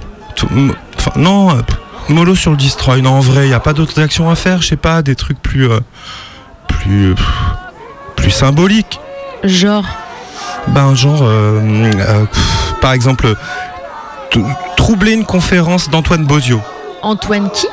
Enfin, 0.98 1.12
non, 1.16 1.50
euh, 1.50 1.54
mollo 2.08 2.34
sur 2.34 2.50
le 2.52 2.56
destroy. 2.56 3.00
Non, 3.02 3.10
en 3.12 3.20
vrai, 3.20 3.48
y 3.48 3.54
a 3.54 3.60
pas 3.60 3.72
d'autres 3.72 4.00
actions 4.00 4.30
à 4.30 4.34
faire. 4.34 4.60
Je 4.62 4.68
sais 4.68 4.76
pas, 4.76 5.02
des 5.02 5.14
trucs 5.16 5.40
plus, 5.40 5.68
euh, 5.70 5.80
plus, 6.68 7.14
plus 8.16 8.30
symboliques. 8.30 8.98
Genre 9.44 9.84
Ben, 10.68 10.94
genre, 10.94 11.20
euh, 11.22 12.24
par 12.80 12.92
exemple, 12.92 13.34
troubler 14.76 15.12
une 15.12 15.24
conférence 15.24 15.90
d'Antoine 15.90 16.24
Bozio. 16.24 16.60
Antoine 17.02 17.50
qui 17.50 17.66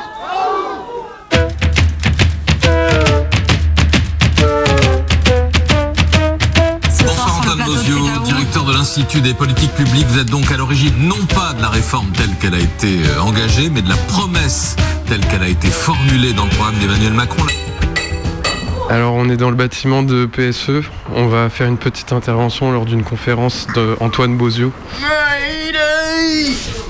Bonsoir 7.04 7.38
Antoine 7.38 7.64
Bozio, 7.64 7.98
directeur 8.24 8.64
de 8.64 8.72
l'Institut 8.72 9.20
des 9.20 9.34
politiques 9.34 9.72
publiques. 9.74 10.06
Vous 10.08 10.18
êtes 10.18 10.30
donc 10.30 10.50
à 10.50 10.56
l'origine 10.56 10.92
non 10.98 11.24
pas 11.32 11.52
de 11.52 11.62
la 11.62 11.68
réforme 11.68 12.10
telle 12.10 12.34
qu'elle 12.40 12.54
a 12.54 12.58
été 12.58 13.02
euh, 13.04 13.22
engagée, 13.22 13.70
mais 13.70 13.82
de 13.82 13.88
la 13.88 13.96
promesse 13.96 14.74
telle 15.06 15.20
qu'elle 15.20 15.44
a 15.44 15.48
été 15.48 15.68
formulée 15.68 16.32
dans 16.32 16.44
le 16.44 16.50
programme 16.50 16.78
d'Emmanuel 16.80 17.12
Macron. 17.12 17.44
Alors 18.90 19.14
on 19.14 19.28
est 19.30 19.36
dans 19.36 19.50
le 19.50 19.56
bâtiment 19.56 20.02
de 20.02 20.26
PSE. 20.26 20.82
On 21.14 21.26
va 21.28 21.48
faire 21.48 21.68
une 21.68 21.78
petite 21.78 22.12
intervention 22.12 22.72
lors 22.72 22.84
d'une 22.84 23.04
conférence 23.04 23.66
d'Antoine 23.74 24.36
Bozio. 24.36 24.72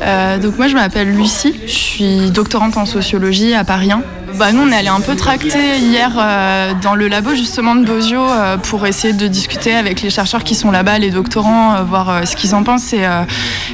Euh, 0.03 0.39
donc 0.39 0.57
moi 0.57 0.67
je 0.67 0.75
m'appelle 0.75 1.11
Lucie, 1.15 1.61
je 1.67 1.71
suis 1.73 2.31
doctorante 2.31 2.79
en 2.79 2.87
sociologie 2.87 3.53
à 3.55 3.65
Paris 3.65 3.93
1. 3.93 4.03
Bah, 4.39 4.51
nous 4.53 4.63
on 4.63 4.73
est 4.73 4.77
allé 4.77 4.89
un 4.89 5.01
peu 5.01 5.15
tracter 5.15 5.77
hier 5.79 6.13
euh, 6.19 6.73
dans 6.81 6.95
le 6.95 7.07
labo 7.09 7.35
justement 7.35 7.75
de 7.75 7.85
Bozio 7.85 8.23
euh, 8.23 8.57
pour 8.57 8.87
essayer 8.87 9.13
de 9.13 9.27
discuter 9.27 9.75
avec 9.75 10.01
les 10.01 10.09
chercheurs 10.09 10.43
qui 10.43 10.55
sont 10.55 10.71
là-bas, 10.71 10.99
les 10.99 11.11
doctorants, 11.11 11.85
voir 11.85 12.27
ce 12.27 12.35
qu'ils 12.35 12.55
en 12.55 12.63
pensent 12.63 12.95
et, 12.95 13.07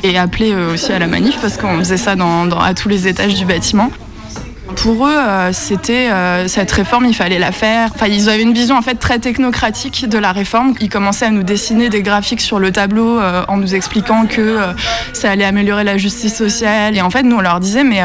et 0.02 0.18
appeler 0.18 0.52
aussi 0.54 0.92
à 0.92 0.98
la 0.98 1.06
manif 1.06 1.38
parce 1.40 1.56
qu'on 1.58 1.78
faisait 1.78 1.96
ça 1.96 2.16
dans- 2.16 2.50
à 2.58 2.74
tous 2.74 2.88
les 2.88 3.06
étages 3.06 3.34
du 3.34 3.44
bâtiment. 3.44 3.90
Pour 4.76 5.06
eux, 5.06 5.16
euh, 5.16 5.52
c'était 5.52 6.10
euh, 6.10 6.48
cette 6.48 6.70
réforme, 6.70 7.06
il 7.06 7.14
fallait 7.14 7.38
la 7.38 7.50
faire. 7.50 7.90
Enfin, 7.94 8.06
ils 8.06 8.28
avaient 8.28 8.42
une 8.42 8.52
vision 8.52 8.76
en 8.76 8.82
fait 8.82 8.94
très 8.94 9.18
technocratique 9.18 10.08
de 10.08 10.18
la 10.18 10.32
réforme. 10.32 10.74
Ils 10.80 10.88
commençaient 10.88 11.24
à 11.24 11.30
nous 11.30 11.42
dessiner 11.42 11.88
des 11.88 12.02
graphiques 12.02 12.40
sur 12.40 12.58
le 12.58 12.70
tableau 12.70 13.18
euh, 13.18 13.42
en 13.48 13.56
nous 13.56 13.74
expliquant 13.74 14.26
que 14.26 14.58
ça 15.12 15.30
allait 15.30 15.44
améliorer 15.44 15.82
la 15.82 15.96
justice 15.96 16.36
sociale. 16.36 16.96
Et 16.96 17.00
en 17.00 17.10
fait, 17.10 17.22
nous 17.22 17.36
on 17.36 17.40
leur 17.40 17.58
disait, 17.58 17.84
mais 17.84 18.00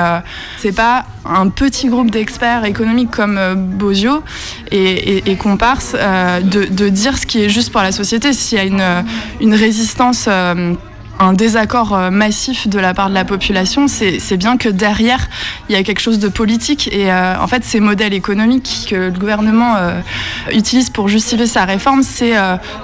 c'est 0.58 0.72
pas 0.72 1.06
un 1.26 1.50
petit 1.50 1.88
groupe 1.88 2.10
d'experts 2.10 2.66
économiques 2.66 3.12
comme 3.12 3.40
Bozio 3.56 4.24
et, 4.72 5.30
et, 5.30 5.36
comparse 5.36 5.94
de, 5.94 6.90
dire 6.90 7.18
ce 7.18 7.26
qui 7.26 7.44
est 7.44 7.50
juste 7.50 7.72
pour 7.72 7.82
la 7.82 7.92
société. 7.92 8.34
S'il 8.34 8.58
y 8.58 8.62
a 8.62 8.96
une, 9.40 9.54
résistance. 9.54 10.28
Un 11.22 11.34
désaccord 11.34 11.94
euh, 11.94 12.10
massif 12.10 12.68
de 12.68 12.80
la 12.80 12.94
part 12.94 13.10
de 13.10 13.14
la 13.14 13.26
population, 13.26 13.88
c'est 13.88 14.38
bien 14.38 14.58
que 14.58 14.70
derrière, 14.70 15.30
il 15.70 15.74
y 15.74 15.76
a 15.76 15.84
quelque 15.84 16.00
chose 16.00 16.20
de 16.20 16.28
politique. 16.28 16.90
Et 16.92 17.12
euh, 17.12 17.40
en 17.40 17.48
fait, 17.48 17.64
ces 17.64 17.80
modèles 17.80 18.14
économiques 18.14 18.88
que 18.90 18.96
le 18.96 19.12
gouvernement 19.12 19.76
euh, 19.78 20.00
utilise 20.52 20.90
pour 20.90 21.08
justifier 21.08 21.46
sa 21.46 21.66
réforme, 21.66 22.02
c'est 22.04 22.34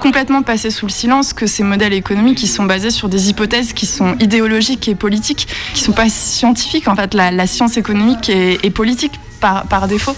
complètement 0.00 0.42
passé 0.42 0.70
sous 0.70 0.86
le 0.86 0.92
silence 0.92 1.32
que 1.32 1.46
ces 1.46 1.64
modèles 1.64 1.92
économiques 1.92 2.38
qui 2.38 2.46
sont 2.46 2.64
basés 2.64 2.90
sur 2.90 3.08
des 3.08 3.28
hypothèses 3.28 3.72
qui 3.72 3.86
sont 3.86 4.16
idéologiques 4.20 4.88
et 4.88 4.94
politiques, 4.94 5.48
qui 5.74 5.82
sont 5.82 5.92
pas 5.92 6.08
scientifiques. 6.08 6.88
En 6.88 6.94
fait, 6.94 7.14
la, 7.14 7.46
science 7.46 7.76
économique 7.76 8.30
est 8.30 8.70
politique 8.70 9.18
par, 9.40 9.64
par 9.66 9.88
défaut. 9.88 10.14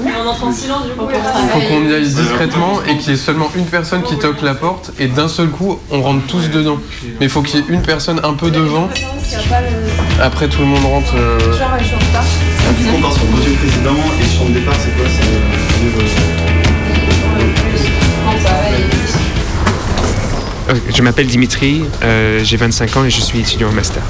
On 0.00 0.28
entre 0.28 0.44
en 0.44 0.52
silence 0.52 0.84
du 0.84 0.90
coup 0.92 1.06
Il 1.10 1.48
faut 1.50 1.60
qu'on 1.68 1.88
y 1.88 1.94
aille 1.94 2.06
discrètement 2.08 2.80
et 2.88 2.96
qu'il 2.98 3.12
y 3.12 3.14
ait 3.14 3.18
seulement 3.18 3.50
une 3.56 3.66
personne 3.66 4.02
qui 4.02 4.18
toque 4.18 4.42
la 4.42 4.54
porte 4.54 4.90
et 4.98 5.06
d'un 5.08 5.28
seul 5.28 5.48
coup 5.48 5.78
on 5.90 6.02
rentre 6.02 6.26
tous 6.26 6.50
dedans. 6.50 6.78
Mais 7.20 7.26
il 7.26 7.28
faut 7.28 7.42
qu'il 7.42 7.60
y 7.60 7.62
ait 7.62 7.66
une 7.68 7.82
personne 7.82 8.20
un 8.24 8.34
peu 8.34 8.50
devant. 8.50 8.88
Après 10.20 10.48
tout 10.48 10.60
le 10.60 10.66
monde 10.66 10.84
rentre. 10.84 11.12
euh, 11.16 11.38
Du 12.78 12.84
coup, 12.84 12.94
on 12.96 13.00
part 13.00 13.12
sur 13.12 13.24
Bozio 13.26 13.52
président 13.54 13.94
et 14.22 14.26
sur 14.26 14.44
le 14.44 14.50
départ, 14.54 14.74
c'est 14.82 14.96
quoi 14.96 15.06
c'est, 15.08 15.24
Euh, 20.70 20.74
Je 20.94 21.02
m'appelle 21.02 21.26
Dimitri, 21.26 21.82
euh, 22.02 22.40
j'ai 22.42 22.56
25 22.56 22.96
ans 22.96 23.04
et 23.04 23.10
je 23.10 23.20
suis 23.20 23.40
étudiant 23.40 23.68
en 23.68 23.72
master. 23.72 24.02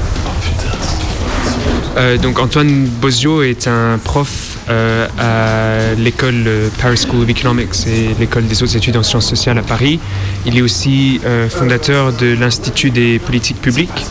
Euh, 1.96 2.16
donc 2.18 2.38
Antoine 2.38 2.86
Bozio 2.86 3.42
est 3.42 3.66
un 3.68 3.98
prof 4.02 4.53
euh, 4.70 5.06
à 5.18 5.94
l'école 5.94 6.44
euh, 6.46 6.68
Paris 6.80 6.96
School 6.96 7.22
of 7.22 7.28
Economics 7.28 7.86
et 7.86 8.14
l'école 8.18 8.46
des 8.46 8.62
hautes 8.62 8.74
études 8.74 8.96
en 8.96 9.02
sciences 9.02 9.28
sociales 9.28 9.58
à 9.58 9.62
Paris. 9.62 10.00
Il 10.46 10.56
est 10.56 10.62
aussi 10.62 11.20
euh, 11.26 11.50
fondateur 11.50 12.12
de 12.14 12.34
l'Institut 12.34 12.90
des 12.90 13.18
politiques 13.18 13.60
publiques. 13.60 14.06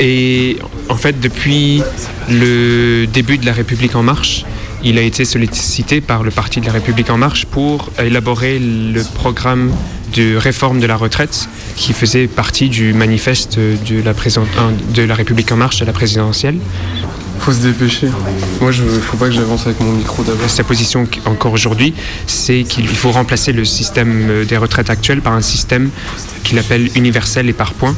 Et 0.00 0.58
en 0.88 0.96
fait, 0.96 1.20
depuis 1.20 1.82
le 2.28 3.06
début 3.06 3.38
de 3.38 3.46
la 3.46 3.52
République 3.52 3.94
en 3.94 4.02
marche, 4.02 4.44
il 4.82 4.98
a 4.98 5.02
été 5.02 5.24
sollicité 5.24 6.00
par 6.00 6.24
le 6.24 6.30
Parti 6.30 6.60
de 6.60 6.66
la 6.66 6.72
République 6.72 7.10
en 7.10 7.16
marche 7.16 7.46
pour 7.46 7.90
élaborer 7.98 8.58
le 8.58 9.02
programme 9.14 9.72
de 10.14 10.36
réforme 10.36 10.80
de 10.80 10.86
la 10.86 10.96
retraite 10.96 11.48
qui 11.76 11.92
faisait 11.92 12.26
partie 12.26 12.68
du 12.68 12.92
manifeste 12.92 13.58
de 13.58 15.02
la 15.02 15.14
République 15.14 15.52
en 15.52 15.56
marche 15.56 15.82
à 15.82 15.84
la 15.84 15.92
présidentielle. 15.92 16.58
Faut 17.40 17.52
se 17.52 17.60
dépêcher. 17.60 18.08
Moi, 18.60 18.72
je 18.72 18.82
faut 18.82 19.16
pas 19.16 19.26
que 19.26 19.32
j'avance 19.32 19.66
avec 19.66 19.80
mon 19.80 19.92
micro 19.92 20.22
d'abord. 20.22 20.48
Sa 20.50 20.64
position 20.64 21.06
encore 21.24 21.52
aujourd'hui, 21.52 21.94
c'est 22.26 22.64
qu'il 22.64 22.88
faut 22.88 23.10
remplacer 23.10 23.52
le 23.52 23.64
système 23.64 24.28
euh, 24.28 24.44
des 24.44 24.56
retraites 24.56 24.90
actuel 24.90 25.20
par 25.20 25.32
un 25.32 25.40
système 25.40 25.90
qu'il 26.44 26.58
appelle 26.58 26.90
universel 26.94 27.48
et 27.48 27.52
par 27.52 27.74
points. 27.74 27.94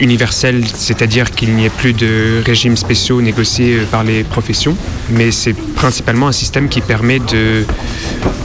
Universel, 0.00 0.64
c'est-à-dire 0.74 1.30
qu'il 1.30 1.54
n'y 1.54 1.66
ait 1.66 1.70
plus 1.70 1.92
de 1.92 2.42
régimes 2.44 2.76
spéciaux 2.76 3.20
négociés 3.22 3.78
euh, 3.78 3.84
par 3.84 4.04
les 4.04 4.24
professions, 4.24 4.76
mais 5.10 5.30
c'est 5.30 5.54
principalement 5.54 6.28
un 6.28 6.32
système 6.32 6.68
qui 6.68 6.80
permet 6.80 7.18
de 7.18 7.64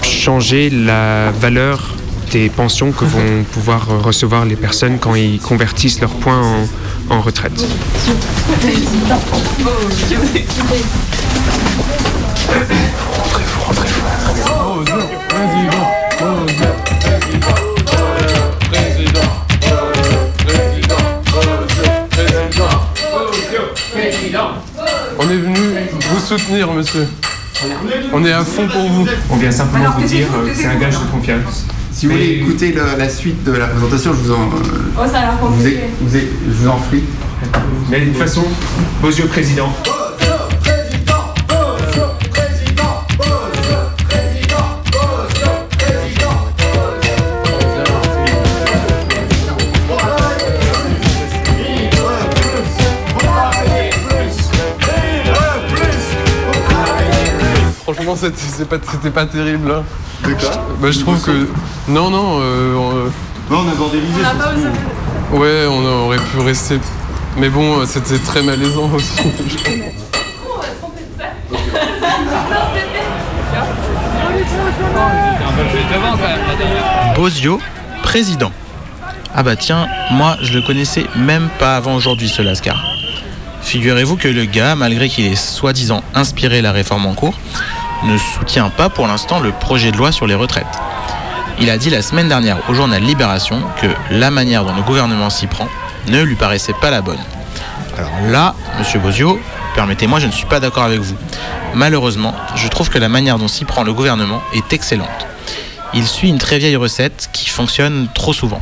changer 0.03 0.69
la 0.69 1.31
valeur 1.31 1.95
des 2.31 2.49
pensions 2.49 2.91
que 2.91 3.05
vont 3.05 3.43
pouvoir 3.51 3.87
recevoir 4.03 4.45
les 4.45 4.55
personnes 4.55 4.99
quand 4.99 5.15
ils 5.15 5.39
convertissent 5.39 6.01
leurs 6.01 6.15
points 6.15 6.41
en, 6.41 6.67
en 7.09 7.21
retraite. 7.21 7.53
On 25.19 25.29
est 25.29 25.35
venu 25.35 25.55
vous 26.09 26.19
soutenir, 26.19 26.71
monsieur. 26.73 27.07
On 28.13 28.23
est 28.25 28.31
à 28.31 28.43
fond 28.43 28.67
pour 28.67 28.87
vous. 28.87 29.07
On 29.31 29.37
vient 29.37 29.51
simplement 29.51 29.91
vous 29.97 30.07
dire 30.07 30.27
euh, 30.35 30.47
que 30.47 30.55
c'est 30.55 30.67
un 30.67 30.75
gage 30.75 30.99
de 30.99 31.05
confiance. 31.11 31.65
Si 31.97 32.05
vous 32.05 32.11
voulez 32.11 32.41
écouter 32.41 32.73
le- 32.73 32.95
la 32.95 33.09
suite 33.09 33.43
de 33.43 33.53
la 33.53 33.65
présentation, 33.65 34.11
je 34.13 34.19
vous 34.19 34.31
en, 34.31 34.41
euh, 34.41 34.93
Oh, 34.95 35.01
ça 35.11 35.17
a 35.17 35.21
l'air 35.21 35.31
vous, 35.41 35.47
compliqué. 35.47 35.77
ai- 35.77 35.89
vous 35.99 36.15
ai- 36.15 36.29
je 36.47 36.53
vous 36.53 36.67
en 36.67 36.75
prie. 36.77 37.03
Mais 37.89 38.01
de 38.01 38.05
toute 38.09 38.17
façon, 38.17 38.43
vos 39.01 39.09
yeux 39.09 39.25
président. 39.25 39.73
c'était 58.35 59.09
pas, 59.11 59.25
terrible. 59.25 59.71
Hein. 59.71 59.83
De 60.27 60.33
quoi 60.33 60.49
Bah, 60.81 60.91
je 60.91 60.99
trouve 60.99 61.21
que. 61.21 61.47
Non, 61.87 62.09
non. 62.09 62.39
euh, 62.41 62.75
on, 62.75 62.95
euh, 62.95 63.09
Non, 63.49 63.63
on. 65.31 65.37
Ouais, 65.37 65.65
on 65.69 65.85
aurait 65.85 66.17
pu 66.17 66.39
rester. 66.39 66.79
Mais 67.37 67.49
bon, 67.49 67.79
euh, 67.79 67.85
c'était 67.85 68.17
très 68.19 68.41
malaisant 68.41 68.89
aussi. 68.93 69.11
Bozio, 77.15 77.59
président. 78.03 78.51
Ah 79.35 79.43
bah 79.43 79.55
tiens, 79.55 79.87
moi 80.11 80.37
je 80.41 80.53
le 80.53 80.61
connaissais 80.61 81.05
même 81.15 81.49
pas 81.59 81.75
avant 81.75 81.95
aujourd'hui 81.95 82.29
ce 82.29 82.41
Lascar. 82.41 82.83
Figurez-vous 83.61 84.15
que 84.15 84.27
le 84.27 84.45
gars, 84.45 84.75
malgré 84.75 85.09
qu'il 85.09 85.25
ait 85.25 85.35
soi-disant 85.35 86.01
inspiré 86.15 86.61
la 86.61 86.71
réforme 86.71 87.05
en 87.05 87.13
cours, 87.13 87.37
ne 88.03 88.17
soutient 88.17 88.69
pas 88.69 88.89
pour 88.89 89.07
l'instant 89.07 89.39
le 89.39 89.51
projet 89.51 89.91
de 89.91 89.97
loi 89.97 90.11
sur 90.11 90.27
les 90.27 90.35
retraites. 90.35 90.65
Il 91.59 91.69
a 91.69 91.77
dit 91.77 91.89
la 91.89 92.01
semaine 92.01 92.29
dernière 92.29 92.57
au 92.69 92.73
journal 92.73 93.01
Libération 93.01 93.61
que 93.81 93.87
la 94.11 94.29
manière 94.29 94.63
dont 94.63 94.75
le 94.75 94.83
gouvernement 94.83 95.29
s'y 95.29 95.47
prend 95.47 95.67
ne 96.07 96.21
lui 96.21 96.35
paraissait 96.35 96.75
pas 96.79 96.91
la 96.91 97.01
bonne. 97.01 97.19
Alors 97.97 98.11
là, 98.29 98.53
monsieur 98.77 98.99
Bozio, 98.99 99.39
permettez-moi, 99.73 100.19
je 100.19 100.27
ne 100.27 100.31
suis 100.31 100.45
pas 100.45 100.59
d'accord 100.59 100.83
avec 100.83 100.99
vous. 100.99 101.15
Malheureusement, 101.73 102.35
je 102.55 102.67
trouve 102.67 102.89
que 102.89 102.99
la 102.99 103.09
manière 103.09 103.39
dont 103.39 103.47
s'y 103.47 103.65
prend 103.65 103.83
le 103.83 103.93
gouvernement 103.93 104.41
est 104.53 104.71
excellente. 104.71 105.27
Il 105.93 106.05
suit 106.05 106.29
une 106.29 106.37
très 106.37 106.59
vieille 106.59 106.75
recette 106.75 107.29
qui 107.33 107.49
fonctionne 107.49 108.07
trop 108.13 108.33
souvent. 108.33 108.61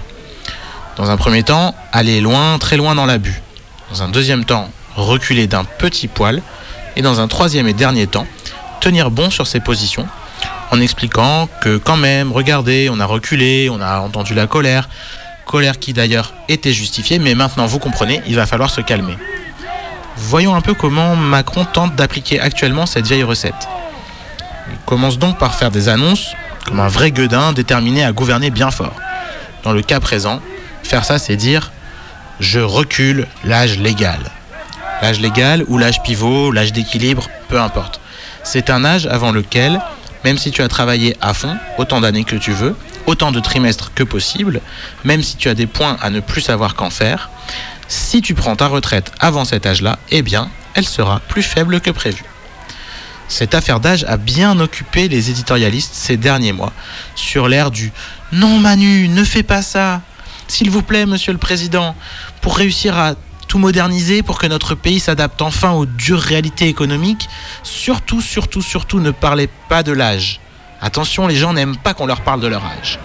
Dans 0.96 1.12
un 1.12 1.18
premier 1.18 1.44
temps, 1.44 1.76
aller 1.92 2.22
loin, 2.22 2.58
très 2.60 2.78
loin 2.78 2.96
dans 2.96 3.06
l'abus. 3.06 3.42
Dans 3.92 4.04
un 4.04 4.08
deuxième 4.08 4.46
temps, 4.46 4.70
reculer 4.96 5.48
d'un 5.48 5.66
petit 5.66 6.08
poil. 6.08 6.42
Et 6.96 7.02
dans 7.02 7.20
un 7.20 7.28
troisième 7.28 7.68
et 7.68 7.74
dernier 7.74 8.08
temps, 8.08 8.26
tenir 8.86 9.10
bon 9.10 9.32
sur 9.32 9.48
ses 9.48 9.62
positions 9.62 10.08
en 10.70 10.80
expliquant 10.80 11.50
que 11.60 11.78
quand 11.78 11.98
même, 11.98 12.32
regardez, 12.32 12.88
on 12.92 13.00
a 13.00 13.06
reculé, 13.06 13.68
on 13.72 13.82
a 13.82 13.98
entendu 13.98 14.36
la 14.36 14.46
colère, 14.46 14.90
colère 15.48 15.80
qui 15.80 15.92
d'ailleurs 15.92 16.36
était 16.50 16.72
justifiée, 16.72 17.18
mais 17.18 17.34
maintenant 17.34 17.66
vous 17.66 17.80
comprenez, 17.80 18.22
il 18.28 18.36
va 18.36 18.46
falloir 18.46 18.70
se 18.70 18.82
calmer. 18.82 19.18
Voyons 20.18 20.54
un 20.54 20.62
peu 20.62 20.76
comment 20.76 21.16
Macron 21.16 21.66
tente 21.66 21.96
d'appliquer 21.96 22.40
actuellement 22.40 22.86
cette 22.86 23.08
vieille 23.08 23.24
recette. 23.24 23.68
Il 24.72 24.78
commence 24.86 25.18
donc 25.18 25.40
par 25.40 25.56
faire 25.56 25.72
des 25.72 25.90
annonces 25.90 26.36
comme 26.68 26.80
un 26.80 26.88
vrai 26.88 27.10
gueudin 27.10 27.54
déterminé 27.54 28.06
à 28.06 28.12
gouverner 28.12 28.52
bien 28.52 28.70
fort. 28.70 28.96
Dans 29.64 29.74
le 29.74 29.82
cas 29.82 30.00
présent, 30.00 30.42
faire 30.84 31.06
ça 31.06 31.18
c'est 31.18 31.38
dire 31.38 31.72
je 32.40 32.60
recule 32.60 33.26
l'âge 33.46 33.80
légal. 33.80 34.20
L'âge 35.02 35.20
légal 35.20 35.66
ou 35.70 35.80
l'âge 35.80 36.04
pivot, 36.04 36.52
l'âge 36.52 36.72
d'équilibre, 36.72 37.28
peu 37.48 37.60
importe. 37.60 38.00
C'est 38.46 38.70
un 38.70 38.86
âge 38.86 39.08
avant 39.08 39.32
lequel, 39.32 39.82
même 40.24 40.38
si 40.38 40.52
tu 40.52 40.62
as 40.62 40.68
travaillé 40.68 41.18
à 41.20 41.34
fond, 41.34 41.58
autant 41.80 42.00
d'années 42.00 42.24
que 42.24 42.36
tu 42.36 42.52
veux, 42.52 42.76
autant 43.08 43.32
de 43.32 43.40
trimestres 43.40 43.92
que 43.96 44.04
possible, 44.04 44.62
même 45.04 45.24
si 45.24 45.36
tu 45.36 45.50
as 45.50 45.56
des 45.56 45.66
points 45.66 45.98
à 46.00 46.12
ne 46.12 46.20
plus 46.20 46.42
savoir 46.42 46.76
qu'en 46.76 46.92
faire, 46.92 47.32
si 47.88 48.22
tu 48.22 48.36
prends 48.36 48.56
ta 48.56 48.68
retraite 48.68 49.12
avant 49.20 49.46
cet 49.46 49.66
âge-là, 49.66 49.98
eh 50.12 50.22
bien, 50.22 50.52
elle 50.76 50.86
sera 50.86 51.22
plus 51.28 51.42
faible 51.42 51.82
que 51.82 51.90
prévu. 51.90 52.24
Cette 53.28 53.56
affaire 53.56 53.80
d'âge 53.80 54.06
a 54.08 54.18
bien 54.18 54.60
occupé 54.60 55.08
les 55.08 55.32
éditorialistes 55.32 55.96
ces 55.96 56.16
derniers 56.16 56.54
mois, 56.54 56.72
sur 57.16 57.48
l'ère 57.48 57.72
du 57.72 57.92
Non 58.32 58.60
Manu, 58.60 59.08
ne 59.08 59.24
fais 59.24 59.44
pas 59.44 59.64
ça 59.64 60.02
S'il 60.48 60.70
vous 60.70 60.84
plaît, 60.84 61.08
monsieur 61.08 61.34
le 61.34 61.40
président, 61.40 61.96
pour 62.42 62.58
réussir 62.58 62.96
à 62.96 63.16
moderniser, 63.60 64.24
pour 64.24 64.38
que 64.38 64.48
notre 64.48 64.76
pays 64.76 65.00
s'adapte 65.00 65.42
enfin 65.42 65.72
aux 65.72 65.86
dures 65.86 66.20
réalités 66.20 66.68
économiques, 66.68 67.30
surtout, 67.64 68.22
surtout, 68.22 68.62
surtout 68.62 69.00
ne 69.00 69.12
parlez 69.12 69.50
pas 69.70 69.84
de 69.84 69.92
l'âge. 69.92 70.40
Attention, 70.82 71.28
les 71.28 71.36
gens 71.36 71.54
n'aiment 71.54 71.78
pas 71.78 71.94
qu'on 71.94 72.06
leur 72.06 72.22
parle 72.22 72.42
de 72.42 72.48
leur 72.48 72.64
âge. 72.66 73.00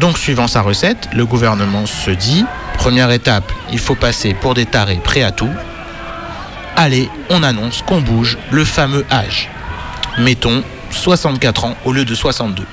Donc, 0.00 0.18
suivant 0.18 0.48
sa 0.48 0.62
recette, 0.62 1.08
le 1.12 1.24
gouvernement 1.24 1.86
se 1.86 2.10
dit 2.10 2.44
première 2.78 3.10
étape, 3.10 3.52
il 3.72 3.78
faut 3.78 3.94
passer 3.94 4.34
pour 4.34 4.54
des 4.54 4.66
tarés 4.66 5.00
prêts 5.02 5.22
à 5.22 5.30
tout. 5.30 5.50
Allez, 6.76 7.08
on 7.30 7.42
annonce 7.42 7.82
qu'on 7.82 8.00
bouge 8.00 8.36
le 8.50 8.64
fameux 8.64 9.06
âge. 9.10 9.48
Mettons 10.18 10.62
64 10.90 11.64
ans 11.64 11.76
au 11.84 11.92
lieu 11.92 12.04
de 12.04 12.14
62. 12.14 12.66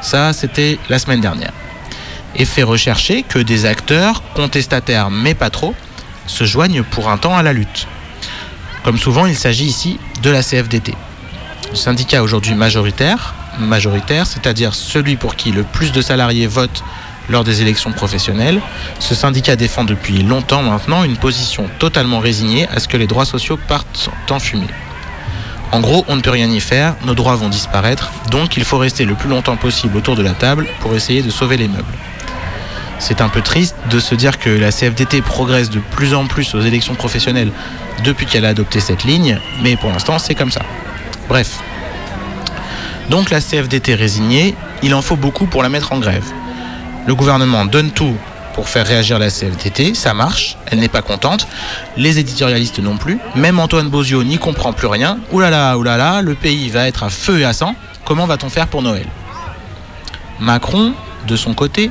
Ça, 0.00 0.32
c'était 0.32 0.78
la 0.88 0.98
semaine 0.98 1.20
dernière. 1.20 1.52
Et 2.36 2.44
fait 2.44 2.62
rechercher 2.62 3.22
que 3.22 3.38
des 3.38 3.66
acteurs, 3.66 4.22
contestataires 4.34 5.10
mais 5.10 5.34
pas 5.34 5.50
trop, 5.50 5.74
se 6.26 6.44
joignent 6.44 6.82
pour 6.82 7.08
un 7.10 7.18
temps 7.18 7.36
à 7.36 7.42
la 7.42 7.52
lutte. 7.52 7.86
Comme 8.84 8.98
souvent, 8.98 9.26
il 9.26 9.36
s'agit 9.36 9.66
ici 9.66 9.98
de 10.22 10.30
la 10.30 10.42
CFDT. 10.42 10.94
Le 11.70 11.76
syndicat 11.76 12.22
aujourd'hui 12.22 12.54
majoritaire, 12.54 13.34
majoritaire, 13.58 14.26
c'est-à-dire 14.26 14.74
celui 14.74 15.16
pour 15.16 15.36
qui 15.36 15.52
le 15.52 15.62
plus 15.64 15.92
de 15.92 16.00
salariés 16.00 16.46
votent 16.46 16.82
lors 17.28 17.44
des 17.44 17.62
élections 17.62 17.92
professionnelles, 17.92 18.60
ce 18.98 19.14
syndicat 19.14 19.54
défend 19.54 19.84
depuis 19.84 20.22
longtemps 20.22 20.62
maintenant 20.62 21.04
une 21.04 21.16
position 21.16 21.68
totalement 21.78 22.18
résignée 22.18 22.66
à 22.68 22.80
ce 22.80 22.88
que 22.88 22.96
les 22.96 23.06
droits 23.06 23.24
sociaux 23.24 23.58
partent 23.68 24.10
en 24.30 24.40
fumée. 24.40 24.66
En 25.72 25.80
gros, 25.80 26.04
on 26.08 26.16
ne 26.16 26.20
peut 26.20 26.30
rien 26.30 26.50
y 26.50 26.60
faire, 26.60 26.96
nos 27.04 27.14
droits 27.14 27.36
vont 27.36 27.48
disparaître, 27.48 28.10
donc 28.30 28.56
il 28.56 28.64
faut 28.64 28.78
rester 28.78 29.04
le 29.04 29.14
plus 29.14 29.28
longtemps 29.28 29.56
possible 29.56 29.96
autour 29.96 30.16
de 30.16 30.22
la 30.22 30.32
table 30.32 30.66
pour 30.80 30.94
essayer 30.94 31.22
de 31.22 31.30
sauver 31.30 31.56
les 31.56 31.68
meubles. 31.68 31.84
C'est 33.00 33.22
un 33.22 33.30
peu 33.30 33.40
triste 33.40 33.74
de 33.90 33.98
se 33.98 34.14
dire 34.14 34.38
que 34.38 34.50
la 34.50 34.70
CFDT 34.70 35.22
progresse 35.22 35.70
de 35.70 35.80
plus 35.80 36.14
en 36.14 36.26
plus 36.26 36.54
aux 36.54 36.60
élections 36.60 36.94
professionnelles 36.94 37.50
depuis 38.04 38.26
qu'elle 38.26 38.44
a 38.44 38.50
adopté 38.50 38.78
cette 38.78 39.04
ligne, 39.04 39.40
mais 39.62 39.76
pour 39.76 39.90
l'instant 39.90 40.18
c'est 40.18 40.34
comme 40.34 40.50
ça. 40.50 40.60
Bref. 41.28 41.60
Donc 43.08 43.30
la 43.30 43.40
CFDT 43.40 43.94
résignée, 43.94 44.54
il 44.82 44.94
en 44.94 45.02
faut 45.02 45.16
beaucoup 45.16 45.46
pour 45.46 45.62
la 45.62 45.70
mettre 45.70 45.92
en 45.92 45.98
grève. 45.98 46.24
Le 47.06 47.14
gouvernement 47.14 47.64
donne 47.64 47.90
tout 47.90 48.14
pour 48.54 48.68
faire 48.68 48.86
réagir 48.86 49.18
la 49.18 49.30
CFDT, 49.30 49.94
ça 49.94 50.12
marche, 50.12 50.58
elle 50.66 50.80
n'est 50.80 50.88
pas 50.88 51.02
contente, 51.02 51.48
les 51.96 52.18
éditorialistes 52.18 52.80
non 52.80 52.98
plus, 52.98 53.18
même 53.34 53.58
Antoine 53.58 53.88
Bozio 53.88 54.22
n'y 54.24 54.38
comprend 54.38 54.72
plus 54.72 54.88
rien, 54.88 55.18
oulala, 55.32 55.78
oulala, 55.78 56.20
le 56.20 56.34
pays 56.34 56.68
va 56.68 56.86
être 56.86 57.02
à 57.02 57.08
feu 57.10 57.40
et 57.40 57.44
à 57.44 57.52
sang, 57.54 57.74
comment 58.04 58.26
va-t-on 58.26 58.50
faire 58.50 58.66
pour 58.66 58.82
Noël? 58.82 59.06
Macron, 60.38 60.92
de 61.26 61.36
son 61.36 61.54
côté, 61.54 61.90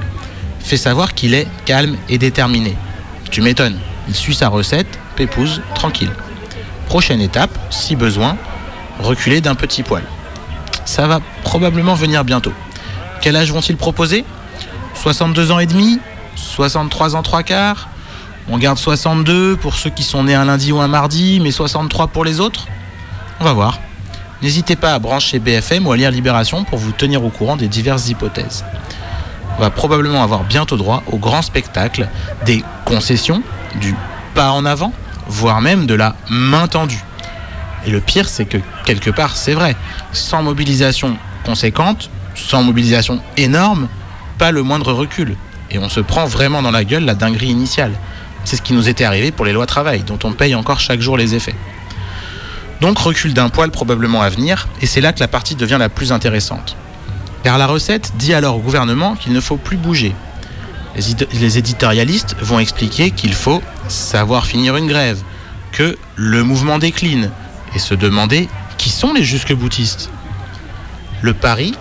fait 0.60 0.78
savoir 0.78 1.14
qu'il 1.14 1.34
est 1.34 1.48
calme 1.66 1.98
et 2.10 2.18
déterminé. 2.18 2.76
Tu 3.32 3.42
m'étonnes, 3.42 3.78
il 4.08 4.16
suit 4.16 4.36
sa 4.36 4.50
recette, 4.50 5.00
pépouze, 5.16 5.62
tranquille. 5.76 6.12
Prochaine 6.88 7.22
étape, 7.22 7.52
si 7.70 7.96
besoin, 7.96 8.38
reculer 9.00 9.42
d'un 9.42 9.56
petit 9.56 9.84
poil. 9.84 10.04
Ça 10.86 11.08
va 11.08 11.20
probablement 11.44 11.94
venir 11.94 12.24
bientôt. 12.24 12.54
Quel 13.22 13.36
âge 13.36 13.52
vont-ils 13.52 13.78
proposer? 13.78 14.26
62 14.96 15.52
ans 15.52 15.60
et 15.60 15.66
demi? 15.66 16.00
63 16.36 17.16
ans 17.16 17.22
trois 17.22 17.44
quarts? 17.44 17.90
On 18.50 18.58
garde 18.58 18.80
62 18.80 19.58
pour 19.58 19.76
ceux 19.76 19.92
qui 19.92 20.04
sont 20.04 20.24
nés 20.24 20.34
un 20.34 20.46
lundi 20.46 20.72
ou 20.72 20.80
un 20.80 20.88
mardi, 20.88 21.40
mais 21.40 21.52
63 21.52 22.08
pour 22.08 22.26
les 22.26 22.40
autres? 22.40 22.66
On 23.40 23.44
va 23.44 23.54
voir. 23.54 23.80
N'hésitez 24.42 24.76
pas 24.76 24.94
à 24.94 25.00
brancher 25.00 25.40
BFM 25.40 25.86
ou 25.86 25.92
à 25.92 25.98
lire 25.98 26.12
Libération 26.12 26.64
pour 26.64 26.80
vous 26.80 26.92
tenir 26.92 27.24
au 27.24 27.30
courant 27.30 27.58
des 27.58 27.68
diverses 27.68 28.10
hypothèses. 28.10 28.66
Va 29.60 29.70
probablement 29.70 30.24
avoir 30.24 30.44
bientôt 30.46 30.78
droit 30.78 31.04
au 31.12 31.18
grand 31.18 31.42
spectacle 31.42 32.08
des 32.46 32.64
concessions, 32.86 33.44
du 33.80 33.94
pas 34.34 34.52
en 34.52 34.66
avant, 34.66 34.94
voire 35.28 35.62
même 35.62 35.86
de 35.86 35.94
la 35.94 36.16
main 36.30 36.68
tendue. 36.68 37.04
Et 37.86 37.92
le 37.92 38.00
pire, 38.00 38.28
c'est 38.30 38.46
que 38.46 38.58
quelque 38.86 39.10
part, 39.10 39.36
c'est 39.36 39.54
vrai. 39.54 39.76
Sans 40.14 40.44
mobilisation 40.44 41.18
conséquente, 41.44 42.10
sans 42.36 42.64
mobilisation 42.64 43.22
énorme, 43.38 43.88
pas 44.38 44.52
le 44.52 44.64
moindre 44.64 44.94
recul. 44.94 45.36
Et 45.72 45.78
on 45.78 45.90
se 45.90 46.00
prend 46.00 46.26
vraiment 46.26 46.62
dans 46.62 46.72
la 46.72 46.84
gueule 46.84 47.06
la 47.06 47.16
dinguerie 47.16 47.50
initiale. 47.50 47.92
C'est 48.46 48.56
ce 48.56 48.62
qui 48.62 48.74
nous 48.74 48.88
était 48.88 49.04
arrivé 49.04 49.32
pour 49.32 49.46
les 49.46 49.54
lois 49.54 49.66
travail, 49.66 50.04
dont 50.04 50.20
on 50.24 50.32
paye 50.32 50.56
encore 50.56 50.80
chaque 50.80 51.02
jour 51.02 51.18
les 51.18 51.36
effets. 51.36 51.56
Donc 52.82 52.98
recul 52.98 53.34
d'un 53.34 53.50
poil 53.50 53.72
probablement 53.72 54.22
à 54.22 54.30
venir, 54.30 54.70
et 54.82 54.86
c'est 54.86 55.02
là 55.02 55.12
que 55.12 55.20
la 55.20 55.28
partie 55.28 55.56
devient 55.56 55.78
la 55.78 55.90
plus 55.90 56.14
intéressante. 56.14 56.78
Car 57.44 57.58
la 57.58 57.68
recette 57.68 58.14
dit 58.18 58.34
alors 58.34 58.58
au 58.58 58.60
gouvernement 58.60 59.16
qu'il 59.16 59.34
ne 59.34 59.40
faut 59.40 59.58
plus 59.58 59.78
bouger. 59.78 60.14
Les, 60.96 61.58
éditorialistes 61.58 62.36
vont 62.42 62.60
expliquer 62.60 63.12
qu'il 63.12 63.34
faut 63.34 63.62
savoir 63.88 64.46
finir 64.46 64.76
une 64.76 64.88
grève, 64.88 65.22
que 65.72 65.98
le 66.16 66.44
mouvement 66.44 66.80
décline, 66.80 67.32
et 67.76 67.80
se 67.80 67.94
demander 67.94 68.50
qui 68.78 68.90
sont 68.90 69.14
les 69.14 69.24
jusque-boutistes. 69.24 70.10
Le 71.22 71.34
pari 71.34 71.76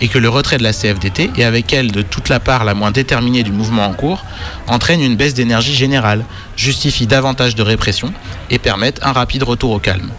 est 0.00 0.08
que 0.08 0.18
le 0.18 0.28
retrait 0.28 0.58
de 0.58 0.64
la 0.64 0.72
CFDT, 0.72 1.30
et 1.36 1.44
avec 1.44 1.72
elle 1.72 1.92
de 1.92 2.02
toute 2.02 2.28
la 2.28 2.40
part 2.40 2.64
la 2.64 2.74
moins 2.74 2.90
déterminée 2.90 3.44
du 3.44 3.52
mouvement 3.52 3.86
en 3.86 3.92
cours, 3.92 4.24
entraîne 4.66 5.00
une 5.00 5.16
baisse 5.16 5.34
d'énergie 5.34 5.74
générale, 5.74 6.24
justifie 6.56 7.06
davantage 7.06 7.54
de 7.54 7.62
répression 7.62 8.12
et 8.50 8.58
permette 8.58 9.00
un 9.02 9.12
rapide 9.12 9.44
retour 9.44 9.70
au 9.70 9.78
calme. 9.78 10.10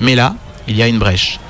Mais 0.00 0.14
là, 0.14 0.36
il 0.68 0.76
y 0.76 0.82
a 0.82 0.88
une 0.88 0.98
brèche. 0.98 1.40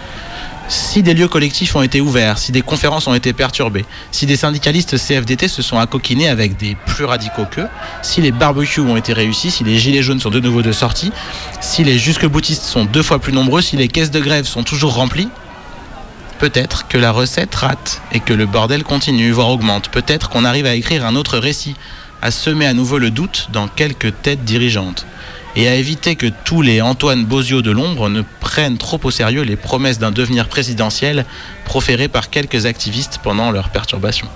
Si 0.68 1.04
des 1.04 1.14
lieux 1.14 1.28
collectifs 1.28 1.76
ont 1.76 1.82
été 1.82 2.00
ouverts, 2.00 2.38
si 2.38 2.50
des 2.50 2.62
conférences 2.62 3.06
ont 3.06 3.14
été 3.14 3.32
perturbées, 3.32 3.84
si 4.10 4.26
des 4.26 4.36
syndicalistes 4.36 4.96
CFDT 4.98 5.46
se 5.46 5.62
sont 5.62 5.78
accoquinés 5.78 6.28
avec 6.28 6.56
des 6.56 6.76
plus 6.86 7.04
radicaux 7.04 7.44
qu'eux, 7.48 7.68
si 8.02 8.20
les 8.20 8.32
barbecues 8.32 8.80
ont 8.80 8.96
été 8.96 9.12
réussis, 9.12 9.52
si 9.52 9.62
les 9.62 9.78
gilets 9.78 10.02
jaunes 10.02 10.18
sont 10.18 10.30
de 10.30 10.40
nouveau 10.40 10.62
de 10.62 10.72
sortie, 10.72 11.12
si 11.60 11.84
les 11.84 11.98
jusque-boutistes 11.98 12.64
sont 12.64 12.84
deux 12.84 13.04
fois 13.04 13.20
plus 13.20 13.32
nombreux, 13.32 13.62
si 13.62 13.76
les 13.76 13.86
caisses 13.86 14.10
de 14.10 14.18
grève 14.18 14.44
sont 14.44 14.64
toujours 14.64 14.94
remplies, 14.94 15.28
peut-être 16.40 16.88
que 16.88 16.98
la 16.98 17.12
recette 17.12 17.54
rate 17.54 18.02
et 18.10 18.18
que 18.18 18.34
le 18.34 18.46
bordel 18.46 18.82
continue, 18.82 19.30
voire 19.30 19.50
augmente. 19.50 19.88
Peut-être 19.90 20.28
qu'on 20.30 20.44
arrive 20.44 20.66
à 20.66 20.74
écrire 20.74 21.06
un 21.06 21.14
autre 21.14 21.38
récit, 21.38 21.76
à 22.22 22.32
semer 22.32 22.66
à 22.66 22.72
nouveau 22.72 22.98
le 22.98 23.10
doute 23.10 23.50
dans 23.52 23.68
quelques 23.68 24.12
têtes 24.22 24.44
dirigeantes 24.44 25.06
et 25.56 25.68
à 25.68 25.74
éviter 25.74 26.16
que 26.16 26.26
tous 26.44 26.60
les 26.60 26.82
Antoine 26.82 27.24
Bozio 27.24 27.62
de 27.62 27.70
l'ombre 27.70 28.08
ne 28.10 28.22
prennent 28.40 28.76
trop 28.76 29.00
au 29.02 29.10
sérieux 29.10 29.42
les 29.42 29.56
promesses 29.56 29.98
d'un 29.98 30.10
devenir 30.10 30.48
présidentiel 30.48 31.24
proférées 31.64 32.08
par 32.08 32.28
quelques 32.30 32.66
activistes 32.66 33.20
pendant 33.22 33.50
leur 33.50 33.70
perturbation. 33.70 34.28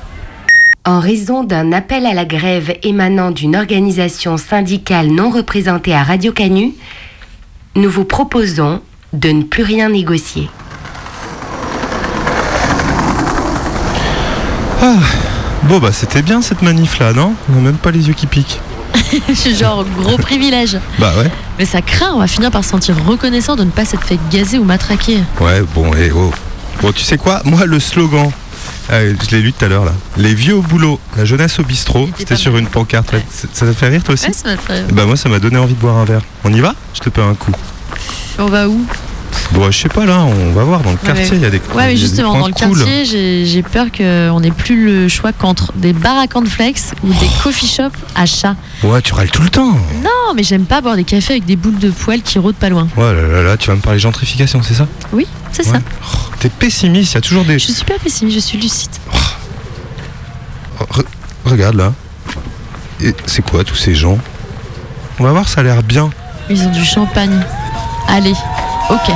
En 0.86 0.98
raison 0.98 1.44
d'un 1.44 1.72
appel 1.72 2.06
à 2.06 2.14
la 2.14 2.24
grève 2.24 2.74
émanant 2.82 3.30
d'une 3.30 3.54
organisation 3.54 4.38
syndicale 4.38 5.08
non 5.08 5.30
représentée 5.30 5.94
à 5.94 6.02
Radio 6.02 6.32
Canu, 6.32 6.72
nous 7.76 7.90
vous 7.90 8.06
proposons 8.06 8.80
de 9.12 9.28
ne 9.28 9.42
plus 9.42 9.62
rien 9.62 9.90
négocier. 9.90 10.48
Ah, 14.82 14.96
bon 15.64 15.78
bah 15.78 15.92
c'était 15.92 16.22
bien 16.22 16.40
cette 16.40 16.62
manif 16.62 16.98
là, 16.98 17.12
non? 17.12 17.34
On 17.52 17.58
a 17.58 17.60
même 17.60 17.76
pas 17.76 17.90
les 17.90 18.08
yeux 18.08 18.14
qui 18.14 18.26
piquent. 18.26 18.60
Je 19.28 19.34
suis 19.34 19.54
genre 19.54 19.84
gros 19.84 20.16
privilège. 20.18 20.78
Bah 20.98 21.12
ouais. 21.18 21.30
Mais 21.58 21.64
ça 21.64 21.82
craint, 21.82 22.12
on 22.14 22.18
va 22.18 22.26
finir 22.26 22.50
par 22.50 22.64
se 22.64 22.70
sentir 22.70 22.96
reconnaissant 23.04 23.56
de 23.56 23.64
ne 23.64 23.70
pas 23.70 23.84
s'être 23.84 24.04
fait 24.04 24.18
gazer 24.30 24.58
ou 24.58 24.64
matraquer. 24.64 25.18
Ouais, 25.40 25.62
bon, 25.74 25.94
et 25.94 26.10
oh. 26.10 26.30
Bon, 26.82 26.92
tu 26.92 27.02
sais 27.02 27.18
quoi? 27.18 27.42
Moi, 27.44 27.66
le 27.66 27.78
slogan, 27.78 28.30
euh, 28.90 29.14
je 29.22 29.36
l'ai 29.36 29.42
lu 29.42 29.52
tout 29.52 29.64
à 29.64 29.68
l'heure 29.68 29.84
là. 29.84 29.92
Les 30.16 30.34
vieux 30.34 30.54
au 30.54 30.62
boulot, 30.62 30.98
la 31.16 31.24
jeunesse 31.24 31.58
au 31.58 31.62
bistrot. 31.62 32.08
C'était 32.16 32.36
sur 32.36 32.56
une 32.56 32.66
pancarte. 32.66 33.14
Ça 33.52 33.66
te 33.66 33.72
fait 33.72 33.88
rire 33.88 34.02
toi 34.02 34.14
aussi? 34.14 34.26
Ouais, 34.26 34.32
ça 34.32 34.48
m'a 34.48 34.56
fait 34.56 34.72
rire. 34.72 34.86
Bah 34.92 35.04
moi, 35.06 35.16
ça 35.16 35.28
m'a 35.28 35.38
donné 35.38 35.58
envie 35.58 35.74
de 35.74 35.80
boire 35.80 35.96
un 35.96 36.04
verre. 36.04 36.22
On 36.44 36.52
y 36.52 36.60
va? 36.60 36.74
Je 36.94 37.00
te 37.00 37.08
paie 37.08 37.22
un 37.22 37.34
coup. 37.34 37.52
On 38.38 38.46
va 38.46 38.68
où? 38.68 38.84
Bon, 39.52 39.68
je 39.70 39.78
sais 39.78 39.88
pas 39.88 40.06
là, 40.06 40.20
on 40.20 40.52
va 40.52 40.62
voir 40.64 40.80
dans 40.80 40.92
le 40.92 40.96
quartier. 40.96 41.30
Il 41.32 41.40
y 41.40 41.44
a 41.44 41.50
des. 41.50 41.58
Ouais, 41.74 41.86
mais 41.86 41.96
justement, 41.96 42.38
dans 42.38 42.46
le 42.46 42.52
cool. 42.52 42.76
quartier, 42.78 43.04
j'ai 43.04 43.44
j'ai 43.46 43.62
peur 43.62 43.86
qu'on 43.90 44.40
n'ait 44.40 44.52
plus 44.52 44.86
le 44.86 45.08
choix 45.08 45.32
qu'entre 45.32 45.72
des 45.74 45.92
bars 45.92 46.18
à 46.18 46.26
cornflakes 46.28 46.80
ou 47.02 47.08
des 47.14 47.28
coffee 47.42 47.66
shops 47.66 47.96
à 48.14 48.26
chat. 48.26 48.54
Ouais, 48.84 49.02
tu 49.02 49.12
râles 49.12 49.30
tout 49.30 49.42
le 49.42 49.50
temps. 49.50 49.72
Non, 50.02 50.34
mais 50.36 50.44
j'aime 50.44 50.64
pas 50.66 50.80
boire 50.80 50.94
des 50.96 51.04
cafés 51.04 51.34
avec 51.34 51.46
des 51.46 51.56
boules 51.56 51.78
de 51.78 51.90
poils 51.90 52.22
qui 52.22 52.38
rôdent 52.38 52.54
pas 52.54 52.68
loin. 52.68 52.86
Ouais, 52.96 53.12
là, 53.12 53.22
là, 53.26 53.42
là, 53.42 53.56
tu 53.56 53.68
vas 53.68 53.76
me 53.76 53.80
parler 53.80 53.98
gentrification, 53.98 54.62
c'est 54.62 54.74
ça? 54.74 54.86
Oui, 55.12 55.26
c'est 55.52 55.64
ça. 55.64 55.78
T'es 56.38 56.48
pessimiste, 56.48 57.12
il 57.12 57.14
y 57.16 57.18
a 57.18 57.20
toujours 57.20 57.44
des. 57.44 57.58
Je 57.58 57.72
suis 57.72 57.84
pas 57.84 57.98
pessimiste, 58.02 58.36
je 58.36 58.40
suis 58.42 58.58
lucide. 58.58 58.90
Oh, 60.80 60.84
re- 60.92 61.04
regarde 61.44 61.74
là. 61.74 61.92
Et 63.02 63.14
c'est 63.26 63.42
quoi 63.42 63.64
tous 63.64 63.74
ces 63.76 63.94
gens? 63.94 64.18
On 65.18 65.24
va 65.24 65.32
voir, 65.32 65.48
ça 65.48 65.60
a 65.60 65.64
l'air 65.64 65.82
bien. 65.82 66.08
Ils 66.48 66.62
ont 66.62 66.70
du 66.70 66.84
champagne. 66.84 67.44
Allez, 68.08 68.34
ok. 68.90 69.10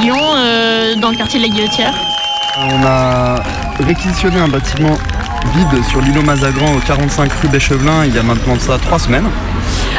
Lyon, 0.00 0.16
euh, 0.36 0.94
dans 0.96 1.10
le 1.10 1.16
quartier 1.16 1.38
de 1.40 1.44
la 1.44 1.50
Guillotière. 1.50 1.92
On 2.58 2.84
a 2.84 3.42
réquisitionné 3.86 4.38
un 4.38 4.48
bâtiment 4.48 4.96
vide 5.54 5.84
sur 5.84 6.00
l'îlot 6.00 6.22
Mazagran 6.22 6.74
au 6.76 6.80
45 6.80 7.30
rue 7.32 7.48
Béchevelin 7.48 8.04
il 8.04 8.14
y 8.14 8.18
a 8.18 8.22
maintenant 8.22 8.54
de 8.56 8.60
ça 8.60 8.78
trois 8.78 8.98
semaines. 8.98 9.26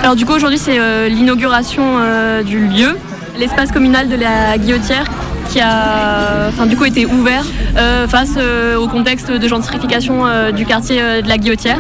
Alors 0.01 0.15
du 0.15 0.25
coup 0.25 0.33
aujourd'hui 0.33 0.59
c'est 0.59 0.79
euh, 0.79 1.07
l'inauguration 1.07 1.83
euh, 1.99 2.43
du 2.43 2.67
lieu, 2.67 2.97
l'espace 3.37 3.71
communal 3.71 4.09
de 4.09 4.15
la 4.15 4.57
Guillotière 4.57 5.05
qui 5.49 5.59
a 5.59 6.47
enfin, 6.49 6.65
du 6.65 6.77
coup 6.77 6.85
été 6.85 7.05
ouvert 7.05 7.43
euh, 7.77 8.07
face 8.07 8.35
euh, 8.37 8.77
au 8.77 8.87
contexte 8.87 9.31
de 9.31 9.47
gentrification 9.47 10.25
euh, 10.25 10.51
du 10.51 10.65
quartier 10.65 11.01
euh, 11.01 11.21
de 11.21 11.27
la 11.27 11.37
Guillotière. 11.37 11.79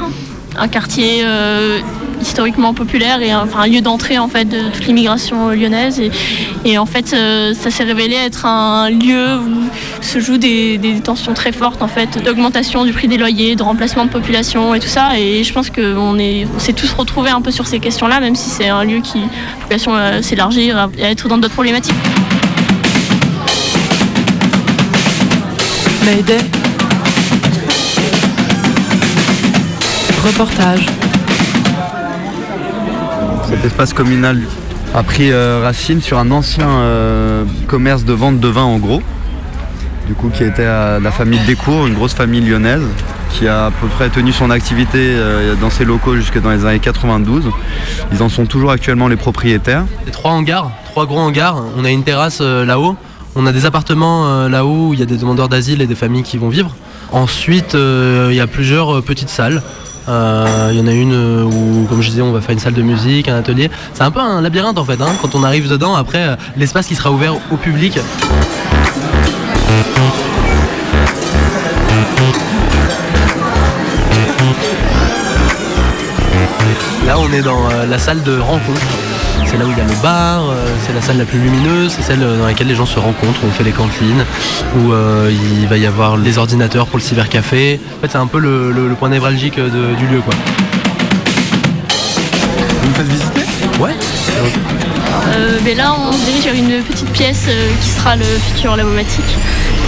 Un 0.59 0.67
quartier 0.67 1.21
euh, 1.23 1.79
historiquement 2.21 2.73
populaire 2.73 3.21
et 3.21 3.31
un, 3.31 3.41
enfin, 3.43 3.61
un 3.61 3.67
lieu 3.67 3.81
d'entrée 3.81 4.17
en 4.17 4.27
fait 4.27 4.45
de 4.45 4.69
toute 4.69 4.85
l'immigration 4.85 5.49
euh, 5.49 5.55
lyonnaise 5.55 6.01
et, 6.65 6.77
en 6.77 6.85
fait 6.85 7.13
euh, 7.13 7.53
ça 7.53 7.69
s'est 7.71 7.83
révélé 7.83 8.15
être 8.15 8.45
un 8.45 8.89
lieu 8.89 9.37
où 9.37 9.63
se 10.01 10.19
jouent 10.19 10.37
des, 10.37 10.79
tensions 11.03 11.33
très 11.33 11.51
fortes 11.51 11.81
en 11.81 11.87
fait 11.87 12.23
d'augmentation 12.23 12.85
du 12.85 12.93
prix 12.93 13.07
des 13.07 13.17
loyers, 13.17 13.55
de 13.55 13.63
remplacement 13.63 14.05
de 14.05 14.09
population 14.09 14.73
et 14.75 14.79
tout 14.79 14.87
ça 14.87 15.17
et 15.17 15.43
je 15.43 15.53
pense 15.53 15.69
qu'on 15.69 16.19
est 16.19 16.47
on 16.55 16.59
s'est 16.59 16.73
tous 16.73 16.93
retrouvés 16.93 17.31
un 17.31 17.41
peu 17.41 17.51
sur 17.51 17.67
ces 17.67 17.79
questions 17.79 18.07
là 18.07 18.19
même 18.19 18.35
si 18.35 18.49
c'est 18.49 18.69
un 18.69 18.83
lieu 18.83 19.01
qui 19.01 19.19
a 19.19 19.63
vocation 19.63 19.95
à 19.95 20.21
s'élargir 20.21 20.89
et 20.97 21.05
à 21.05 21.11
être 21.11 21.27
dans 21.27 21.37
d'autres 21.37 21.53
problématiques. 21.53 21.95
Mayday. 26.05 26.39
Reportage. 30.23 31.00
Cet 33.61 33.73
espace 33.73 33.93
communal 33.93 34.41
a 34.95 35.03
pris 35.03 35.31
euh, 35.31 35.61
racine 35.61 36.01
sur 36.01 36.17
un 36.17 36.31
ancien 36.31 36.67
euh, 36.67 37.43
commerce 37.67 38.03
de 38.05 38.13
vente 38.13 38.39
de 38.39 38.47
vin 38.47 38.63
en 38.63 38.79
gros, 38.79 39.03
du 40.07 40.15
coup 40.15 40.29
qui 40.29 40.43
était 40.43 40.65
à 40.65 40.99
la 40.99 41.11
famille 41.11 41.39
Descours, 41.45 41.85
une 41.85 41.93
grosse 41.93 42.15
famille 42.15 42.41
lyonnaise, 42.41 42.81
qui 43.29 43.47
a 43.47 43.67
à 43.67 43.69
peu 43.69 43.85
près 43.85 44.09
tenu 44.09 44.31
son 44.31 44.49
activité 44.49 44.97
euh, 44.97 45.53
dans 45.61 45.69
ses 45.69 45.85
locaux 45.85 46.15
jusque 46.15 46.41
dans 46.41 46.49
les 46.49 46.65
années 46.65 46.79
92. 46.79 47.51
Ils 48.11 48.23
en 48.23 48.29
sont 48.29 48.47
toujours 48.47 48.71
actuellement 48.71 49.07
les 49.07 49.15
propriétaires. 49.15 49.85
Les 50.07 50.11
trois 50.11 50.31
hangars, 50.31 50.71
trois 50.85 51.05
gros 51.05 51.19
hangars. 51.19 51.63
On 51.77 51.85
a 51.85 51.91
une 51.91 52.03
terrasse 52.03 52.41
là-haut. 52.41 52.95
On 53.35 53.45
a 53.45 53.51
des 53.51 53.67
appartements 53.67 54.47
là-haut 54.47 54.87
où 54.87 54.93
il 54.95 54.99
y 54.99 55.03
a 55.03 55.05
des 55.05 55.17
demandeurs 55.17 55.49
d'asile 55.49 55.83
et 55.83 55.87
des 55.87 55.93
familles 55.93 56.23
qui 56.23 56.39
vont 56.39 56.49
vivre. 56.49 56.75
Ensuite, 57.11 57.75
il 57.75 58.33
y 58.35 58.41
a 58.41 58.47
plusieurs 58.47 59.03
petites 59.03 59.29
salles. 59.29 59.61
Euh, 60.09 60.69
Il 60.71 60.77
y 60.79 60.81
en 60.81 60.87
a 60.87 60.91
une 60.93 61.13
euh, 61.13 61.43
où, 61.43 61.85
comme 61.87 62.01
je 62.01 62.09
disais, 62.09 62.21
on 62.21 62.31
va 62.31 62.41
faire 62.41 62.51
une 62.53 62.59
salle 62.59 62.73
de 62.73 62.81
musique, 62.81 63.27
un 63.27 63.37
atelier. 63.37 63.69
C'est 63.93 64.03
un 64.03 64.11
peu 64.11 64.19
un 64.19 64.41
labyrinthe 64.41 64.77
en 64.77 64.85
fait. 64.85 64.99
hein. 65.01 65.11
Quand 65.21 65.35
on 65.35 65.43
arrive 65.43 65.69
dedans, 65.69 65.95
après, 65.95 66.23
euh, 66.29 66.35
l'espace 66.57 66.87
qui 66.87 66.95
sera 66.95 67.11
ouvert 67.11 67.35
au 67.51 67.57
public. 67.57 67.99
Là, 77.05 77.15
on 77.19 77.31
est 77.33 77.41
dans 77.41 77.69
euh, 77.69 77.85
la 77.87 77.97
salle 77.97 78.21
de 78.23 78.37
rencontre. 78.39 78.81
C'est 79.51 79.57
là 79.57 79.65
où 79.65 79.71
il 79.71 79.77
y 79.77 79.81
a 79.81 79.83
le 79.83 80.01
bar, 80.01 80.49
euh, 80.49 80.65
c'est 80.87 80.93
la 80.93 81.01
salle 81.01 81.17
la 81.17 81.25
plus 81.25 81.37
lumineuse, 81.37 81.91
c'est 81.93 82.01
celle 82.03 82.23
euh, 82.23 82.37
dans 82.37 82.45
laquelle 82.45 82.67
les 82.67 82.75
gens 82.75 82.85
se 82.85 82.99
rencontrent, 82.99 83.43
où 83.43 83.47
on 83.47 83.51
fait 83.51 83.65
les 83.65 83.71
cantines, 83.73 84.23
où 84.77 84.93
euh, 84.93 85.29
il 85.59 85.67
va 85.67 85.77
y 85.77 85.85
avoir 85.85 86.15
les 86.15 86.37
ordinateurs 86.37 86.87
pour 86.87 86.97
le 86.97 87.03
cybercafé. 87.03 87.79
En 87.97 88.01
fait, 88.01 88.11
c'est 88.13 88.17
un 88.17 88.27
peu 88.27 88.39
le, 88.39 88.71
le- 88.71 88.87
le 88.87 88.95
point 88.95 89.09
névralgique 89.09 89.57
de- 89.57 89.95
du 89.95 90.07
lieu. 90.07 90.21
Quoi. 90.21 90.33
Vous 92.81 92.89
me 92.89 92.93
faites 92.93 93.07
visiter? 93.07 93.41
Ouais. 93.81 93.91
Euh, 95.33 95.59
mais 95.65 95.75
là 95.75 95.93
on 95.99 96.11
se 96.13 96.25
dirige 96.25 96.43
vers 96.45 96.53
une 96.53 96.81
petite 96.83 97.09
pièce 97.11 97.45
euh, 97.49 97.69
qui 97.81 97.89
sera 97.89 98.15
le 98.15 98.23
futur 98.23 98.75
lavomatique. 98.77 99.25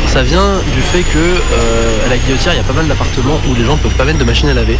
Ça 0.08 0.22
vient 0.22 0.60
du 0.74 0.82
fait 0.82 1.02
que 1.02 1.18
euh, 1.18 2.06
à 2.06 2.10
la 2.10 2.18
guillotière, 2.18 2.54
il 2.54 2.58
y 2.58 2.60
a 2.60 2.64
pas 2.64 2.74
mal 2.74 2.88
d'appartements 2.88 3.40
où 3.50 3.56
les 3.56 3.66
gens 3.66 3.78
peuvent 3.78 3.96
pas 3.96 4.06
mettre 4.06 4.20
de 4.20 4.24
machine 4.24 4.48
à 4.50 4.54
laver. 4.54 4.78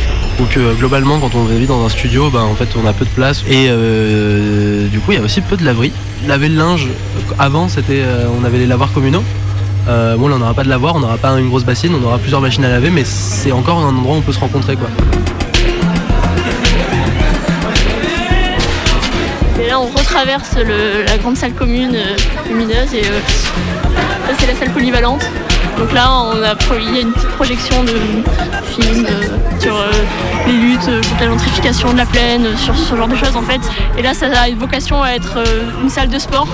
Que 0.52 0.60
euh, 0.60 0.74
globalement, 0.74 1.20
quand 1.20 1.34
on 1.36 1.46
vit 1.46 1.66
dans 1.66 1.84
un 1.84 1.90
studio, 1.90 2.30
ben, 2.30 2.42
en 2.42 2.54
fait, 2.54 2.68
on 2.82 2.86
a 2.86 2.94
peu 2.94 3.06
de 3.06 3.10
place. 3.10 3.44
Et 3.48 3.68
euh, 3.70 4.88
du 4.88 5.00
coup, 5.00 5.12
il 5.14 5.18
y 5.18 5.22
a 5.22 5.24
aussi 5.24 5.42
peu 5.42 5.58
de 5.58 5.66
laverie. 5.66 5.92
Laver 6.28 6.50
le 6.50 6.56
linge, 6.56 6.88
euh, 6.88 7.34
avant, 7.40 7.68
c'était, 7.68 8.02
euh, 8.04 8.28
on 8.40 8.44
avait 8.44 8.60
les 8.60 8.68
lavoirs 8.68 8.92
communaux. 8.94 9.24
Bon, 9.86 10.28
là, 10.28 10.36
on 10.36 10.40
n'aura 10.40 10.54
pas 10.54 10.64
de 10.64 10.70
lavoir, 10.70 10.96
on 10.96 11.00
n'aura 11.00 11.18
pas 11.18 11.32
une 11.32 11.50
grosse 11.50 11.66
bassine, 11.66 11.94
on 12.00 12.06
aura 12.06 12.18
plusieurs 12.18 12.40
machines 12.40 12.64
à 12.64 12.70
laver, 12.70 12.90
mais 12.90 13.04
c'est 13.04 13.52
encore 13.52 13.80
un 13.80 13.90
endroit 13.90 14.16
où 14.16 14.20
on 14.20 14.22
peut 14.22 14.32
se 14.32 14.40
rencontrer. 14.40 14.76
Quoi. 14.76 14.88
Et 19.62 19.68
là 19.68 19.80
on 19.80 19.88
retraverse 19.88 20.56
la 21.08 21.18
grande 21.18 21.38
salle 21.38 21.54
commune 21.54 21.98
lumineuse 22.48 22.94
et 22.94 23.04
c'est 24.38 24.48
la 24.48 24.56
salle 24.56 24.72
polyvalente 24.72 25.24
Donc 25.78 25.92
là, 25.94 26.10
on 26.12 26.42
a, 26.42 26.56
il 26.80 26.96
y 26.96 26.98
a 26.98 27.02
une 27.02 27.12
petite 27.12 27.30
projection 27.30 27.84
de 27.84 27.94
films 28.66 29.08
sur 29.60 29.76
euh, 29.76 29.92
les 30.48 30.54
luttes 30.54 30.88
euh, 30.90 31.02
contre 31.02 31.22
la 31.22 31.28
gentrification 31.28 31.94
de 31.94 31.98
la 31.98 32.06
plaine, 32.06 32.46
euh, 32.46 32.58
sur 32.58 32.76
ce 32.76 32.96
genre 32.96 33.08
de 33.08 33.16
choses 33.16 33.36
en 33.36 33.42
fait. 33.42 33.62
Et 33.98 34.02
là, 34.02 34.14
ça 34.14 34.26
a 34.38 34.50
une 34.50 34.58
vocation 34.58 35.02
à 35.02 35.12
être 35.12 35.38
une 35.82 35.90
salle 35.90 36.10
de 36.10 36.20
sport, 36.20 36.48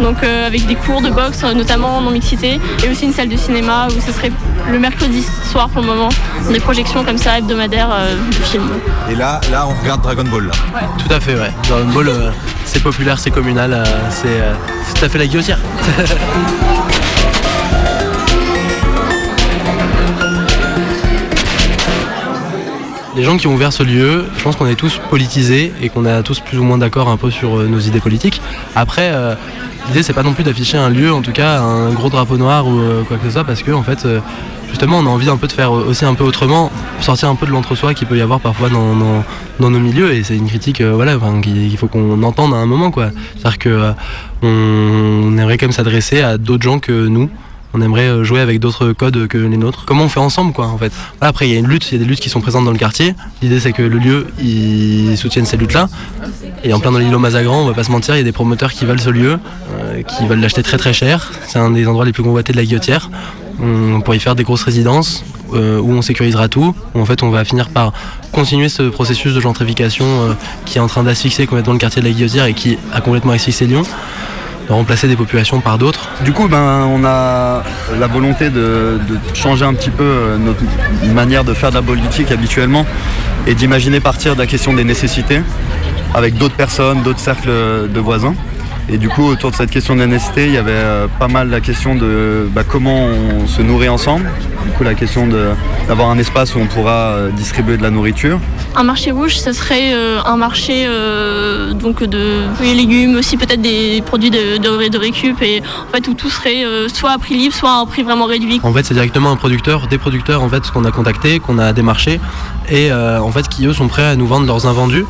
donc 0.00 0.22
avec 0.22 0.66
des 0.66 0.74
cours 0.74 1.00
de 1.00 1.10
boxe, 1.10 1.42
notamment 1.42 2.00
non 2.00 2.10
mixité, 2.10 2.60
et 2.84 2.88
aussi 2.88 3.06
une 3.06 3.12
salle 3.12 3.28
de 3.28 3.36
cinéma 3.36 3.88
où 3.88 4.00
ce 4.00 4.12
serait 4.12 4.32
le 4.70 4.78
mercredi 4.78 5.24
soir 5.50 5.68
pour 5.68 5.82
le 5.82 5.88
moment, 5.88 6.08
des 6.50 6.60
projections 6.60 7.04
comme 7.04 7.18
ça 7.18 7.38
hebdomadaires 7.38 7.90
euh, 7.92 8.14
de 8.28 8.34
films. 8.34 8.70
Et 9.10 9.14
là, 9.14 9.40
là, 9.50 9.66
on 9.66 9.80
regarde 9.80 10.02
Dragon 10.02 10.24
Ball. 10.24 10.46
Là. 10.46 10.52
Tout 10.98 11.12
à 11.12 11.20
fait, 11.20 11.34
ouais. 11.34 11.52
Dragon 11.68 11.88
Ball, 11.90 12.08
euh, 12.08 12.30
c'est 12.64 12.82
populaire, 12.82 13.18
c'est 13.18 13.30
communal, 13.30 13.72
euh, 13.72 13.84
c'est 14.10 14.26
euh, 14.28 14.54
c'est 14.86 14.94
tout 14.98 15.04
à 15.04 15.08
fait 15.08 15.18
la 15.18 15.26
guillotière. 15.26 15.58
Les 23.16 23.22
gens 23.22 23.36
qui 23.36 23.46
ont 23.46 23.54
ouvert 23.54 23.72
ce 23.72 23.84
lieu, 23.84 24.24
je 24.36 24.42
pense 24.42 24.56
qu'on 24.56 24.66
est 24.66 24.74
tous 24.74 25.00
politisés 25.08 25.72
et 25.80 25.88
qu'on 25.88 26.04
est 26.04 26.22
tous 26.24 26.40
plus 26.40 26.58
ou 26.58 26.64
moins 26.64 26.78
d'accord 26.78 27.08
un 27.08 27.16
peu 27.16 27.30
sur 27.30 27.58
euh, 27.58 27.68
nos 27.68 27.78
idées 27.78 28.00
politiques. 28.00 28.42
Après, 28.74 29.10
euh, 29.12 29.36
l'idée 29.86 30.02
c'est 30.02 30.12
pas 30.12 30.24
non 30.24 30.32
plus 30.32 30.42
d'afficher 30.42 30.78
un 30.78 30.88
lieu, 30.88 31.12
en 31.12 31.22
tout 31.22 31.32
cas 31.32 31.60
un 31.60 31.90
gros 31.92 32.08
drapeau 32.08 32.36
noir 32.36 32.66
ou 32.66 32.78
euh, 32.80 33.02
quoi 33.04 33.16
que 33.16 33.24
ce 33.24 33.30
soit, 33.30 33.44
parce 33.44 33.62
que 33.62 33.70
en 33.70 33.82
fait, 33.82 34.04
euh, 34.04 34.20
justement, 34.70 34.98
on 34.98 35.06
a 35.06 35.08
envie 35.08 35.28
un 35.28 35.36
peu 35.36 35.46
de 35.46 35.52
faire 35.52 35.70
aussi 35.70 36.04
un 36.04 36.14
peu 36.14 36.24
autrement, 36.24 36.72
sortir 37.00 37.28
un 37.28 37.36
peu 37.36 37.46
de 37.46 37.52
l'entre-soi 37.52 37.94
qu'il 37.94 38.08
peut 38.08 38.16
y 38.16 38.20
avoir 38.20 38.40
parfois 38.40 38.68
dans, 38.68 39.70
nos 39.70 39.78
milieux. 39.78 40.12
Et 40.12 40.24
c'est 40.24 40.36
une 40.36 40.48
critique, 40.48 40.82
voilà, 40.82 41.16
qu'il 41.42 41.76
faut 41.76 41.86
qu'on 41.86 42.22
entende 42.24 42.52
à 42.52 42.56
un 42.56 42.66
moment, 42.66 42.90
quoi. 42.90 43.10
C'est-à-dire 43.36 43.58
que 43.58 43.68
euh, 43.68 43.92
on, 44.42 45.32
on 45.32 45.38
aimerait 45.38 45.58
quand 45.58 45.66
même 45.66 45.72
s'adresser 45.72 46.22
à 46.22 46.38
d'autres 46.38 46.64
gens 46.64 46.80
que 46.80 47.06
nous. 47.06 47.30
On 47.76 47.80
aimerait 47.80 48.08
euh, 48.08 48.22
jouer 48.22 48.40
avec 48.40 48.60
d'autres 48.60 48.92
codes 48.92 49.26
que 49.26 49.36
les 49.36 49.56
nôtres. 49.56 49.84
Comment 49.84 50.04
on 50.04 50.08
fait 50.08 50.20
ensemble, 50.20 50.52
quoi, 50.52 50.68
en 50.68 50.78
fait? 50.78 50.92
Après, 51.20 51.48
il 51.48 51.52
y 51.52 51.56
a 51.56 51.58
une 51.58 51.66
lutte, 51.66 51.90
il 51.90 51.94
y 51.94 51.96
a 51.96 51.98
des 51.98 52.08
luttes 52.08 52.20
qui 52.20 52.28
sont 52.28 52.40
présentes 52.40 52.64
dans 52.64 52.70
le 52.70 52.78
quartier. 52.78 53.16
L'idée, 53.42 53.58
c'est 53.58 53.72
que 53.72 53.82
le 53.82 53.98
lieu, 53.98 54.28
il 54.40 55.16
soutienne 55.18 55.44
ces 55.44 55.56
luttes-là. 55.56 55.88
Et 56.62 56.72
en 56.72 56.78
plein 56.78 56.92
dans 56.92 57.00
l'îlot 57.00 57.18
Mazagran, 57.18 57.62
on 57.62 57.66
va 57.66 57.74
pas 57.74 57.82
se 57.82 57.90
mentir, 57.90 58.14
il 58.14 58.18
y 58.18 58.20
a 58.20 58.24
des 58.24 58.32
promoteurs 58.32 58.72
qui 58.72 58.84
veulent 58.84 59.00
ce 59.00 59.10
lieu, 59.10 59.40
euh, 59.80 60.02
qui 60.02 60.24
veulent 60.24 60.38
l'acheter 60.38 60.62
très 60.62 60.76
très 60.76 60.92
cher. 60.92 61.32
C'est 61.48 61.58
un 61.58 61.72
des 61.72 61.88
endroits 61.88 62.04
les 62.04 62.12
plus 62.12 62.22
convoités 62.22 62.52
de 62.52 62.58
la 62.58 62.64
Guillotière. 62.64 63.10
On 63.60 64.00
pourrait 64.00 64.18
y 64.18 64.20
faire 64.20 64.36
des 64.36 64.44
grosses 64.44 64.62
résidences 64.62 65.24
euh, 65.52 65.80
où 65.80 65.90
on 65.90 66.02
sécurisera 66.02 66.48
tout. 66.48 66.76
Où 66.94 67.00
en 67.00 67.04
fait, 67.04 67.24
on 67.24 67.30
va 67.30 67.44
finir 67.44 67.70
par 67.70 67.92
continuer 68.30 68.68
ce 68.68 68.84
processus 68.84 69.34
de 69.34 69.40
gentrification 69.40 70.06
qui 70.64 70.78
est 70.78 70.80
en 70.80 70.86
train 70.86 71.02
d'asphyxier 71.02 71.46
complètement 71.46 71.72
le 71.72 71.78
quartier 71.80 72.02
de 72.02 72.06
la 72.06 72.12
Guillotière 72.12 72.44
et 72.46 72.54
qui 72.54 72.78
a 72.92 73.00
complètement 73.00 73.32
asphyxié 73.32 73.66
Lyon. 73.66 73.82
De 74.68 74.72
remplacer 74.72 75.08
des 75.08 75.16
populations 75.16 75.60
par 75.60 75.76
d'autres? 75.78 76.08
Du 76.24 76.32
coup, 76.32 76.48
ben, 76.48 76.86
on 76.88 77.04
a 77.04 77.62
la 77.98 78.06
volonté 78.06 78.48
de, 78.48 78.98
de 79.08 79.18
changer 79.34 79.64
un 79.64 79.74
petit 79.74 79.90
peu 79.90 80.04
euh, 80.04 80.38
notre 80.38 80.62
manière 81.12 81.44
de 81.44 81.52
faire 81.52 81.70
de 81.70 81.74
la 81.74 81.82
politique 81.82 82.30
habituellement 82.30 82.86
et 83.46 83.54
d'imaginer 83.54 84.00
partir 84.00 84.34
de 84.34 84.40
la 84.40 84.46
question 84.46 84.72
des 84.72 84.84
nécessités 84.84 85.42
avec 86.14 86.38
d'autres 86.38 86.54
personnes, 86.54 87.02
d'autres 87.02 87.18
cercles 87.18 87.50
de 87.50 88.00
voisins. 88.00 88.34
Et 88.88 88.98
du 88.98 89.08
coup, 89.08 89.24
autour 89.24 89.50
de 89.50 89.56
cette 89.56 89.70
question 89.70 89.96
des 89.96 90.06
nécessités, 90.06 90.46
il 90.46 90.52
y 90.52 90.58
avait 90.58 90.70
euh, 90.72 91.06
pas 91.18 91.26
mal 91.28 91.48
la 91.48 91.60
question 91.60 91.94
de 91.94 92.46
bah, 92.54 92.64
comment 92.68 93.06
on 93.06 93.46
se 93.46 93.62
nourrit 93.62 93.88
ensemble. 93.88 94.30
Du 94.66 94.70
coup, 94.72 94.84
la 94.84 94.94
question 94.94 95.26
de- 95.26 95.48
d'avoir 95.88 96.10
un 96.10 96.18
espace 96.18 96.54
où 96.54 96.58
on 96.58 96.66
pourra 96.66 97.12
euh, 97.14 97.30
distribuer 97.30 97.78
de 97.78 97.82
la 97.82 97.90
nourriture. 97.90 98.38
Un 98.76 98.82
marché 98.84 99.10
rouge, 99.10 99.36
ce 99.38 99.52
serait 99.52 99.94
euh, 99.94 100.18
un 100.26 100.36
marché 100.36 100.84
euh, 100.86 101.72
donc 101.72 102.04
de 102.04 102.42
fruits 102.56 102.70
et 102.70 102.74
légumes, 102.74 103.16
aussi 103.16 103.38
peut-être 103.38 103.62
des 103.62 104.02
produits 104.04 104.30
de, 104.30 104.58
de, 104.58 104.88
de 104.88 104.98
récup, 104.98 105.40
et 105.42 105.62
en 105.88 105.92
fait 105.94 106.06
où 106.08 106.14
tout 106.14 106.28
serait 106.28 106.64
euh, 106.64 106.88
soit 106.88 107.12
à 107.12 107.18
prix 107.18 107.36
libre, 107.36 107.54
soit 107.54 107.70
à 107.70 107.76
un 107.80 107.86
prix 107.86 108.02
vraiment 108.02 108.26
réduit. 108.26 108.60
En 108.64 108.72
fait, 108.74 108.84
c'est 108.84 108.94
directement 108.94 109.30
un 109.30 109.36
producteur, 109.36 109.86
des 109.86 109.98
producteurs 109.98 110.42
en 110.42 110.48
fait 110.50 110.70
qu'on 110.70 110.84
a 110.84 110.90
contactés, 110.90 111.40
qu'on 111.40 111.58
a 111.58 111.72
démarchés, 111.72 112.20
et 112.68 112.90
euh, 112.92 113.18
en 113.20 113.30
fait 113.32 113.48
qui 113.48 113.64
eux 113.66 113.72
sont 113.72 113.88
prêts 113.88 114.04
à 114.04 114.14
nous 114.16 114.26
vendre 114.26 114.46
leurs 114.46 114.66
invendus 114.66 115.04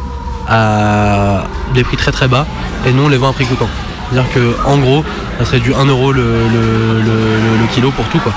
à 0.49 1.45
des 1.75 1.85
prix 1.85 1.97
très 1.97 2.13
très 2.13 2.29
bas, 2.29 2.47
et 2.87 2.93
nous 2.93 3.05
on 3.05 3.09
les 3.09 3.17
vend 3.17 3.31
à 3.31 3.33
prix 3.33 3.47
coûtant. 3.47 3.69
C'est-à-dire 4.11 4.31
que 4.33 4.55
en 4.67 4.79
gros, 4.79 5.05
ça 5.39 5.45
serait 5.45 5.61
du 5.61 5.75
1 5.75 5.85
euro 5.87 6.13
le, 6.13 6.23
le- 6.23 7.01
le- 7.01 7.37
le- 7.45 7.59
le 7.63 7.67
kilo 7.75 7.91
pour 7.91 8.05
tout 8.07 8.19
quoi. 8.19 8.33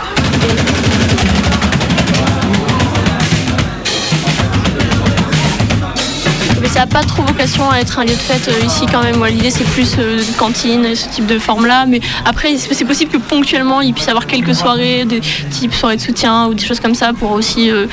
Ça 6.68 6.82
n'a 6.82 6.88
pas 6.88 7.04
trop 7.04 7.24
vocation 7.24 7.70
à 7.72 7.80
être 7.80 7.98
un 7.98 8.04
lieu 8.04 8.12
de 8.12 8.16
fête 8.16 8.50
euh, 8.50 8.66
ici 8.66 8.86
quand 8.92 9.02
même. 9.02 9.24
L'idée 9.26 9.50
c'est 9.50 9.64
plus 9.64 9.96
euh, 9.98 10.20
une 10.22 10.34
cantine, 10.36 10.96
ce 10.96 11.10
type 11.10 11.26
de 11.26 11.40
forme-là. 11.40 11.86
Mais 11.88 12.02
après, 12.24 12.56
c'est 12.58 12.86
possible 12.86 13.10
que 13.12 13.18
ponctuellement 13.18 13.82
il 13.82 13.94
puisse 13.94 14.06
y 14.06 14.10
avoir 14.10 14.28
quelques 14.28 14.54
soirées, 14.54 15.06
des 15.06 15.20
types 15.50 15.74
soirées 15.74 15.96
de 15.96 16.02
soutien 16.02 16.48
ou 16.48 16.54
des 16.54 16.64
choses 16.64 16.80
comme 16.80 16.94
ça 16.94 17.14
pour 17.14 17.32
aussi 17.32 17.72
euh, 17.72 17.88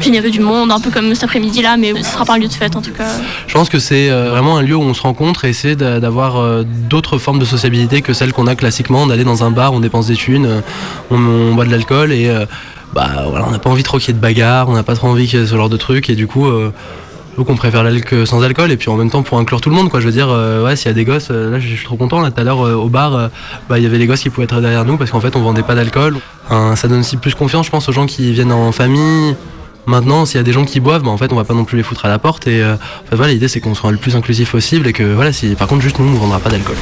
générer 0.00 0.30
du 0.30 0.38
monde, 0.40 0.70
un 0.70 0.78
peu 0.78 0.90
comme 0.90 1.12
cet 1.14 1.24
après-midi-là. 1.24 1.76
Mais 1.76 1.92
ce 1.92 1.98
ne 1.98 2.02
sera 2.04 2.24
pas 2.24 2.34
un 2.34 2.38
lieu 2.38 2.46
de 2.46 2.52
fête 2.52 2.76
en 2.76 2.82
tout 2.82 2.92
cas. 2.92 3.08
Je 3.48 3.54
pense 3.54 3.68
que 3.68 3.78
c'est 3.80 4.10
vraiment 4.10 4.58
un 4.58 4.62
lieu 4.62 4.76
où 4.76 4.82
on 4.82 4.94
se 4.94 5.02
rencontre 5.02 5.44
et 5.44 5.48
essaie 5.50 5.74
d'a- 5.74 5.98
d'avoir 5.98 6.62
d'autres 6.64 7.18
formes 7.18 7.38
de 7.40 7.44
sociabilité 7.44 8.00
que 8.02 8.12
celles 8.12 8.32
qu'on 8.32 8.46
a 8.46 8.54
classiquement, 8.54 9.06
d'aller 9.06 9.24
dans 9.24 9.42
un 9.44 9.50
bar, 9.50 9.72
on 9.72 9.80
dépense 9.80 10.06
des 10.06 10.16
thunes, 10.16 10.62
on, 11.10 11.54
boit 11.54 11.64
de 11.64 11.70
l'alcool 11.70 12.12
et 12.12 12.30
bah 12.92 13.24
voilà, 13.28 13.46
on 13.48 13.50
n'a 13.50 13.58
pas 13.58 13.70
envie 13.70 13.82
trop 13.82 13.98
qu'il 13.98 14.08
y 14.08 14.10
ait 14.10 14.14
de 14.14 14.20
bagarre, 14.20 14.68
on 14.68 14.74
n'a 14.74 14.82
pas 14.82 14.94
trop 14.94 15.08
envie 15.08 15.26
qu'il 15.26 15.40
y 15.40 15.42
ait 15.42 15.46
ce 15.46 15.56
genre 15.56 15.68
de 15.68 15.76
trucs 15.76 16.10
et 16.10 16.14
du 16.14 16.26
coup 16.26 16.46
donc 17.40 17.48
on 17.48 17.56
préfère 17.56 17.82
l'alcool 17.82 18.26
sans 18.26 18.42
alcool 18.42 18.70
et 18.70 18.76
puis 18.76 18.90
en 18.90 18.96
même 18.96 19.08
temps 19.08 19.22
pour 19.22 19.38
inclure 19.38 19.62
tout 19.62 19.70
le 19.70 19.74
monde 19.74 19.88
quoi 19.88 19.98
je 19.98 20.04
veux 20.04 20.12
dire 20.12 20.28
euh, 20.28 20.62
ouais 20.62 20.76
s'il 20.76 20.88
y 20.88 20.90
a 20.90 20.92
des 20.92 21.06
gosses 21.06 21.28
euh, 21.30 21.50
là 21.50 21.58
je 21.58 21.68
suis 21.68 21.86
trop 21.86 21.96
content 21.96 22.20
là 22.20 22.30
tout 22.30 22.38
à 22.38 22.44
l'heure 22.44 22.66
euh, 22.66 22.74
au 22.74 22.90
bar 22.90 23.30
bah, 23.66 23.78
il 23.78 23.82
y 23.82 23.86
avait 23.86 23.96
les 23.96 24.06
gosses 24.06 24.20
qui 24.20 24.28
pouvaient 24.28 24.44
être 24.44 24.60
derrière 24.60 24.84
nous 24.84 24.98
parce 24.98 25.10
qu'en 25.10 25.20
fait 25.20 25.34
on 25.36 25.40
vendait 25.40 25.62
pas 25.62 25.74
d'alcool 25.74 26.18
ça 26.50 26.86
donne 26.86 27.00
aussi 27.00 27.16
plus 27.16 27.34
confiance 27.34 27.64
je 27.64 27.70
pense 27.70 27.88
aux 27.88 27.92
gens 27.92 28.04
qui 28.04 28.30
viennent 28.32 28.52
en 28.52 28.72
famille 28.72 29.34
Maintenant, 29.86 30.26
s'il 30.26 30.36
y 30.36 30.40
a 30.40 30.44
des 30.44 30.52
gens 30.52 30.66
qui 30.66 30.78
boivent, 30.78 31.02
bah, 31.02 31.10
en 31.10 31.16
fait, 31.16 31.32
on 31.32 31.36
va 31.36 31.44
pas 31.44 31.54
non 31.54 31.64
plus 31.64 31.78
les 31.78 31.82
foutre 31.82 32.04
à 32.04 32.08
la 32.08 32.18
porte. 32.18 32.46
Et 32.46 32.62
voilà, 33.10 33.32
l'idée 33.32 33.48
c'est 33.48 33.60
qu'on 33.60 33.74
soit 33.74 33.90
le 33.90 33.96
plus 33.96 34.14
inclusif 34.14 34.52
possible 34.52 34.86
et 34.86 34.92
que 34.92 35.02
voilà, 35.02 35.32
si 35.32 35.54
par 35.56 35.66
contre 35.66 35.80
juste 35.80 35.98
nous, 35.98 36.06
on 36.06 36.10
ne 36.10 36.18
vendra 36.18 36.38
pas 36.38 36.50
d'alcool. 36.50 36.76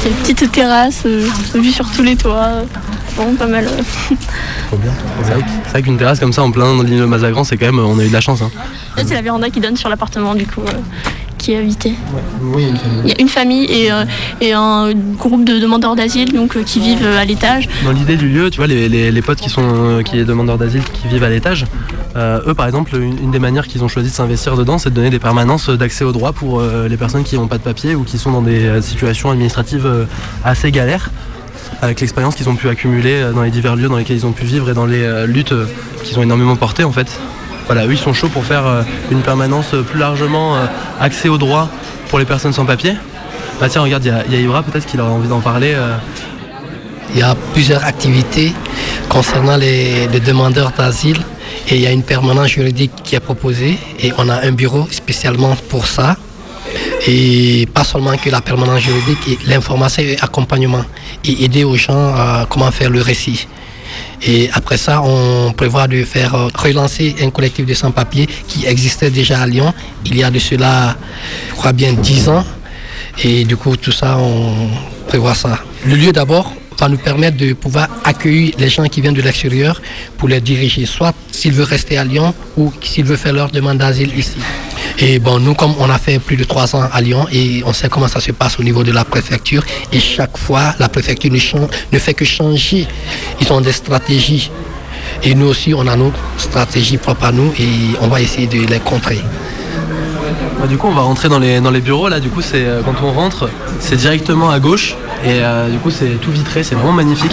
C'est 0.00 0.08
une 0.08 0.14
petite 0.14 0.52
terrasse, 0.52 1.04
vue 1.04 1.72
sur 1.72 1.90
tous 1.90 2.02
les 2.02 2.16
toits. 2.16 2.62
Euh, 3.18 3.22
Bon, 3.24 3.34
pas 3.34 3.46
mal. 3.46 3.66
euh. 3.66 3.82
Trop 4.68 4.76
bien. 4.78 4.92
C'est 5.22 5.70
vrai, 5.70 5.82
qu'une 5.82 5.96
terrasse 5.98 6.20
comme 6.20 6.32
ça 6.32 6.42
en 6.42 6.50
plein 6.50 6.74
dans 6.76 6.82
l'île 6.82 7.04
Mazagran, 7.06 7.44
c'est 7.44 7.56
quand 7.56 7.66
même, 7.66 7.78
on 7.78 7.98
a 7.98 8.04
eu 8.04 8.08
de 8.08 8.12
la 8.12 8.20
chance. 8.20 8.42
Hein. 8.42 8.50
Là, 8.96 9.02
c'est 9.06 9.14
la 9.14 9.22
véranda 9.22 9.50
qui 9.50 9.60
donne 9.60 9.76
sur 9.76 9.88
l'appartement 9.88 10.34
du 10.34 10.46
coup, 10.46 10.60
euh, 10.66 10.72
qui 11.38 11.52
est 11.52 11.58
habité. 11.58 11.94
Oui, 12.42 12.66
Il 13.04 13.10
y 13.10 13.12
a 13.12 13.20
une 13.20 13.28
famille 13.28 13.64
et, 13.64 13.90
euh, 13.90 14.04
et 14.40 14.52
un 14.52 14.92
groupe 15.18 15.44
de 15.44 15.58
demandeurs 15.58 15.96
d'asile 15.96 16.32
donc 16.32 16.56
euh, 16.56 16.62
qui 16.62 16.78
vivent 16.80 17.04
euh, 17.04 17.18
à 17.20 17.24
l'étage. 17.24 17.68
Dans 17.84 17.90
l'idée 17.92 18.16
du 18.16 18.28
lieu, 18.28 18.50
tu 18.50 18.58
vois, 18.58 18.66
les, 18.66 18.88
les- 18.88 19.10
les 19.10 19.22
potes 19.22 19.40
qui 19.40 19.48
sont 19.50 19.62
euh, 19.64 20.02
qui 20.02 20.18
est 20.18 20.24
demandeurs 20.24 20.58
d'asile, 20.58 20.82
qui 20.84 21.08
vivent 21.08 21.24
à 21.24 21.30
l'étage, 21.30 21.66
euh, 22.16 22.40
eux 22.46 22.54
par 22.54 22.66
exemple, 22.66 22.94
une, 22.96 23.18
une 23.24 23.30
des 23.30 23.38
manières 23.40 23.66
qu'ils 23.66 23.82
ont 23.82 23.88
choisi 23.88 24.10
de 24.10 24.14
s'investir 24.14 24.56
dedans, 24.56 24.78
c'est 24.78 24.90
de 24.90 24.94
donner 24.94 25.10
des 25.10 25.18
permanences 25.18 25.68
d'accès 25.70 26.04
au 26.04 26.12
droit 26.12 26.32
pour 26.32 26.60
euh, 26.60 26.86
les 26.88 26.96
personnes 26.96 27.24
qui 27.24 27.36
n'ont 27.36 27.48
pas 27.48 27.58
de 27.58 27.62
papier 27.64 27.94
ou 27.94 28.04
qui 28.04 28.18
sont 28.18 28.30
dans 28.30 28.42
des 28.42 28.64
euh, 28.66 28.80
situations 28.82 29.30
administratives 29.30 29.86
euh, 29.86 30.04
assez 30.44 30.70
galères. 30.70 31.10
Avec 31.82 32.00
l'expérience 32.00 32.36
qu'ils 32.36 32.48
ont 32.48 32.54
pu 32.54 32.68
accumuler 32.68 33.14
euh, 33.22 33.32
dans 33.32 33.42
les 33.42 33.50
divers 33.50 33.74
lieux 33.76 33.88
dans 33.88 33.96
lesquels 33.96 34.16
ils 34.16 34.24
ont 34.26 34.32
pu 34.32 34.44
vivre 34.44 34.70
et 34.70 34.74
dans 34.74 34.86
les 34.86 35.02
euh, 35.02 35.26
luttes 35.26 35.52
euh, 35.52 35.66
qu'ils 36.04 36.16
ont 36.18 36.22
énormément 36.22 36.54
portées 36.56 36.84
en 36.84 36.92
fait. 36.92 37.08
Voilà, 37.66 37.86
eux 37.86 37.92
ils 37.92 37.98
sont 37.98 38.12
chauds 38.12 38.28
pour 38.28 38.44
faire 38.44 38.64
une 39.10 39.20
permanence 39.20 39.74
plus 39.90 39.98
largement 39.98 40.56
euh, 40.56 40.64
accès 41.00 41.28
au 41.28 41.38
droit 41.38 41.68
pour 42.08 42.18
les 42.18 42.24
personnes 42.24 42.52
sans 42.52 42.64
papier. 42.64 42.94
Bah 43.60 43.68
tiens, 43.68 43.82
regarde, 43.82 44.04
il 44.04 44.08
y 44.32 44.36
a- 44.36 44.38
a 44.38 44.40
Ibra 44.40 44.62
peut-être 44.62 44.86
qu'il 44.86 45.00
aurait 45.00 45.10
envie 45.12 45.28
d'en 45.28 45.40
parler. 45.40 45.76
Il 47.14 47.20
y 47.20 47.22
a 47.22 47.36
plusieurs 47.52 47.84
activités 47.84 48.52
concernant 49.08 49.56
les 49.56 50.08
demandeurs 50.26 50.72
d'asile 50.76 51.18
et 51.68 51.76
il 51.76 51.80
y 51.80 51.86
a 51.86 51.92
une 51.92 52.02
permanence 52.02 52.48
juridique 52.48 52.90
qui 53.04 53.14
est 53.14 53.20
proposée 53.20 53.78
et 54.00 54.12
on 54.18 54.28
a 54.28 54.44
un 54.46 54.50
bureau 54.52 54.88
spécialement 54.90 55.54
pour 55.68 55.86
ça. 55.86 56.16
Et 57.06 57.66
pas 57.74 57.84
seulement 57.84 58.16
que 58.16 58.30
la 58.30 58.40
permanence 58.40 58.80
juridique, 58.80 59.38
l'information 59.46 60.02
et 60.02 60.16
l'accompagnement 60.16 60.84
et 61.24 61.44
aider 61.44 61.64
aux 61.64 61.76
gens 61.76 62.14
à 62.14 62.46
comment 62.48 62.70
faire 62.70 62.90
le 62.90 63.02
récit. 63.02 63.46
Et 64.22 64.48
après 64.52 64.76
ça, 64.76 65.02
on 65.02 65.52
prévoit 65.52 65.88
de 65.88 66.04
faire 66.04 66.34
euh, 66.34 66.48
relancer 66.54 67.16
un 67.20 67.30
collectif 67.30 67.66
de 67.66 67.74
sans-papiers 67.74 68.28
qui 68.46 68.66
existait 68.66 69.10
déjà 69.10 69.40
à 69.40 69.46
Lyon 69.46 69.74
il 70.06 70.16
y 70.16 70.22
a 70.22 70.30
de 70.30 70.38
cela, 70.38 70.96
je 71.50 71.54
crois 71.54 71.72
bien, 71.72 71.92
10 71.92 72.28
ans. 72.28 72.44
Et 73.22 73.44
du 73.44 73.56
coup, 73.56 73.76
tout 73.76 73.92
ça, 73.92 74.16
on 74.18 74.68
prévoit 75.08 75.34
ça. 75.34 75.58
Le 75.84 75.96
lieu 75.96 76.12
d'abord 76.12 76.52
va 76.82 76.88
nous 76.88 76.98
permettre 76.98 77.36
de 77.36 77.52
pouvoir 77.52 77.86
accueillir 78.02 78.54
les 78.58 78.68
gens 78.68 78.82
qui 78.86 79.00
viennent 79.00 79.14
de 79.14 79.22
l'extérieur 79.22 79.80
pour 80.18 80.28
les 80.28 80.40
diriger, 80.40 80.84
soit 80.84 81.14
s'ils 81.30 81.52
veulent 81.52 81.64
rester 81.76 81.96
à 81.96 82.02
Lyon 82.04 82.34
ou 82.56 82.72
s'ils 82.82 83.04
veulent 83.04 83.16
faire 83.16 83.32
leur 83.32 83.50
demande 83.52 83.78
d'asile 83.78 84.12
ici. 84.18 84.38
Et 84.98 85.20
bon, 85.20 85.38
nous, 85.38 85.54
comme 85.54 85.74
on 85.78 85.88
a 85.88 85.98
fait 85.98 86.18
plus 86.18 86.36
de 86.36 86.42
trois 86.42 86.74
ans 86.74 86.88
à 86.92 87.00
Lyon 87.00 87.26
et 87.30 87.62
on 87.64 87.72
sait 87.72 87.88
comment 87.88 88.08
ça 88.08 88.18
se 88.18 88.32
passe 88.32 88.58
au 88.58 88.64
niveau 88.64 88.82
de 88.82 88.90
la 88.90 89.04
préfecture, 89.04 89.62
et 89.92 90.00
chaque 90.00 90.36
fois, 90.36 90.74
la 90.80 90.88
préfecture 90.88 91.30
ne, 91.32 91.98
fait 91.98 92.14
que 92.14 92.24
changer. 92.24 92.88
Ils 93.40 93.52
ont 93.52 93.60
des 93.60 93.72
stratégies. 93.72 94.50
Et 95.22 95.36
nous 95.36 95.46
aussi, 95.46 95.72
on 95.74 95.86
a 95.86 95.94
nos 95.94 96.12
stratégies 96.36 96.96
propres 96.96 97.26
à 97.26 97.32
nous 97.32 97.52
et 97.60 97.96
on 98.00 98.08
va 98.08 98.20
essayer 98.20 98.48
de 98.48 98.66
les 98.66 98.80
contrer. 98.80 99.20
Bah, 100.58 100.66
du 100.66 100.76
coup, 100.78 100.88
on 100.88 100.94
va 100.94 101.02
rentrer 101.02 101.28
dans 101.28 101.38
les, 101.38 101.60
dans 101.60 101.70
les 101.70 101.80
bureaux. 101.80 102.08
Là, 102.08 102.18
du 102.18 102.28
coup, 102.28 102.42
c'est 102.42 102.64
euh, 102.64 102.82
quand 102.84 102.94
on 103.04 103.12
rentre, 103.12 103.48
c'est 103.78 103.96
directement 103.96 104.50
à 104.50 104.58
gauche. 104.58 104.96
Et 105.24 105.40
euh, 105.42 105.68
du 105.68 105.78
coup, 105.78 105.90
c'est 105.90 106.20
tout 106.20 106.30
vitré, 106.30 106.62
c'est 106.62 106.74
vraiment 106.74 106.92
magnifique. 106.92 107.32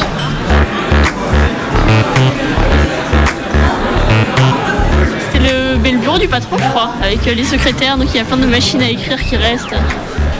C'est 5.31 5.39
le, 5.39 5.97
bureau 5.97 6.17
du 6.17 6.27
patron, 6.27 6.57
je 6.57 6.69
crois, 6.69 6.91
avec 7.01 7.27
euh, 7.27 7.33
les 7.33 7.43
secrétaires. 7.43 7.97
Donc 7.97 8.09
il 8.13 8.17
y 8.17 8.19
a 8.19 8.23
plein 8.23 8.37
de 8.37 8.45
machines 8.45 8.81
à 8.81 8.89
écrire 8.89 9.21
qui 9.23 9.35
restent. 9.37 9.73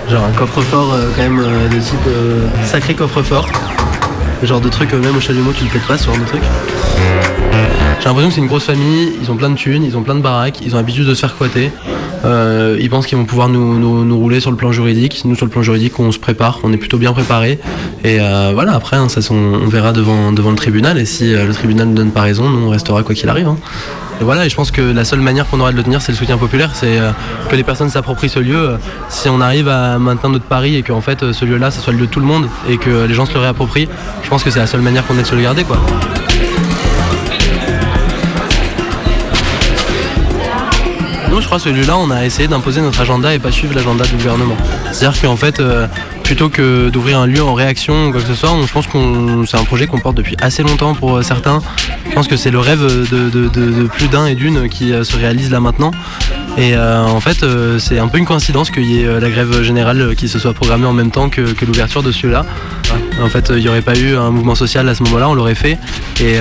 Genre 0.10 0.24
un 0.24 0.32
coffre-fort, 0.32 0.94
euh, 0.94 1.12
quand 1.16 1.22
même, 1.22 1.40
euh, 1.40 1.68
de 1.70 1.80
type 1.80 2.00
euh, 2.08 2.48
sacré 2.64 2.96
coffre-fort. 2.96 3.48
Le 4.42 4.48
genre 4.48 4.62
de 4.62 4.70
truc, 4.70 4.94
euh, 4.94 5.00
même 5.00 5.16
au 5.16 5.20
chalumeau, 5.20 5.52
tu 5.52 5.64
le 5.66 5.70
pètes 5.70 5.86
pas, 5.86 5.98
ce 5.98 6.06
genre 6.06 6.18
de 6.18 6.26
truc. 6.26 6.42
J'ai 8.00 8.06
l'impression 8.06 8.30
que 8.30 8.36
c'est 8.36 8.42
une 8.42 8.48
grosse 8.48 8.64
famille, 8.64 9.14
ils 9.22 9.30
ont 9.30 9.36
plein 9.36 9.50
de 9.50 9.56
thunes, 9.56 9.84
ils 9.84 9.98
ont 9.98 10.02
plein 10.02 10.16
de 10.16 10.22
baraques, 10.22 10.62
ils 10.62 10.74
ont 10.74 10.78
l'habitude 10.78 11.06
de 11.06 11.14
se 11.14 11.20
faire 11.20 11.36
coiter. 11.36 11.72
Euh, 12.26 12.78
ils 12.80 12.90
pensent 12.90 13.08
qu'ils 13.08 13.18
vont 13.18 13.26
pouvoir 13.26 13.50
nous, 13.50 14.18
rouler 14.18 14.40
sur 14.40 14.52
le 14.52 14.58
plan 14.58 14.72
juridique. 14.72 15.22
Nous, 15.26 15.36
sur 15.36 15.46
le 15.46 15.52
plan 15.52 15.62
juridique, 15.62 16.00
on 16.00 16.12
se 16.12 16.20
prépare, 16.20 16.60
on 16.64 16.74
est 16.74 16.78
plutôt 16.78 16.98
bien 16.98 17.14
préparé. 17.14 17.60
Et 18.04 18.20
euh, 18.20 18.52
voilà, 18.54 18.74
après, 18.74 18.98
hein, 18.98 19.10
ça, 19.10 19.22
on, 19.32 19.68
verra 19.68 19.92
devant, 19.94 20.32
devant 20.32 20.52
le 20.52 20.58
tribunal. 20.58 20.98
Et 20.98 21.06
si 21.06 21.34
euh, 21.34 21.46
le 21.46 21.54
tribunal 21.54 21.90
ne 21.90 21.96
donne 21.96 22.12
pas 22.12 22.22
raison, 22.22 22.50
nous, 22.50 22.68
on 22.68 22.70
restera 22.70 23.04
quoi 23.04 23.16
qu'il 23.16 23.30
arrive. 23.30 23.48
hein. 23.48 23.58
Et 24.22 24.24
voilà, 24.26 24.46
et 24.46 24.50
je 24.50 24.56
pense 24.56 24.72
que 24.72 24.82
la 24.82 25.06
seule 25.06 25.22
manière 25.22 25.48
qu'on 25.48 25.62
aura 25.62 25.72
de 25.72 25.78
le 25.78 25.84
tenir, 25.84 26.02
c'est 26.02 26.12
le 26.12 26.18
soutien 26.18 26.38
populaire, 26.38 26.72
c'est 26.74 27.00
que 27.50 27.56
les 27.56 27.64
personnes 27.64 27.90
s'approprient 27.90 28.28
ce 28.28 28.40
lieu. 28.40 28.72
Si 29.08 29.30
on 29.30 29.40
arrive 29.40 29.70
à 29.70 29.98
maintenir 29.98 30.30
notre 30.30 30.44
pari 30.44 30.76
et 30.76 30.84
qu'en 30.84 31.00
fait, 31.00 31.24
euh, 31.24 31.32
ce 31.32 31.46
lieu-là, 31.46 31.72
ça 31.72 31.80
soit 31.80 31.94
le 31.94 32.00
lieu 32.00 32.08
de 32.08 32.12
tout 32.12 32.20
le 32.20 32.26
monde 32.26 32.48
et 32.70 32.78
que 32.78 33.06
les 33.06 33.14
gens 33.14 33.26
se 33.26 33.34
le 33.34 33.40
réapproprient, 33.40 33.88
je 34.24 34.30
pense 34.30 34.44
que 34.44 34.50
c'est 34.50 34.60
la 34.60 34.68
seule 34.68 34.82
manière 34.82 35.08
qu'on 35.08 35.18
ait 35.18 35.22
de 35.22 35.28
se 35.28 35.36
le 35.36 35.42
garder, 35.42 35.64
quoi. 35.64 35.78
Crois, 41.50 41.60
ce 41.60 41.70
lieu-là, 41.70 41.98
on 41.98 42.12
a 42.12 42.26
essayé 42.26 42.48
d'imposer 42.48 42.80
notre 42.80 43.02
agenda 43.02 43.34
et 43.34 43.40
pas 43.40 43.52
suivre 43.52 43.74
l'agenda 43.76 44.06
du 44.06 44.16
gouvernement. 44.16 44.56
C'est-à-dire 44.92 45.20
qu'en 45.20 45.36
fait, 45.36 45.60
euh, 45.60 45.88
plutôt 46.24 46.48
que 46.50 46.90
d'ouvrir 46.90 47.20
un 47.20 47.26
lieu 47.26 47.42
en 47.42 47.56
réaction 47.56 48.08
ou 48.08 48.12
quoi 48.12 48.22
que 48.22 48.28
ce 48.28 48.36
soit, 48.36 48.52
on- 48.52 48.68
je 48.68 48.72
pense 48.72 48.86
qu'on 48.86 49.46
c'est 49.48 49.58
un 49.58 49.64
projet 49.64 49.88
qu'on 49.88 50.00
porte 50.00 50.16
depuis 50.16 50.36
assez 50.40 50.62
longtemps 50.62 50.94
pour 50.94 51.18
euh, 51.18 51.22
certains. 51.24 51.60
Je 52.08 52.14
pense 52.14 52.28
que 52.28 52.38
c'est 52.38 52.52
le 52.52 52.60
rêve 52.60 52.82
de, 52.84 53.30
de- 53.30 53.48
de- 53.50 53.72
de 53.82 53.84
plus 53.88 54.08
d'un 54.10 54.28
et 54.28 54.36
d'une 54.36 54.70
qui 54.70 54.94
euh, 54.94 55.04
se 55.04 55.18
réalise 55.18 55.50
là 55.50 55.60
maintenant. 55.60 55.90
Et 56.58 56.76
euh, 56.76 57.04
en 57.04 57.20
fait, 57.20 57.42
euh, 57.42 57.80
c'est 57.80 57.98
un 57.98 58.08
peu 58.10 58.20
une 58.20 58.26
coïncidence 58.26 58.70
qu'il 58.70 58.86
y 58.86 59.02
ait 59.02 59.20
la 59.20 59.30
grève 59.32 59.64
générale 59.64 60.14
qui 60.16 60.28
se 60.28 60.38
soit 60.38 60.54
programmée 60.54 60.86
en 60.86 60.94
même 60.94 61.10
temps 61.10 61.30
que, 61.30 61.42
que 61.54 61.66
l'ouverture 61.66 62.04
de 62.04 62.12
ce 62.12 62.28
lieu-là. 62.28 62.46
En 63.24 63.30
fait, 63.30 63.52
il 63.56 63.62
n'y 63.62 63.68
aurait 63.70 63.82
pas 63.82 63.98
eu 63.98 64.16
un 64.16 64.30
mouvement 64.30 64.56
social 64.56 64.88
à 64.88 64.94
ce 64.94 65.02
moment-là, 65.04 65.30
on 65.30 65.34
l'aurait 65.34 65.56
fait. 65.56 65.78
Et 66.22 66.38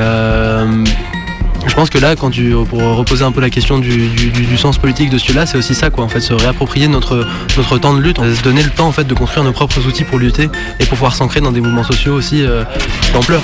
je 1.68 1.74
pense 1.74 1.90
que 1.90 1.98
là, 1.98 2.16
quand 2.16 2.30
tu, 2.30 2.54
pour 2.68 2.80
reposer 2.80 3.24
un 3.24 3.32
peu 3.32 3.40
la 3.40 3.50
question 3.50 3.78
du, 3.78 4.56
sens 4.56 4.78
politique 4.78 5.10
de 5.10 5.18
celui-là, 5.18 5.46
c'est 5.46 5.58
aussi 5.58 5.74
ça, 5.74 5.90
quoi. 5.90 6.04
En 6.04 6.08
fait, 6.08 6.20
se 6.20 6.32
réapproprier 6.32 6.88
notre, 6.88 7.26
notre 7.56 7.78
temps 7.78 7.94
de 7.94 8.00
lutte, 8.00 8.18
se 8.18 8.42
donner 8.42 8.62
le 8.62 8.70
temps, 8.70 8.88
en 8.88 8.92
fait, 8.92 9.04
de 9.04 9.14
construire 9.14 9.44
nos 9.44 9.52
propres 9.52 9.86
outils 9.86 10.04
pour 10.04 10.18
lutter 10.18 10.50
et 10.80 10.84
pour 10.86 10.98
pouvoir 10.98 11.14
s'ancrer 11.14 11.40
dans 11.40 11.52
des 11.52 11.60
mouvements 11.60 11.84
sociaux 11.84 12.14
aussi 12.14 12.42
euh, 12.42 12.64
d'ampleur. 13.12 13.42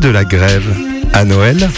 De 0.00 0.08
la 0.08 0.24
grève 0.24 0.64
à 1.12 1.24
Noël 1.24 1.68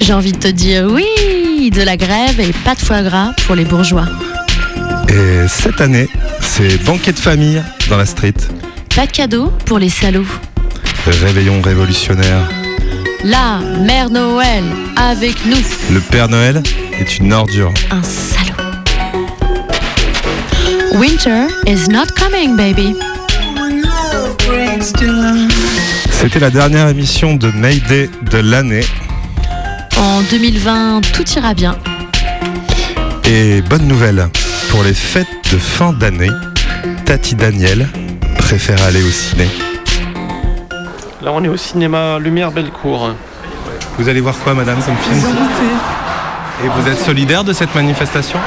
J'ai 0.00 0.12
envie 0.12 0.32
de 0.32 0.38
te 0.38 0.48
dire 0.48 0.86
oui, 0.90 1.70
de 1.70 1.82
la 1.82 1.96
grève 1.96 2.40
et 2.40 2.52
pas 2.64 2.74
de 2.74 2.80
foie 2.80 3.02
gras 3.02 3.32
pour 3.46 3.54
les 3.54 3.64
bourgeois. 3.64 4.06
Et 5.08 5.46
cette 5.48 5.80
année, 5.80 6.08
c'est 6.40 6.82
banquet 6.84 7.12
de 7.12 7.18
famille 7.18 7.62
dans 7.88 7.96
la 7.96 8.06
street. 8.06 8.34
Pas 8.94 9.06
de 9.06 9.12
cadeau 9.12 9.52
pour 9.64 9.78
les 9.78 9.88
salauds. 9.88 10.26
Réveillon 11.06 11.60
révolutionnaire. 11.62 12.48
La 13.24 13.60
Mère 13.80 14.10
Noël 14.10 14.64
avec 14.96 15.44
nous. 15.46 15.62
Le 15.92 16.00
Père 16.00 16.28
Noël 16.28 16.62
est 16.98 17.18
une 17.18 17.32
ordure. 17.32 17.72
Un 17.90 18.02
salaud. 18.02 18.52
Winter 20.94 21.46
is 21.66 21.88
not 21.88 22.06
coming, 22.16 22.56
baby. 22.56 22.96
C'était 26.18 26.38
la 26.40 26.50
dernière 26.50 26.88
émission 26.88 27.34
de 27.34 27.50
Mayday 27.50 28.10
de 28.30 28.38
l'année. 28.38 28.84
En 29.96 30.22
2020, 30.22 31.00
tout 31.12 31.24
ira 31.36 31.54
bien. 31.54 31.76
Et 33.24 33.60
bonne 33.62 33.86
nouvelle, 33.86 34.28
pour 34.70 34.82
les 34.82 34.94
fêtes 34.94 35.26
de 35.52 35.58
fin 35.58 35.92
d'année, 35.92 36.30
Tati 37.04 37.34
Daniel 37.34 37.88
préfère 38.38 38.82
aller 38.84 39.02
au 39.02 39.10
ciné. 39.10 39.48
Là, 41.22 41.32
on 41.32 41.42
est 41.44 41.48
au 41.48 41.56
cinéma 41.56 42.18
Lumière 42.18 42.50
Bellecour. 42.50 43.10
Vous 43.98 44.08
allez 44.08 44.20
voir 44.20 44.34
quoi, 44.42 44.54
madame, 44.54 44.78
comme 44.82 44.96
film 44.96 45.20
Et 46.64 46.68
vous 46.68 46.88
êtes 46.88 46.98
solidaire 46.98 47.44
de 47.44 47.52
cette 47.52 47.74
manifestation? 47.74 48.38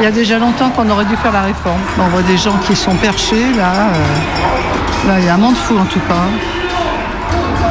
Il 0.00 0.04
y 0.04 0.06
a 0.06 0.10
déjà 0.10 0.38
longtemps 0.38 0.70
qu'on 0.70 0.88
aurait 0.88 1.04
dû 1.04 1.16
faire 1.16 1.32
la 1.32 1.42
réforme. 1.42 1.80
On 1.98 2.08
voit 2.08 2.22
des 2.22 2.36
gens 2.38 2.56
qui 2.66 2.74
sont 2.76 2.94
perchés, 2.94 3.44
là. 3.56 3.90
euh, 3.90 5.08
là, 5.08 5.18
il 5.18 5.26
y 5.26 5.28
a 5.28 5.34
un 5.34 5.38
monde 5.38 5.56
fou, 5.56 5.76
en 5.78 5.84
tout 5.84 6.00
cas. 6.00 6.59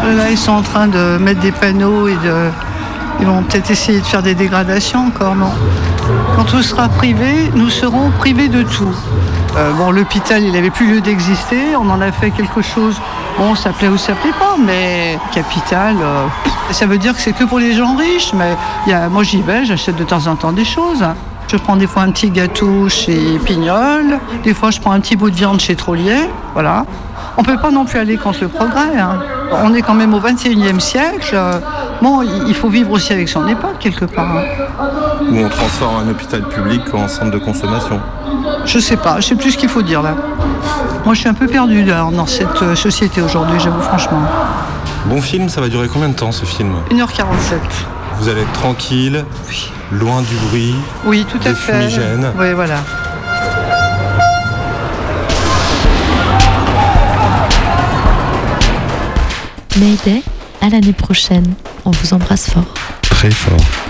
Là, 0.03 0.29
ils 0.31 0.37
sont 0.37 0.51
en 0.51 0.61
train 0.61 0.87
de 0.87 1.17
mettre 1.19 1.39
des 1.39 1.51
panneaux 1.51 2.07
et 2.07 2.15
de... 2.15 2.49
Ils 3.19 3.27
vont 3.27 3.43
peut-être 3.43 3.69
essayer 3.69 3.99
de 3.99 4.05
faire 4.05 4.23
des 4.23 4.33
dégradations 4.33 5.07
encore, 5.07 5.35
Quand 6.35 6.45
tout 6.45 6.61
sera 6.61 6.87
privé, 6.87 7.51
nous 7.53 7.69
serons 7.69 8.11
privés 8.11 8.47
de 8.47 8.63
tout. 8.63 8.95
Euh, 9.57 9.73
bon, 9.73 9.91
l'hôpital, 9.91 10.41
il 10.43 10.53
n'avait 10.53 10.69
plus 10.69 10.87
lieu 10.87 11.01
d'exister. 11.01 11.75
On 11.75 11.89
en 11.89 11.99
a 11.99 12.11
fait 12.13 12.31
quelque 12.31 12.61
chose. 12.61 12.95
Bon, 13.37 13.55
ça 13.55 13.71
plaît 13.71 13.89
ou 13.89 13.97
ça 13.97 14.13
plaît 14.13 14.31
pas, 14.39 14.55
mais 14.57 15.19
capital, 15.33 15.95
euh, 16.01 16.27
ça 16.71 16.85
veut 16.85 16.97
dire 16.97 17.13
que 17.13 17.21
c'est 17.21 17.33
que 17.33 17.43
pour 17.43 17.59
les 17.59 17.73
gens 17.73 17.95
riches. 17.95 18.31
Mais 18.33 18.55
moi, 19.09 19.23
j'y 19.23 19.41
vais, 19.41 19.65
j'achète 19.65 19.97
de 19.97 20.03
temps 20.05 20.27
en 20.27 20.35
temps 20.35 20.53
des 20.53 20.65
choses. 20.65 21.03
Je 21.51 21.57
prends 21.57 21.75
des 21.75 21.87
fois 21.87 22.03
un 22.03 22.11
petit 22.11 22.29
gâteau 22.29 22.87
chez 22.89 23.39
Pignol. 23.43 24.19
Des 24.43 24.53
fois, 24.53 24.71
je 24.71 24.79
prends 24.79 24.91
un 24.91 24.99
petit 24.99 25.15
bout 25.15 25.31
de 25.31 25.35
viande 25.35 25.59
chez 25.59 25.75
Trollier. 25.75 26.29
Voilà. 26.53 26.85
On 27.38 27.43
peut 27.43 27.57
pas 27.57 27.71
non 27.71 27.86
plus 27.86 27.99
aller 27.99 28.17
contre 28.17 28.39
le 28.41 28.47
progrès. 28.49 28.97
hein. 28.99 29.19
On 29.63 29.73
est 29.73 29.82
quand 29.82 29.93
même 29.95 30.13
au 30.13 30.19
21e 30.19 30.80
siècle. 30.80 31.38
Bon, 32.01 32.21
il 32.21 32.53
faut 32.55 32.69
vivre 32.69 32.91
aussi 32.91 33.13
avec 33.13 33.27
son 33.30 33.47
époque, 33.47 33.77
quelque 33.80 34.05
part. 34.05 34.27
hein. 34.38 34.43
Où 35.30 35.36
on 35.38 35.49
transforme 35.49 36.07
un 36.07 36.11
hôpital 36.11 36.43
public 36.43 36.82
en 36.93 37.07
centre 37.07 37.32
de 37.32 37.38
consommation 37.39 37.99
Je 38.65 38.80
sais 38.80 38.97
pas, 38.97 39.19
je 39.19 39.27
sais 39.27 39.36
plus 39.36 39.51
ce 39.51 39.57
qu'il 39.57 39.69
faut 39.69 39.82
dire 39.82 40.01
là. 40.01 40.15
Moi, 41.05 41.13
je 41.13 41.21
suis 41.21 41.30
un 41.30 41.34
peu 41.34 41.47
perdu 41.47 41.84
dans 41.84 42.25
cette 42.27 42.61
euh, 42.61 42.75
société 42.75 43.21
aujourd'hui, 43.21 43.59
j'avoue 43.59 43.82
franchement. 43.82 44.21
Bon 45.05 45.21
film, 45.21 45.49
ça 45.49 45.61
va 45.61 45.69
durer 45.69 45.88
combien 45.88 46.09
de 46.09 46.13
temps 46.13 46.32
ce 46.32 46.45
film? 46.45 46.73
1h47. 46.91 47.55
Vous 48.19 48.27
allez 48.30 48.41
être 48.41 48.51
tranquille, 48.51 49.23
loin 49.91 50.21
du 50.21 50.36
bruit, 50.49 50.75
Oui, 51.05 51.25
tout 51.30 51.39
à 51.45 51.49
des 51.49 51.55
fait. 51.55 51.71
fumigènes. 51.73 52.32
Oui, 52.38 52.53
voilà. 52.53 52.75
Mayday, 59.80 60.21
à 60.61 60.69
l'année 60.69 60.93
prochaine. 60.93 61.53
On 61.86 61.91
vous 61.91 62.13
embrasse 62.13 62.49
fort. 62.49 62.73
Très 63.01 63.32
fort. 63.32 63.88